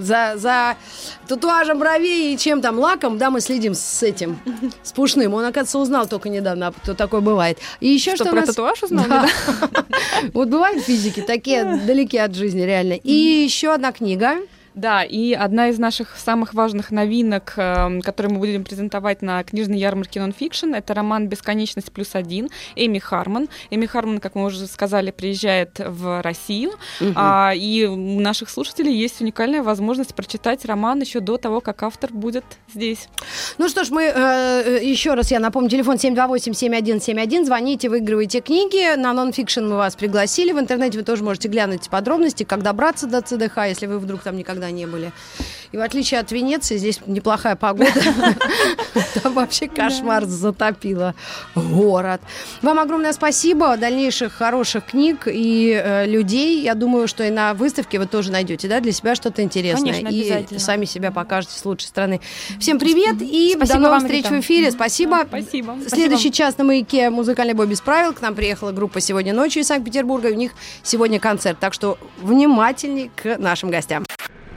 За, 0.00 0.34
за 0.36 0.76
татуажем 1.28 1.78
бровей 1.78 2.34
и 2.34 2.38
чем 2.38 2.60
там, 2.60 2.78
лаком, 2.78 3.18
да, 3.18 3.30
мы 3.30 3.40
следим 3.40 3.74
с 3.74 4.02
этим, 4.02 4.38
с 4.82 4.92
пушным. 4.92 5.34
Он, 5.34 5.44
оказывается, 5.44 5.78
узнал 5.78 6.06
только 6.06 6.28
недавно, 6.28 6.72
кто 6.82 6.94
такое 6.94 7.20
бывает. 7.20 7.58
И 7.80 7.88
еще 7.88 8.14
что, 8.16 8.24
Что, 8.24 8.32
про 8.32 8.40
нас... 8.40 8.48
татуаж 8.48 8.82
узнал? 8.82 9.06
Да. 9.08 9.26
да? 9.70 9.84
Вот 10.32 10.48
бывают 10.48 10.82
физики 10.82 11.20
такие 11.20 11.80
далеки 11.86 12.18
от 12.18 12.34
жизни, 12.34 12.62
реально. 12.62 12.94
И 12.94 13.12
еще 13.12 13.72
одна 13.72 13.92
книга. 13.92 14.38
Да, 14.74 15.04
и 15.04 15.32
одна 15.32 15.68
из 15.68 15.78
наших 15.78 16.16
самых 16.16 16.52
важных 16.52 16.90
новинок, 16.90 17.54
эм, 17.56 18.02
которую 18.02 18.34
мы 18.34 18.40
будем 18.40 18.64
презентовать 18.64 19.22
на 19.22 19.42
книжной 19.44 19.78
ярмарке 19.78 20.18
Nonfiction, 20.18 20.76
это 20.76 20.94
роман 20.94 21.28
«Бесконечность 21.28 21.92
плюс 21.92 22.14
один» 22.14 22.48
Эми 22.74 22.98
Харман. 22.98 23.48
Эми 23.70 23.86
Харман, 23.86 24.18
как 24.18 24.34
мы 24.34 24.46
уже 24.46 24.66
сказали, 24.66 25.12
приезжает 25.12 25.78
в 25.78 26.22
Россию, 26.22 26.72
а, 27.14 27.52
и 27.54 27.84
у 27.84 28.20
наших 28.20 28.50
слушателей 28.50 28.92
есть 28.92 29.20
уникальная 29.20 29.62
возможность 29.62 30.14
прочитать 30.14 30.64
роман 30.64 31.00
еще 31.00 31.20
до 31.20 31.36
того, 31.36 31.60
как 31.60 31.84
автор 31.84 32.12
будет 32.12 32.44
здесь. 32.72 33.08
Ну 33.58 33.68
что 33.68 33.84
ж, 33.84 33.90
мы 33.90 34.02
э, 34.02 34.80
еще 34.82 35.14
раз 35.14 35.30
я 35.30 35.38
напомню, 35.38 35.70
телефон 35.70 35.96
728-7171, 35.96 37.44
звоните, 37.44 37.88
выигрывайте 37.88 38.40
книги, 38.40 38.96
на 38.96 39.12
Nonfiction 39.12 39.68
мы 39.68 39.76
вас 39.76 39.94
пригласили, 39.94 40.50
в 40.50 40.58
интернете 40.58 40.98
вы 40.98 41.04
тоже 41.04 41.22
можете 41.22 41.48
глянуть 41.48 41.88
подробности, 41.88 42.42
как 42.42 42.62
добраться 42.62 43.06
до 43.06 43.20
ЦДХ, 43.20 43.58
если 43.68 43.86
вы 43.86 44.00
вдруг 44.00 44.22
там 44.22 44.36
никогда 44.36 44.63
не 44.70 44.86
были. 44.86 45.12
И 45.72 45.76
в 45.76 45.80
отличие 45.80 46.20
от 46.20 46.30
Венеции, 46.30 46.76
здесь 46.76 47.00
неплохая 47.04 47.56
погода, 47.56 47.90
там 49.22 49.34
вообще 49.34 49.66
кошмар 49.66 50.24
затопило 50.24 51.16
город. 51.56 52.20
Вам 52.62 52.78
огромное 52.78 53.12
спасибо, 53.12 53.76
дальнейших 53.76 54.32
хороших 54.32 54.86
книг 54.86 55.26
и 55.26 55.72
э, 55.84 56.06
людей, 56.06 56.62
я 56.62 56.74
думаю, 56.74 57.08
что 57.08 57.24
и 57.24 57.30
на 57.30 57.54
выставке 57.54 57.98
вы 57.98 58.06
тоже 58.06 58.30
найдете, 58.30 58.68
да, 58.68 58.78
для 58.78 58.92
себя 58.92 59.16
что-то 59.16 59.42
интересное. 59.42 59.94
Конечно, 59.94 60.54
и 60.54 60.58
сами 60.58 60.84
себя 60.84 61.10
покажете 61.10 61.58
с 61.58 61.64
лучшей 61.64 61.86
стороны. 61.86 62.20
Всем 62.60 62.78
привет 62.78 63.20
и 63.20 63.54
Спасибо 63.56 63.66
до 63.66 63.78
новых 63.78 63.90
вам, 63.90 64.00
встреч 64.02 64.24
Рита. 64.26 64.34
в 64.36 64.40
эфире. 64.40 64.70
Спасибо. 64.70 65.24
Спасибо. 65.26 65.76
Следующий 65.88 66.30
час 66.30 66.56
на 66.56 66.62
маяке 66.62 67.10
музыкальный 67.10 67.54
бой 67.54 67.66
без 67.66 67.80
правил. 67.80 68.12
К 68.12 68.20
нам 68.20 68.36
приехала 68.36 68.70
группа 68.70 69.00
сегодня 69.00 69.34
ночью 69.34 69.62
из 69.62 69.66
Санкт-Петербурга. 69.66 70.28
У 70.28 70.34
них 70.34 70.52
сегодня 70.84 71.18
концерт. 71.18 71.58
Так 71.58 71.74
что 71.74 71.98
внимательней 72.18 73.10
к 73.16 73.38
нашим 73.38 73.70
гостям. 73.70 74.04